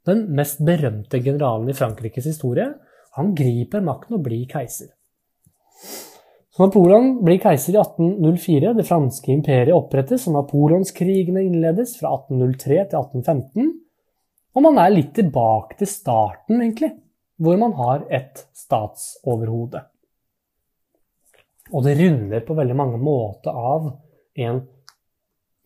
den 0.06 0.28
mest 0.38 0.60
berømte 0.62 1.18
generalen 1.22 1.70
i 1.72 1.74
Frankrikes 1.74 2.28
historie, 2.30 2.68
han 3.16 3.32
griper 3.36 3.84
makten 3.84 4.18
og 4.18 4.26
blir 4.26 4.44
keiser. 4.50 4.92
Så 6.56 6.64
Napoleon 6.64 7.18
blir 7.24 7.40
keiser 7.40 7.74
i 7.74 7.80
1804, 7.82 8.70
det 8.78 8.86
franske 8.88 9.32
imperiet 9.32 9.76
opprettes, 9.76 10.24
og 10.28 10.38
napoleonskrigene 10.38 11.42
innledes 11.44 11.98
fra 12.00 12.14
1803 12.16 12.78
til 12.92 13.00
1815. 13.00 13.74
Og 14.56 14.64
man 14.64 14.80
er 14.80 14.94
litt 14.94 15.12
tilbake 15.18 15.76
til 15.76 15.90
starten, 15.90 16.62
egentlig, 16.62 16.94
hvor 17.36 17.58
man 17.60 17.76
har 17.76 18.06
et 18.08 18.40
statsoverhode. 18.56 19.82
Og 21.74 21.84
det 21.84 21.96
runder 21.98 22.44
på 22.46 22.56
veldig 22.56 22.76
mange 22.78 23.02
måter 23.04 23.52
av 23.52 23.90
en 24.46 24.62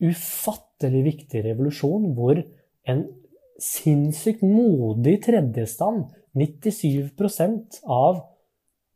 ufattelig 0.01 1.03
viktig 1.05 1.43
revolusjon 1.45 2.11
hvor 2.17 2.39
en 2.89 3.03
sinnssykt 3.61 4.41
modig 4.43 5.19
tredjestand, 5.23 6.09
97% 6.37 7.81
av 7.83 8.21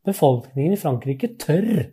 befolkningen 0.05 0.73
i 0.73 0.79
Frankrike, 0.79 1.33
tør 1.41 1.89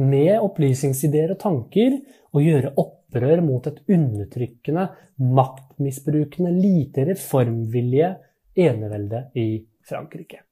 med 0.00 0.32
opplysningsideer 0.40 1.34
og 1.34 1.40
tanker 1.42 1.98
å 2.32 2.42
gjøre 2.42 2.74
opprør 2.80 3.42
mot 3.44 3.66
et 3.68 3.82
undertrykkende, 3.90 4.86
maktmisbrukende, 5.20 6.52
lite 6.56 7.04
reformvillige 7.10 8.14
enevelde 8.56 9.26
i 9.38 9.48
Frankrike. 9.86 10.42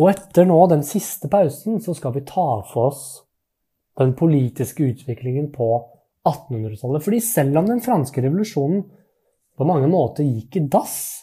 Og 0.00 0.08
etter 0.12 0.46
nå 0.48 0.58
den 0.70 0.84
siste 0.86 1.28
pausen 1.32 1.80
så 1.84 1.94
skal 1.96 2.14
vi 2.16 2.24
ta 2.28 2.46
for 2.68 2.92
oss 2.92 3.04
den 3.98 4.14
politiske 4.16 4.86
utviklingen 4.88 5.50
på 5.52 5.68
1800-tallet. 6.28 7.04
Fordi 7.04 7.20
selv 7.20 7.60
om 7.60 7.68
den 7.68 7.82
franske 7.84 8.24
revolusjonen 8.24 8.86
på 9.58 9.68
mange 9.68 9.90
måter 9.92 10.24
gikk 10.24 10.56
i 10.56 10.64
dass, 10.72 11.21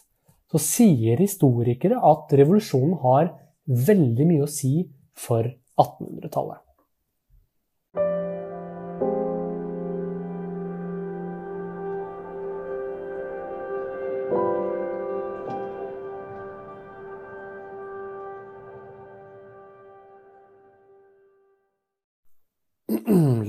så 0.49 0.61
sier 0.61 1.21
historikere 1.21 1.99
at 2.01 2.33
revolusjonen 2.33 2.97
har 3.03 3.35
veldig 3.69 4.25
mye 4.31 4.47
å 4.47 4.49
si 4.49 4.73
for 5.17 5.45
1800-tallet. 5.77 6.63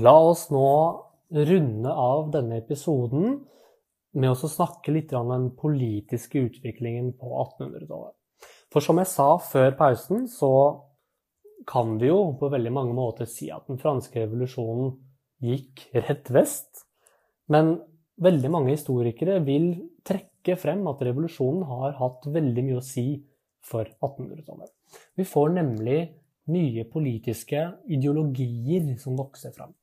La 0.01 0.13
oss 0.17 0.47
nå 0.49 0.69
runde 1.31 1.91
av 1.93 2.31
denne 2.33 2.57
episoden 2.57 3.41
med 4.17 4.31
å 4.31 4.49
snakke 4.49 4.93
litt 4.93 5.13
om 5.15 5.29
den 5.31 5.49
politiske 5.57 6.41
utviklingen 6.47 7.13
på 7.19 7.31
1800-tallet. 7.45 8.15
For 8.71 8.83
som 8.83 8.99
jeg 9.01 9.09
sa 9.11 9.27
før 9.43 9.75
pausen, 9.79 10.27
så 10.31 10.51
kan 11.67 11.97
vi 12.01 12.09
jo 12.09 12.31
på 12.39 12.49
veldig 12.51 12.71
mange 12.73 12.95
måter 12.97 13.29
si 13.29 13.51
at 13.53 13.67
den 13.69 13.79
franske 13.81 14.23
revolusjonen 14.23 14.95
gikk 15.43 15.87
rett 15.95 16.31
vest. 16.33 16.85
Men 17.51 17.75
veldig 18.21 18.51
mange 18.53 18.75
historikere 18.75 19.39
vil 19.45 19.73
trekke 20.07 20.57
frem 20.59 20.85
at 20.89 21.03
revolusjonen 21.05 21.67
har 21.69 21.97
hatt 21.99 22.25
veldig 22.31 22.65
mye 22.67 22.79
å 22.79 22.85
si 22.85 23.05
for 23.65 23.85
1800-tallet. 23.85 24.71
Vi 25.19 25.27
får 25.27 25.53
nemlig 25.57 25.99
nye 26.51 26.87
politiske 26.89 27.67
ideologier 27.93 28.95
som 28.99 29.19
vokser 29.19 29.53
fram. 29.55 29.75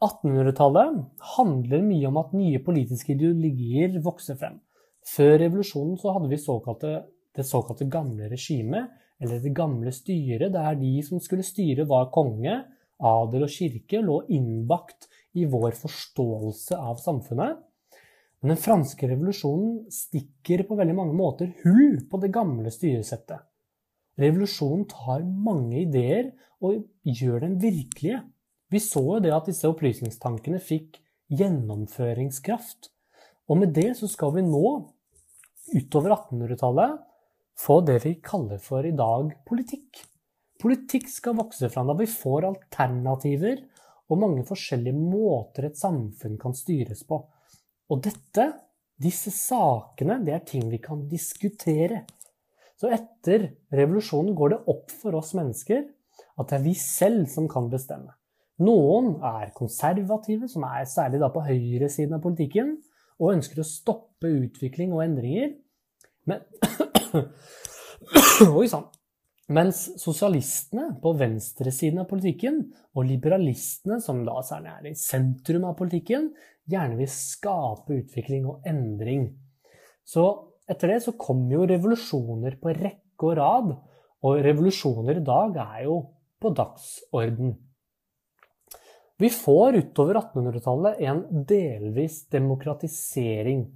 1800-tallet 0.00 1.00
handler 1.36 1.82
mye 1.84 2.08
om 2.08 2.18
at 2.22 2.32
nye 2.36 2.60
politiske 2.64 3.12
ideologier 3.12 3.98
vokser 4.04 4.38
frem. 4.40 4.56
Før 5.04 5.36
revolusjonen 5.42 5.98
så 6.00 6.14
hadde 6.14 6.30
vi 6.32 6.40
såkalte, 6.40 6.92
det 7.36 7.46
såkalte 7.46 7.88
gamle 7.90 8.30
regimet, 8.30 8.88
eller 9.20 9.42
det 9.44 9.52
gamle 9.56 9.92
styret, 9.92 10.52
der 10.54 10.78
de 10.80 10.94
som 11.04 11.20
skulle 11.20 11.44
styre, 11.44 11.84
var 11.88 12.08
konge, 12.14 12.62
adel 13.00 13.44
og 13.44 13.52
kirke, 13.52 14.00
lå 14.00 14.22
innbakt 14.32 15.08
i 15.36 15.44
vår 15.48 15.76
forståelse 15.76 16.78
av 16.80 16.96
samfunnet. 17.02 17.60
Men 18.40 18.54
den 18.54 18.60
franske 18.60 19.08
revolusjonen 19.08 19.84
stikker 19.92 20.64
på 20.68 20.76
veldig 20.80 20.96
mange 20.96 21.16
måter 21.16 21.52
hull 21.60 22.00
på 22.08 22.20
det 22.22 22.32
gamle 22.32 22.72
styresettet. 22.72 23.44
Revolusjonen 24.20 24.86
tar 24.88 25.24
mange 25.24 25.82
ideer 25.84 26.32
og 26.64 26.80
gjør 27.04 27.44
dem 27.44 27.58
virkelige. 27.60 28.22
Vi 28.70 28.80
så 28.82 29.02
jo 29.02 29.20
det 29.22 29.32
at 29.34 29.48
disse 29.50 29.68
opplysningstankene 29.68 30.60
fikk 30.62 31.00
gjennomføringskraft. 31.34 32.90
Og 33.50 33.58
med 33.58 33.74
det 33.74 33.96
så 33.98 34.06
skal 34.10 34.36
vi 34.36 34.46
nå, 34.46 34.66
utover 35.74 36.14
1800-tallet, 36.14 37.00
få 37.58 37.80
det 37.84 37.98
vi 38.06 38.14
kaller 38.24 38.62
for 38.62 38.86
i 38.86 38.94
dag 38.96 39.34
politikk. 39.46 40.04
Politikk 40.60 41.08
skal 41.10 41.38
vokse 41.38 41.70
fram 41.72 41.90
da 41.90 41.96
vi 41.98 42.06
får 42.08 42.46
alternativer 42.46 43.64
og 44.10 44.20
mange 44.22 44.44
forskjellige 44.46 44.96
måter 44.96 45.68
et 45.68 45.78
samfunn 45.78 46.38
kan 46.40 46.54
styres 46.56 47.02
på. 47.08 47.20
Og 47.90 48.02
dette, 48.04 48.46
disse 49.00 49.32
sakene, 49.34 50.20
det 50.24 50.34
er 50.36 50.46
ting 50.46 50.66
vi 50.70 50.80
kan 50.82 51.06
diskutere. 51.10 52.04
Så 52.78 52.90
etter 52.94 53.50
revolusjonen 53.74 54.34
går 54.38 54.54
det 54.54 54.62
opp 54.72 54.94
for 54.94 55.18
oss 55.18 55.34
mennesker 55.38 55.84
at 56.40 56.48
det 56.48 56.58
er 56.58 56.64
vi 56.64 56.74
selv 56.78 57.26
som 57.32 57.48
kan 57.50 57.68
bestemme. 57.72 58.14
Noen 58.60 59.14
er 59.24 59.54
konservative, 59.56 60.48
som 60.52 60.66
er 60.68 60.88
særlig 60.88 61.22
på 61.32 61.44
høyresiden 61.46 62.16
av 62.18 62.24
politikken, 62.24 62.76
og 63.20 63.34
ønsker 63.34 63.62
å 63.62 63.68
stoppe 63.68 64.28
utvikling 64.28 64.92
og 64.96 65.04
endringer. 65.04 65.54
Men 66.28 66.44
Oi 68.60 68.66
sann. 68.70 68.88
Mens 69.50 69.80
sosialistene 69.98 70.92
på 71.02 71.10
venstresiden 71.18 72.04
av 72.04 72.06
politikken, 72.10 72.62
og 72.94 73.08
liberalistene, 73.08 73.98
som 74.02 74.22
da 74.26 74.36
særlig 74.46 74.70
er 74.70 74.90
i 74.92 74.98
sentrum 74.98 75.66
av 75.66 75.74
politikken, 75.80 76.28
gjerne 76.70 77.00
vil 77.00 77.10
skape 77.10 77.96
utvikling 77.98 78.46
og 78.46 78.68
endring. 78.68 79.26
Så 80.06 80.26
etter 80.70 80.94
det 80.94 81.00
så 81.02 81.16
kommer 81.18 81.56
jo 81.56 81.66
revolusjoner 81.66 82.60
på 82.62 82.76
rekke 82.76 83.26
og 83.26 83.36
rad, 83.40 83.74
og 84.22 84.44
revolusjoner 84.44 85.18
i 85.18 85.26
dag 85.26 85.58
er 85.64 85.82
jo 85.88 85.98
på 86.40 86.52
dagsorden. 86.54 87.56
Vi 89.20 89.30
får 89.30 89.74
utover 89.76 90.14
1800-tallet 90.14 91.00
en 91.00 91.44
delvis 91.44 92.28
demokratisering 92.28 93.66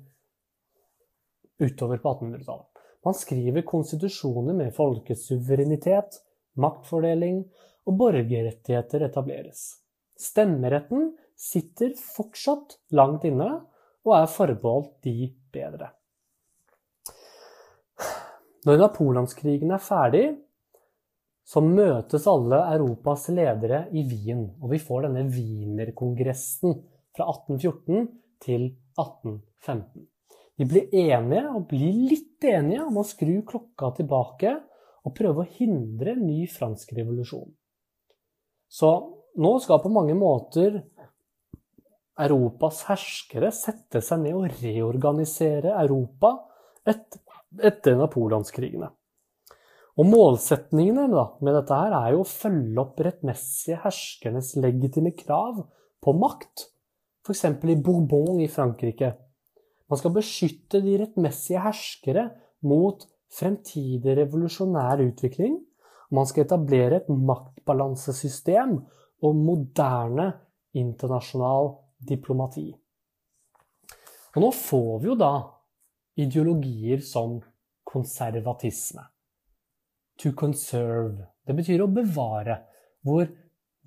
utover 1.58 1.98
på 1.98 2.08
1800-tallet. 2.08 2.66
Man 3.04 3.14
skriver 3.14 3.62
konstitusjoner 3.62 4.56
med 4.56 4.72
folkets 4.72 5.26
suverenitet, 5.28 6.16
maktfordeling 6.56 7.42
og 7.84 7.98
borgerrettigheter 8.00 9.04
etableres. 9.04 9.66
Stemmeretten 10.16 11.10
sitter 11.36 11.92
fortsatt 12.00 12.78
langt 12.96 13.28
inne 13.28 13.50
og 14.08 14.16
er 14.16 14.32
forbeholdt 14.32 14.94
de 15.04 15.28
bedre. 15.52 15.90
Når 18.64 18.80
napoleonskrigen 18.80 19.76
er 19.76 19.84
ferdig, 19.92 20.24
så 21.44 21.60
møtes 21.60 22.24
alle 22.30 22.58
Europas 22.74 23.28
ledere 23.34 23.84
i 23.92 24.04
Wien, 24.08 24.46
og 24.62 24.72
vi 24.72 24.80
får 24.80 25.06
denne 25.06 25.26
Wienerkongressen 25.28 26.78
fra 27.14 27.28
1814 27.28 28.08
til 28.44 28.70
1815. 28.96 30.06
De 30.54 30.68
blir 30.70 30.88
enige, 30.94 31.44
og 31.50 31.66
blir 31.68 31.92
litt 32.08 32.46
enige, 32.48 32.84
om 32.86 33.00
å 33.00 33.06
skru 33.06 33.42
klokka 33.46 33.90
tilbake 33.98 34.54
og 35.04 35.14
prøve 35.16 35.44
å 35.44 35.52
hindre 35.58 36.14
en 36.14 36.24
ny 36.24 36.46
fransk 36.48 36.94
revolusjon. 36.96 37.50
Så 38.70 38.90
nå 39.36 39.52
skal 39.60 39.82
på 39.82 39.92
mange 39.92 40.14
måter 40.16 40.80
Europas 42.24 42.84
herskere 42.88 43.50
sette 43.54 44.00
seg 44.04 44.22
ned 44.22 44.38
og 44.38 44.60
reorganisere 44.62 45.74
Europa 45.82 46.36
etter, 46.86 47.20
etter 47.58 47.98
napoleonskrigene. 47.98 48.88
Og 49.94 50.08
målsetningene 50.10 51.06
da, 51.12 51.28
med 51.38 51.54
dette 51.54 51.76
her 51.78 51.92
er 51.94 52.14
jo 52.16 52.24
å 52.24 52.26
følge 52.26 52.80
opp 52.82 52.98
rettmessige 53.04 53.78
herskernes 53.84 54.56
legitime 54.58 55.12
krav 55.14 55.60
på 56.02 56.14
makt, 56.18 56.66
f.eks. 57.22 57.44
i 57.46 57.76
Bourbon 57.78 58.40
i 58.42 58.48
Frankrike. 58.50 59.12
Man 59.86 60.00
skal 60.00 60.16
beskytte 60.16 60.80
de 60.82 60.96
rettmessige 60.98 61.62
herskere 61.62 62.26
mot 62.66 63.06
fremtidig 63.34 64.16
revolusjonær 64.18 65.04
utvikling. 65.06 65.60
Man 66.10 66.26
skal 66.26 66.48
etablere 66.48 66.98
et 66.98 67.14
maktbalansesystem 67.14 68.76
og 69.24 69.40
moderne 69.46 70.32
internasjonal 70.74 71.70
diplomati. 72.02 72.66
Og 74.34 74.42
nå 74.42 74.50
får 74.58 74.94
vi 74.98 75.12
jo 75.12 75.18
da 75.22 75.34
ideologier 76.18 77.02
som 77.06 77.38
konservatisme 77.86 79.13
to 80.20 80.32
conserve. 80.36 81.26
Det 81.46 81.56
betyr 81.56 81.84
å 81.84 81.90
bevare. 81.92 82.60
Hvor 83.04 83.26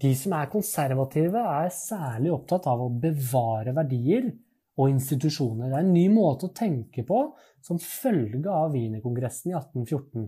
de 0.01 0.11
som 0.17 0.35
er 0.37 0.49
konservative, 0.51 1.41
er 1.41 1.71
særlig 1.73 2.33
opptatt 2.35 2.67
av 2.69 2.83
å 2.85 2.91
bevare 3.01 3.73
verdier 3.75 4.29
og 4.77 4.91
institusjoner. 4.91 5.71
Det 5.71 5.79
er 5.79 5.85
en 5.85 5.95
ny 5.95 6.05
måte 6.13 6.49
å 6.49 6.55
tenke 6.55 7.05
på 7.07 7.21
som 7.65 7.79
følge 7.81 8.51
av 8.53 8.75
Wienerkongressen 8.75 9.51
i 9.51 9.57
1814. 9.57 10.27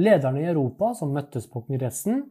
Lederne 0.00 0.44
i 0.44 0.50
Europa 0.50 0.92
som 0.96 1.12
møttes 1.14 1.48
på 1.50 1.64
kongressen, 1.64 2.26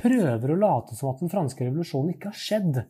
prøver 0.00 0.50
å 0.50 0.58
late 0.58 0.96
som 0.98 1.12
at 1.12 1.20
den 1.22 1.30
franske 1.30 1.66
revolusjonen 1.66 2.14
ikke 2.14 2.32
har 2.32 2.38
skjedd. 2.38 2.80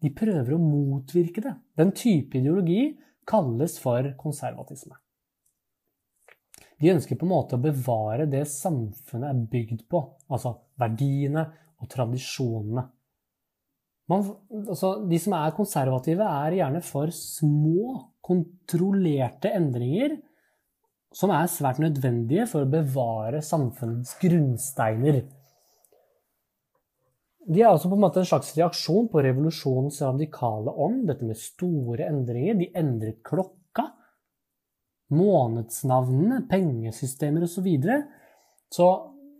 De 0.00 0.12
prøver 0.14 0.54
å 0.54 0.62
motvirke 0.62 1.42
det. 1.44 1.54
Den 1.76 1.92
type 1.96 2.38
ideologi 2.38 2.92
kalles 3.28 3.76
for 3.82 4.14
konservatisme. 4.20 4.96
De 6.78 6.92
ønsker 6.92 7.18
på 7.18 7.26
en 7.26 7.32
måte 7.32 7.58
å 7.58 7.62
bevare 7.62 8.28
det 8.30 8.44
samfunnet 8.50 9.32
er 9.32 9.48
bygd 9.50 9.82
på, 9.90 10.02
altså 10.30 10.54
verdiene 10.78 11.48
og 11.78 11.90
tradisjonene. 11.90 12.84
Man, 14.08 14.22
altså, 14.62 14.94
de 15.04 15.18
som 15.20 15.34
er 15.36 15.56
konservative, 15.56 16.24
er 16.24 16.60
gjerne 16.60 16.80
for 16.86 17.12
små, 17.12 17.98
kontrollerte 18.24 19.50
endringer 19.56 20.16
som 21.14 21.32
er 21.32 21.48
svært 21.50 21.80
nødvendige 21.80 22.46
for 22.48 22.64
å 22.64 22.70
bevare 22.70 23.40
samfunnets 23.44 24.14
grunnsteiner. 24.20 25.22
De 27.48 27.62
er 27.62 27.70
altså 27.70 27.88
på 27.88 27.96
en 27.96 28.02
måte 28.04 28.20
en 28.20 28.28
slags 28.28 28.50
reaksjon 28.58 29.08
på 29.08 29.22
revolusjonens 29.24 30.02
radikale 30.04 30.74
ånd, 30.84 31.06
dette 31.08 31.24
med 31.24 31.40
store 31.40 32.04
endringer. 32.10 32.58
De 32.60 32.68
endret 32.76 33.22
klokka, 33.24 33.56
månedsnavnene, 35.14 36.42
pengesystemer 36.50 37.46
osv. 37.46 37.54
Så, 37.54 37.64
videre. 37.64 38.02
så 38.72 38.88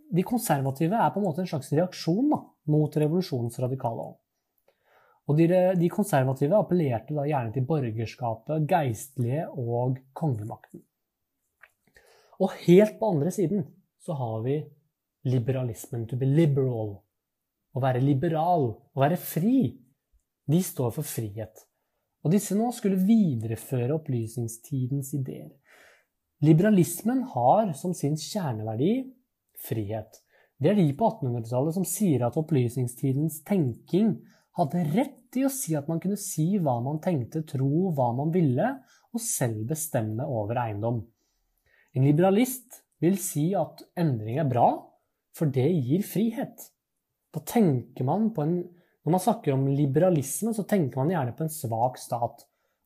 de 0.09 0.25
konservative 0.25 0.97
er 0.97 1.11
på 1.13 1.21
en 1.21 1.27
måte 1.27 1.43
en 1.43 1.51
slags 1.51 1.71
reaksjon 1.73 2.31
da, 2.31 2.41
mot 2.73 2.97
revolusjonens 2.97 3.59
radikale 3.61 4.09
ånd. 4.09 4.17
Og 5.29 5.37
de, 5.37 5.45
de 5.77 5.89
konservative 5.93 6.57
appellerte 6.57 7.13
da 7.13 7.27
gjerne 7.29 7.53
til 7.53 7.65
borgerskapet, 7.69 8.65
geistlige 8.69 9.45
og 9.53 9.99
kongemakten. 10.17 10.81
Og 12.39 12.55
helt 12.65 12.97
på 12.97 13.11
andre 13.13 13.33
siden 13.35 13.67
så 14.01 14.15
har 14.17 14.41
vi 14.45 14.57
liberalismen, 15.29 16.07
to 16.09 16.17
be 16.17 16.25
liberal. 16.25 16.95
Å 17.75 17.83
være 17.83 18.01
liberal, 18.01 18.71
å 18.95 19.03
være 19.03 19.19
fri. 19.21 19.75
De 20.49 20.61
står 20.65 20.95
for 20.95 21.05
frihet. 21.05 21.68
Og 22.23 22.33
disse 22.33 22.55
nå 22.57 22.67
skulle 22.75 22.99
videreføre 22.99 23.95
opplysningstidens 23.95 25.13
ideer. 25.15 25.51
Liberalismen 26.43 27.23
har 27.33 27.71
som 27.75 27.93
sin 27.95 28.15
kjerneverdi 28.19 28.93
frihet. 29.59 30.19
Det 30.59 30.73
er 30.73 30.79
de 30.79 30.89
på 30.95 31.07
1800-tallet 31.07 31.75
som 31.75 31.87
sier 31.87 32.25
at 32.27 32.37
opplysningstidens 32.39 33.41
tenking 33.47 34.17
hadde 34.59 34.83
rett 34.91 35.39
i 35.39 35.45
å 35.47 35.51
si 35.53 35.75
at 35.77 35.87
man 35.91 36.01
kunne 36.03 36.19
si 36.19 36.57
hva 36.59 36.79
man 36.83 36.99
tenkte, 37.03 37.45
tro 37.47 37.91
hva 37.95 38.09
man 38.17 38.33
ville, 38.33 38.73
og 39.09 39.23
selv 39.23 39.63
bestemme 39.71 40.25
over 40.27 40.59
eiendom. 40.59 41.01
En 41.95 42.05
liberalist 42.05 42.81
vil 43.01 43.15
si 43.21 43.49
at 43.57 43.83
endring 43.99 44.39
er 44.41 44.49
bra, 44.49 44.67
for 45.35 45.51
det 45.51 45.69
gir 45.71 46.03
frihet. 46.03 46.67
Da 47.33 47.41
tenker 47.47 48.05
man 48.07 48.29
på 48.35 48.43
en 48.43 48.57
Når 49.09 49.15
man 49.15 49.21
snakker 49.23 49.55
om 49.55 49.63
liberalisme, 49.73 50.51
så 50.53 50.61
tenker 50.69 50.99
man 51.01 51.09
gjerne 51.09 51.31
på 51.33 51.41
en 51.41 51.49
svak 51.49 51.95
stat, 51.97 52.43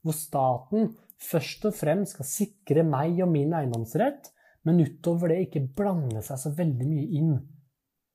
hvor 0.07 0.15
staten 0.15 0.93
først 1.19 1.65
og 1.67 1.75
fremst 1.75 2.15
skal 2.15 2.27
sikre 2.29 2.85
meg 2.87 3.19
og 3.25 3.27
min 3.33 3.51
eiendomsrett, 3.51 4.29
men 4.63 4.79
utover 4.79 5.33
det 5.33 5.41
ikke 5.49 5.65
blande 5.75 6.21
seg 6.23 6.39
så 6.39 6.53
veldig 6.55 6.87
mye 6.87 7.19
inn. 7.19 7.33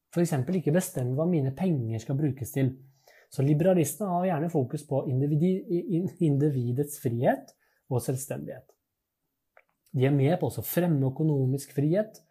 F.eks. 0.09 0.32
ikke 0.40 0.72
bestemme 0.72 1.18
hva 1.18 1.28
mine 1.28 1.52
penger 1.52 2.00
skal 2.00 2.16
brukes 2.16 2.56
til. 2.56 2.72
Så 3.28 3.44
liberalistene 3.44 4.09
har 4.09 4.24
gjerne 4.30 4.48
fokus 4.56 4.88
på 4.88 5.02
individets 5.12 6.96
frihet 7.04 7.52
og 7.92 8.00
selvstendighet. 8.09 8.72
De 9.92 10.09
er 10.09 10.16
med 10.16 10.32
på 10.40 10.48
å 10.48 10.64
fremme 10.64 11.12
økonomisk 11.12 11.76
frihet. 11.76 12.22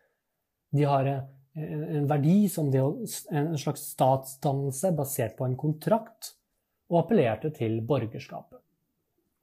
De 0.73 0.89
har 0.89 1.13
eh, 1.13 1.25
en 1.57 2.05
verdi 2.09 2.45
som 2.51 2.69
en 2.73 3.57
slags 3.57 3.89
statsdannelse 3.93 4.91
basert 4.97 5.37
på 5.37 5.47
en 5.47 5.57
kontrakt, 5.59 6.35
og 6.87 7.01
appellerte 7.01 7.51
til 7.55 7.81
borgerskapet. 7.83 8.61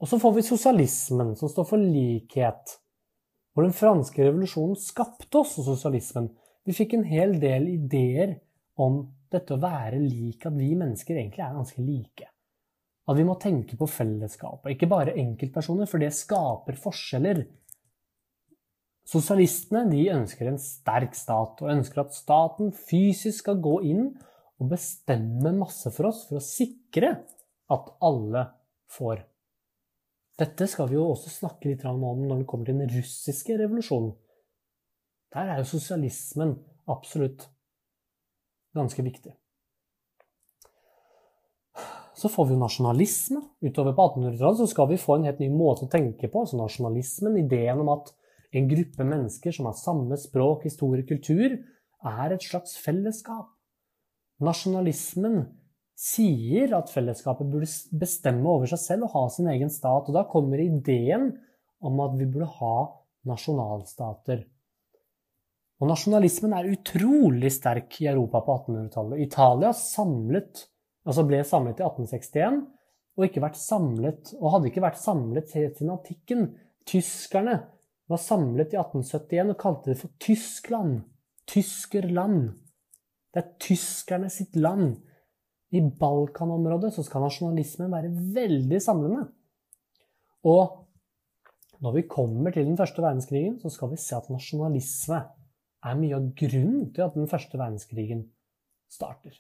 Og 0.01 0.09
så 0.09 0.19
får 0.21 0.33
vi 0.37 0.47
sosialismen, 0.47 1.35
som 1.37 1.51
står 1.51 1.67
for 1.69 1.81
likhet. 1.81 2.79
Hvor 3.55 3.67
den 3.67 3.77
franske 3.77 4.25
revolusjonen 4.25 4.79
skapte 4.81 5.43
også 5.43 5.65
sosialismen. 5.67 6.31
Vi 6.65 6.75
fikk 6.77 6.97
en 6.97 7.07
hel 7.07 7.37
del 7.41 7.69
ideer 7.77 8.39
om 8.81 9.03
dette 9.33 9.55
å 9.55 9.61
være 9.62 10.01
lik, 10.01 10.47
at 10.47 10.57
vi 10.57 10.73
mennesker 10.79 11.19
egentlig 11.19 11.45
er 11.45 11.59
ganske 11.59 11.85
like. 11.85 12.31
At 13.05 13.19
vi 13.19 13.27
må 13.29 13.37
tenke 13.41 13.77
på 13.77 13.89
fellesskapet, 13.91 14.73
ikke 14.73 14.89
bare 14.91 15.17
enkeltpersoner, 15.21 15.89
for 15.91 16.01
det 16.01 16.15
skaper 16.17 16.79
forskjeller. 16.81 17.45
Sosialistene 19.05 19.85
de 19.91 20.07
ønsker 20.15 20.49
en 20.49 20.61
sterk 20.61 21.17
stat, 21.17 21.61
og 21.61 21.71
ønsker 21.75 22.05
at 22.05 22.17
staten 22.17 22.73
fysisk 22.73 23.43
skal 23.45 23.61
gå 23.65 23.77
inn 23.91 24.09
og 24.63 24.71
bestemme 24.71 25.53
masse 25.59 25.93
for 25.93 26.09
oss 26.09 26.25
for 26.29 26.41
å 26.41 26.45
sikre 26.45 27.13
at 27.75 27.93
alle 28.05 28.47
får. 28.93 29.25
Dette 30.41 30.67
skal 30.71 30.89
vi 30.91 30.97
jo 30.97 31.07
også 31.13 31.31
snakke 31.31 31.71
litt 31.71 31.85
om 31.87 32.01
når 32.01 32.41
det 32.41 32.49
kommer 32.51 32.67
til 32.67 32.81
den 32.81 32.91
russiske 32.91 33.59
revolusjonen. 33.61 34.15
Der 35.35 35.53
er 35.53 35.61
jo 35.61 35.69
sosialismen 35.69 36.57
absolutt 36.91 37.49
ganske 38.75 39.05
viktig. 39.05 39.35
Så 42.15 42.31
får 42.31 42.49
vi 42.49 42.55
jo 42.55 42.63
nasjonalisme. 42.63 43.41
Utover 43.67 43.95
på 43.95 44.09
1800-tallet 44.09 44.61
så 44.63 44.69
skal 44.71 44.89
vi 44.91 45.01
få 45.03 45.19
en 45.19 45.27
helt 45.29 45.41
ny 45.43 45.51
måte 45.53 45.87
å 45.87 45.91
tenke 45.91 46.31
på. 46.31 46.45
Altså 46.45 46.59
nasjonalismen, 46.59 47.41
ideen 47.43 47.83
om 47.83 47.91
at 47.97 48.13
en 48.55 48.71
gruppe 48.71 49.05
mennesker 49.07 49.55
som 49.55 49.67
har 49.69 49.77
samme 49.79 50.17
språk, 50.21 50.65
historie, 50.69 51.07
kultur, 51.09 51.59
er 52.05 52.35
et 52.35 52.45
slags 52.45 52.77
fellesskap. 52.79 53.51
Nasjonalismen 54.45 55.45
sier 55.99 56.75
at 56.77 56.91
fellesskapet 56.93 57.49
burde 57.51 57.69
bestemme 57.99 58.51
over 58.51 58.71
seg 58.71 58.83
selv 58.83 59.07
og 59.09 59.15
ha 59.15 59.25
sin 59.33 59.49
egen 59.53 59.71
stat. 59.73 60.09
Og 60.11 60.17
da 60.17 60.27
kommer 60.31 60.63
ideen 60.63 61.33
om 61.85 62.03
at 62.05 62.17
vi 62.19 62.29
burde 62.29 62.51
ha 62.59 62.77
nasjonalstater. 63.29 64.45
Og 65.83 65.91
nasjonalismen 65.91 66.55
er 66.57 66.71
utrolig 66.71 67.51
sterk 67.53 67.99
i 68.03 68.09
Europa 68.11 68.43
på 68.45 68.59
1800-tallet. 68.61 69.23
Italia 69.27 69.73
samlet, 69.77 70.67
altså 71.05 71.25
ble 71.27 71.43
samlet 71.47 71.83
i 71.83 71.87
1861 71.87 72.61
og, 73.15 73.25
ikke 73.27 73.43
vært 73.45 73.59
samlet, 73.61 74.35
og 74.41 74.55
hadde 74.57 74.71
ikke 74.71 74.83
vært 74.83 75.03
samlet 75.03 75.53
helt 75.55 75.79
siden 75.79 75.95
antikken. 75.95 76.47
Tyskerne 76.89 77.59
var 78.11 78.21
samlet 78.21 78.75
i 78.75 78.79
1871 78.81 79.53
og 79.55 79.61
kalte 79.61 79.93
det 79.93 79.99
for 80.01 80.13
Tyskland. 80.21 81.03
Tyskerland. 81.49 82.55
Det 83.35 83.43
er 83.43 83.55
tyskerne 83.61 84.31
sitt 84.33 84.57
land. 84.57 84.99
I 85.75 85.81
Balkanområdet 86.01 86.93
så 86.95 87.03
skal 87.05 87.25
nasjonalismen 87.25 87.93
være 87.93 88.13
veldig 88.37 88.81
samlende. 88.83 89.25
Og 90.47 90.85
når 91.83 91.97
vi 91.97 92.05
kommer 92.09 92.55
til 92.55 92.69
den 92.69 92.79
første 92.79 93.03
verdenskrigen, 93.03 93.59
så 93.61 93.73
skal 93.73 93.91
vi 93.91 93.99
se 94.01 94.17
at 94.17 94.31
nasjonalisme 94.31 95.19
er 95.85 95.99
mye 95.99 96.17
av 96.17 96.31
grunnen 96.39 96.93
til 96.95 97.05
at 97.05 97.17
den 97.19 97.29
første 97.29 97.59
verdenskrigen 97.61 98.23
starter. 98.93 99.35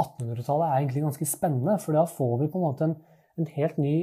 1800-tallet 0.00 0.64
er 0.64 0.78
egentlig 0.78 1.02
ganske 1.04 1.28
spennende, 1.28 1.76
for 1.82 1.96
da 1.96 2.06
får 2.08 2.38
vi 2.40 2.48
på 2.48 2.60
en 2.60 2.64
måte 2.64 2.86
en, 2.86 2.94
en 3.36 3.50
helt 3.56 3.80
ny 3.82 3.94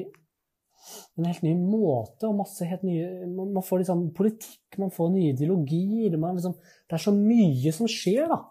en 1.18 1.28
helt 1.28 1.44
ny 1.44 1.54
måte 1.58 2.28
og 2.30 2.38
masse 2.40 2.66
helt 2.68 2.84
nye 2.88 3.26
Man, 3.28 3.64
får 3.66 3.82
liksom 3.82 4.04
politikk, 4.18 4.78
man 4.82 4.94
får 4.94 5.10
nye 5.14 5.34
ideologier 5.34 6.14
liksom, 6.14 6.56
Det 6.88 6.98
er 6.98 7.04
så 7.04 7.14
mye 7.16 7.74
som 7.76 7.90
skjer, 7.92 8.28
da. 8.32 8.42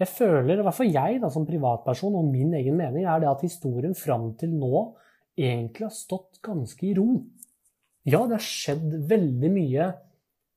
Jeg 0.00 0.08
føler, 0.08 0.56
i 0.56 0.64
hvert 0.64 0.76
fall 0.78 0.94
jeg 0.94 1.18
da, 1.20 1.28
som 1.32 1.44
privatperson, 1.44 2.16
og 2.16 2.30
min 2.32 2.54
egen 2.56 2.78
mening, 2.78 3.04
er 3.04 3.20
det 3.20 3.28
at 3.28 3.44
historien 3.44 3.92
fram 3.96 4.30
til 4.40 4.54
nå 4.56 4.86
egentlig 5.36 5.86
har 5.86 5.94
stått 5.94 6.40
ganske 6.44 6.86
i 6.88 6.94
ro. 6.96 7.20
Ja, 8.08 8.24
det 8.24 8.38
har 8.38 8.46
skjedd 8.46 8.94
veldig 9.10 9.50
mye 9.52 9.90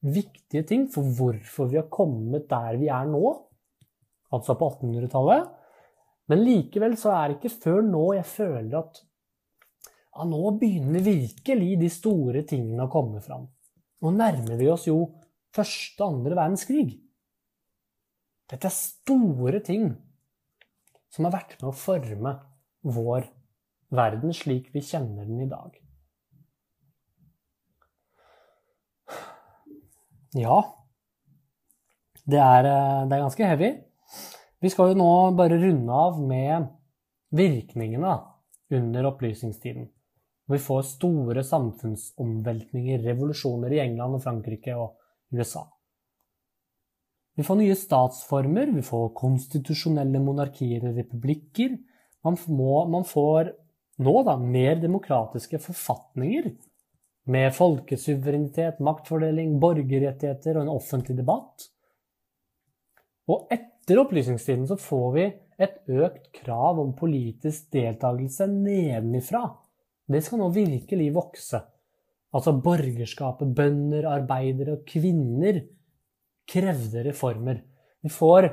viktige 0.03 0.63
ting 0.67 0.87
for 0.91 1.07
hvorfor 1.17 1.67
vi 1.71 1.79
har 1.79 1.91
kommet 1.91 2.47
der 2.51 2.79
vi 2.79 2.87
er 2.91 3.07
nå, 3.07 3.23
altså 4.33 4.55
på 4.59 4.69
1800-tallet. 4.77 5.51
Men 6.31 6.43
likevel 6.47 6.95
så 6.99 7.11
er 7.17 7.29
det 7.29 7.39
ikke 7.39 7.57
før 7.65 7.81
nå 7.83 8.05
jeg 8.15 8.27
føler 8.31 8.77
at 8.79 9.03
ja, 10.13 10.25
nå 10.29 10.53
begynner 10.61 11.03
virkelig 11.03 11.77
de 11.81 11.89
store 11.91 12.43
tingene 12.49 12.85
å 12.85 12.91
komme 12.91 13.21
fram. 13.23 13.47
Nå 14.03 14.11
nærmer 14.13 14.59
vi 14.59 14.69
oss 14.69 14.87
jo 14.89 14.97
første 15.55 16.03
og 16.03 16.17
andre 16.17 16.37
verdenskrig. 16.37 16.87
Dette 18.51 18.69
er 18.69 18.75
store 18.75 19.61
ting 19.65 19.87
som 21.13 21.25
har 21.27 21.33
vært 21.37 21.55
med 21.61 21.71
å 21.71 21.77
forme 21.77 22.35
vår 22.83 23.25
verden 23.93 24.33
slik 24.35 24.69
vi 24.73 24.83
kjenner 24.85 25.25
den 25.25 25.41
i 25.45 25.49
dag. 25.49 25.79
Ja, 30.33 30.57
det 32.25 32.39
er, 32.41 32.65
eh, 32.65 33.05
det 33.07 33.15
er 33.15 33.25
ganske 33.25 33.45
heavy. 33.45 33.71
Vi 34.61 34.69
skal 34.69 34.93
jo 34.93 34.97
nå 34.97 35.35
bare 35.37 35.59
runde 35.61 35.91
av 35.93 36.21
med 36.21 36.69
virkningene 37.35 38.15
under 38.71 39.09
opplysningstiden. 39.11 39.89
Vi 40.51 40.59
får 40.59 40.81
store 40.87 41.43
samfunnsomveltninger, 41.47 42.99
revolusjoner 43.05 43.73
i 43.73 43.79
England 43.85 44.17
og 44.17 44.25
Frankrike 44.25 44.75
og 44.75 44.97
USA. 45.31 45.63
Vi 47.33 47.45
får 47.47 47.57
nye 47.61 47.77
statsformer, 47.77 48.69
vi 48.75 48.83
får 48.85 49.13
konstitusjonelle 49.17 50.19
monarkier 50.21 50.83
og 50.89 50.99
republikker. 50.99 51.77
Man, 52.23 52.37
må, 52.51 52.83
man 52.91 53.07
får 53.07 53.53
nå 54.03 54.13
da 54.27 54.35
mer 54.37 54.77
demokratiske 54.81 55.57
forfatninger 55.63 56.51
med 57.33 57.55
folkesuverenitet, 57.55 58.83
maktfordeling, 58.83 59.55
borgerrettigheter 59.63 60.59
og 60.59 60.65
en 60.65 60.75
offentlig 60.75 61.17
debatt. 61.17 61.69
Og 63.31 63.47
etter 63.53 64.01
opplysningstiden 64.03 64.67
så 64.67 64.77
får 64.79 65.09
vi 65.15 65.25
et 65.63 65.79
økt 65.87 66.29
krav 66.43 66.81
om 66.83 66.91
politisk 66.97 67.71
deltakelse 67.73 68.49
nedenifra. 68.51 69.45
Det 70.09 70.21
skal 70.23 70.41
nå 70.41 70.49
virkelig 70.53 71.11
vokse. 71.15 71.61
Altså 72.33 72.55
borgerskapet, 72.65 73.53
bønder, 73.55 74.07
arbeidere 74.09 74.79
og 74.79 74.87
kvinner 74.89 75.61
krevde 76.49 77.03
reformer. 77.07 77.61
Vi 78.03 78.11
får 78.11 78.49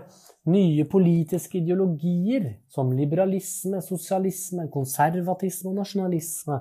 nye 0.53 0.85
politiske 0.87 1.59
ideologier 1.59 2.53
som 2.71 2.93
liberalisme, 2.95 3.81
sosialisme, 3.83 4.69
konservatisme 4.71 5.73
og 5.73 5.81
nasjonalisme. 5.81 6.61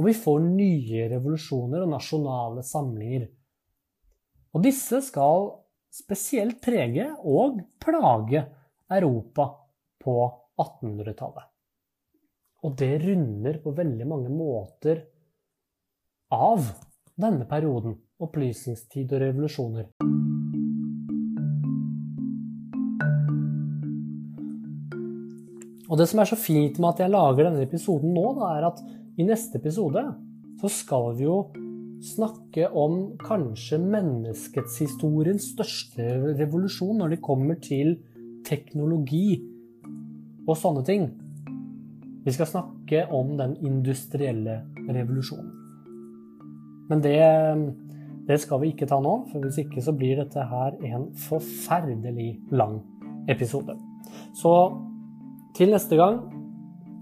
Og 0.00 0.08
vi 0.08 0.16
får 0.16 0.40
nye 0.48 1.06
revolusjoner 1.12 1.84
og 1.84 1.92
nasjonale 1.92 2.64
samlinger. 2.66 3.28
Og 4.56 4.64
disse 4.64 5.02
skal 5.06 5.52
spesielt 5.94 6.58
prege 6.64 7.06
og 7.20 7.60
plage 7.82 8.42
Europa 8.90 9.46
på 10.02 10.16
1800-tallet. 10.58 11.49
Og 12.60 12.76
det 12.76 12.92
runder 13.00 13.56
på 13.64 13.72
veldig 13.72 14.06
mange 14.08 14.32
måter 14.32 15.06
av 16.30 16.60
denne 17.20 17.46
perioden 17.48 17.96
opplysningstid 18.20 19.12
og 19.16 19.22
revolusjoner. 19.22 19.88
Og 25.90 25.98
det 25.98 26.06
som 26.06 26.20
er 26.22 26.28
så 26.28 26.38
fint 26.38 26.76
med 26.78 26.92
at 26.92 27.00
jeg 27.02 27.10
lager 27.10 27.48
denne 27.48 27.64
episoden 27.64 28.12
nå, 28.14 28.26
da, 28.36 28.52
er 28.58 28.68
at 28.68 28.84
i 29.18 29.26
neste 29.26 29.58
episode 29.58 30.04
så 30.60 30.70
skal 30.70 31.16
vi 31.16 31.26
jo 31.26 31.40
snakke 32.04 32.68
om 32.76 33.16
kanskje 33.20 33.80
menneskets 33.82 34.78
historiens 34.84 35.50
største 35.52 36.06
revolusjon 36.38 37.00
når 37.00 37.16
det 37.16 37.24
kommer 37.24 37.58
til 37.60 37.96
teknologi 38.46 39.40
og 40.46 40.54
sånne 40.56 40.84
ting. 40.86 41.10
Vi 42.24 42.32
skal 42.34 42.46
snakke 42.46 43.06
om 43.16 43.36
den 43.38 43.56
industrielle 43.64 44.60
revolusjonen. 44.88 45.50
Men 46.90 47.02
det, 47.04 47.16
det 48.28 48.40
skal 48.42 48.60
vi 48.60 48.72
ikke 48.74 48.88
ta 48.90 48.98
nå, 49.00 49.14
for 49.30 49.44
hvis 49.44 49.60
ikke 49.62 49.82
så 49.84 49.94
blir 49.96 50.18
dette 50.20 50.44
her 50.52 50.76
en 50.84 51.08
forferdelig 51.28 52.32
lang 52.50 52.80
episode. 53.30 53.76
Så 54.36 54.54
til 55.56 55.72
neste 55.72 55.96
gang 55.96 56.24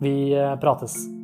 vi 0.03 0.35
prates. 0.61 1.18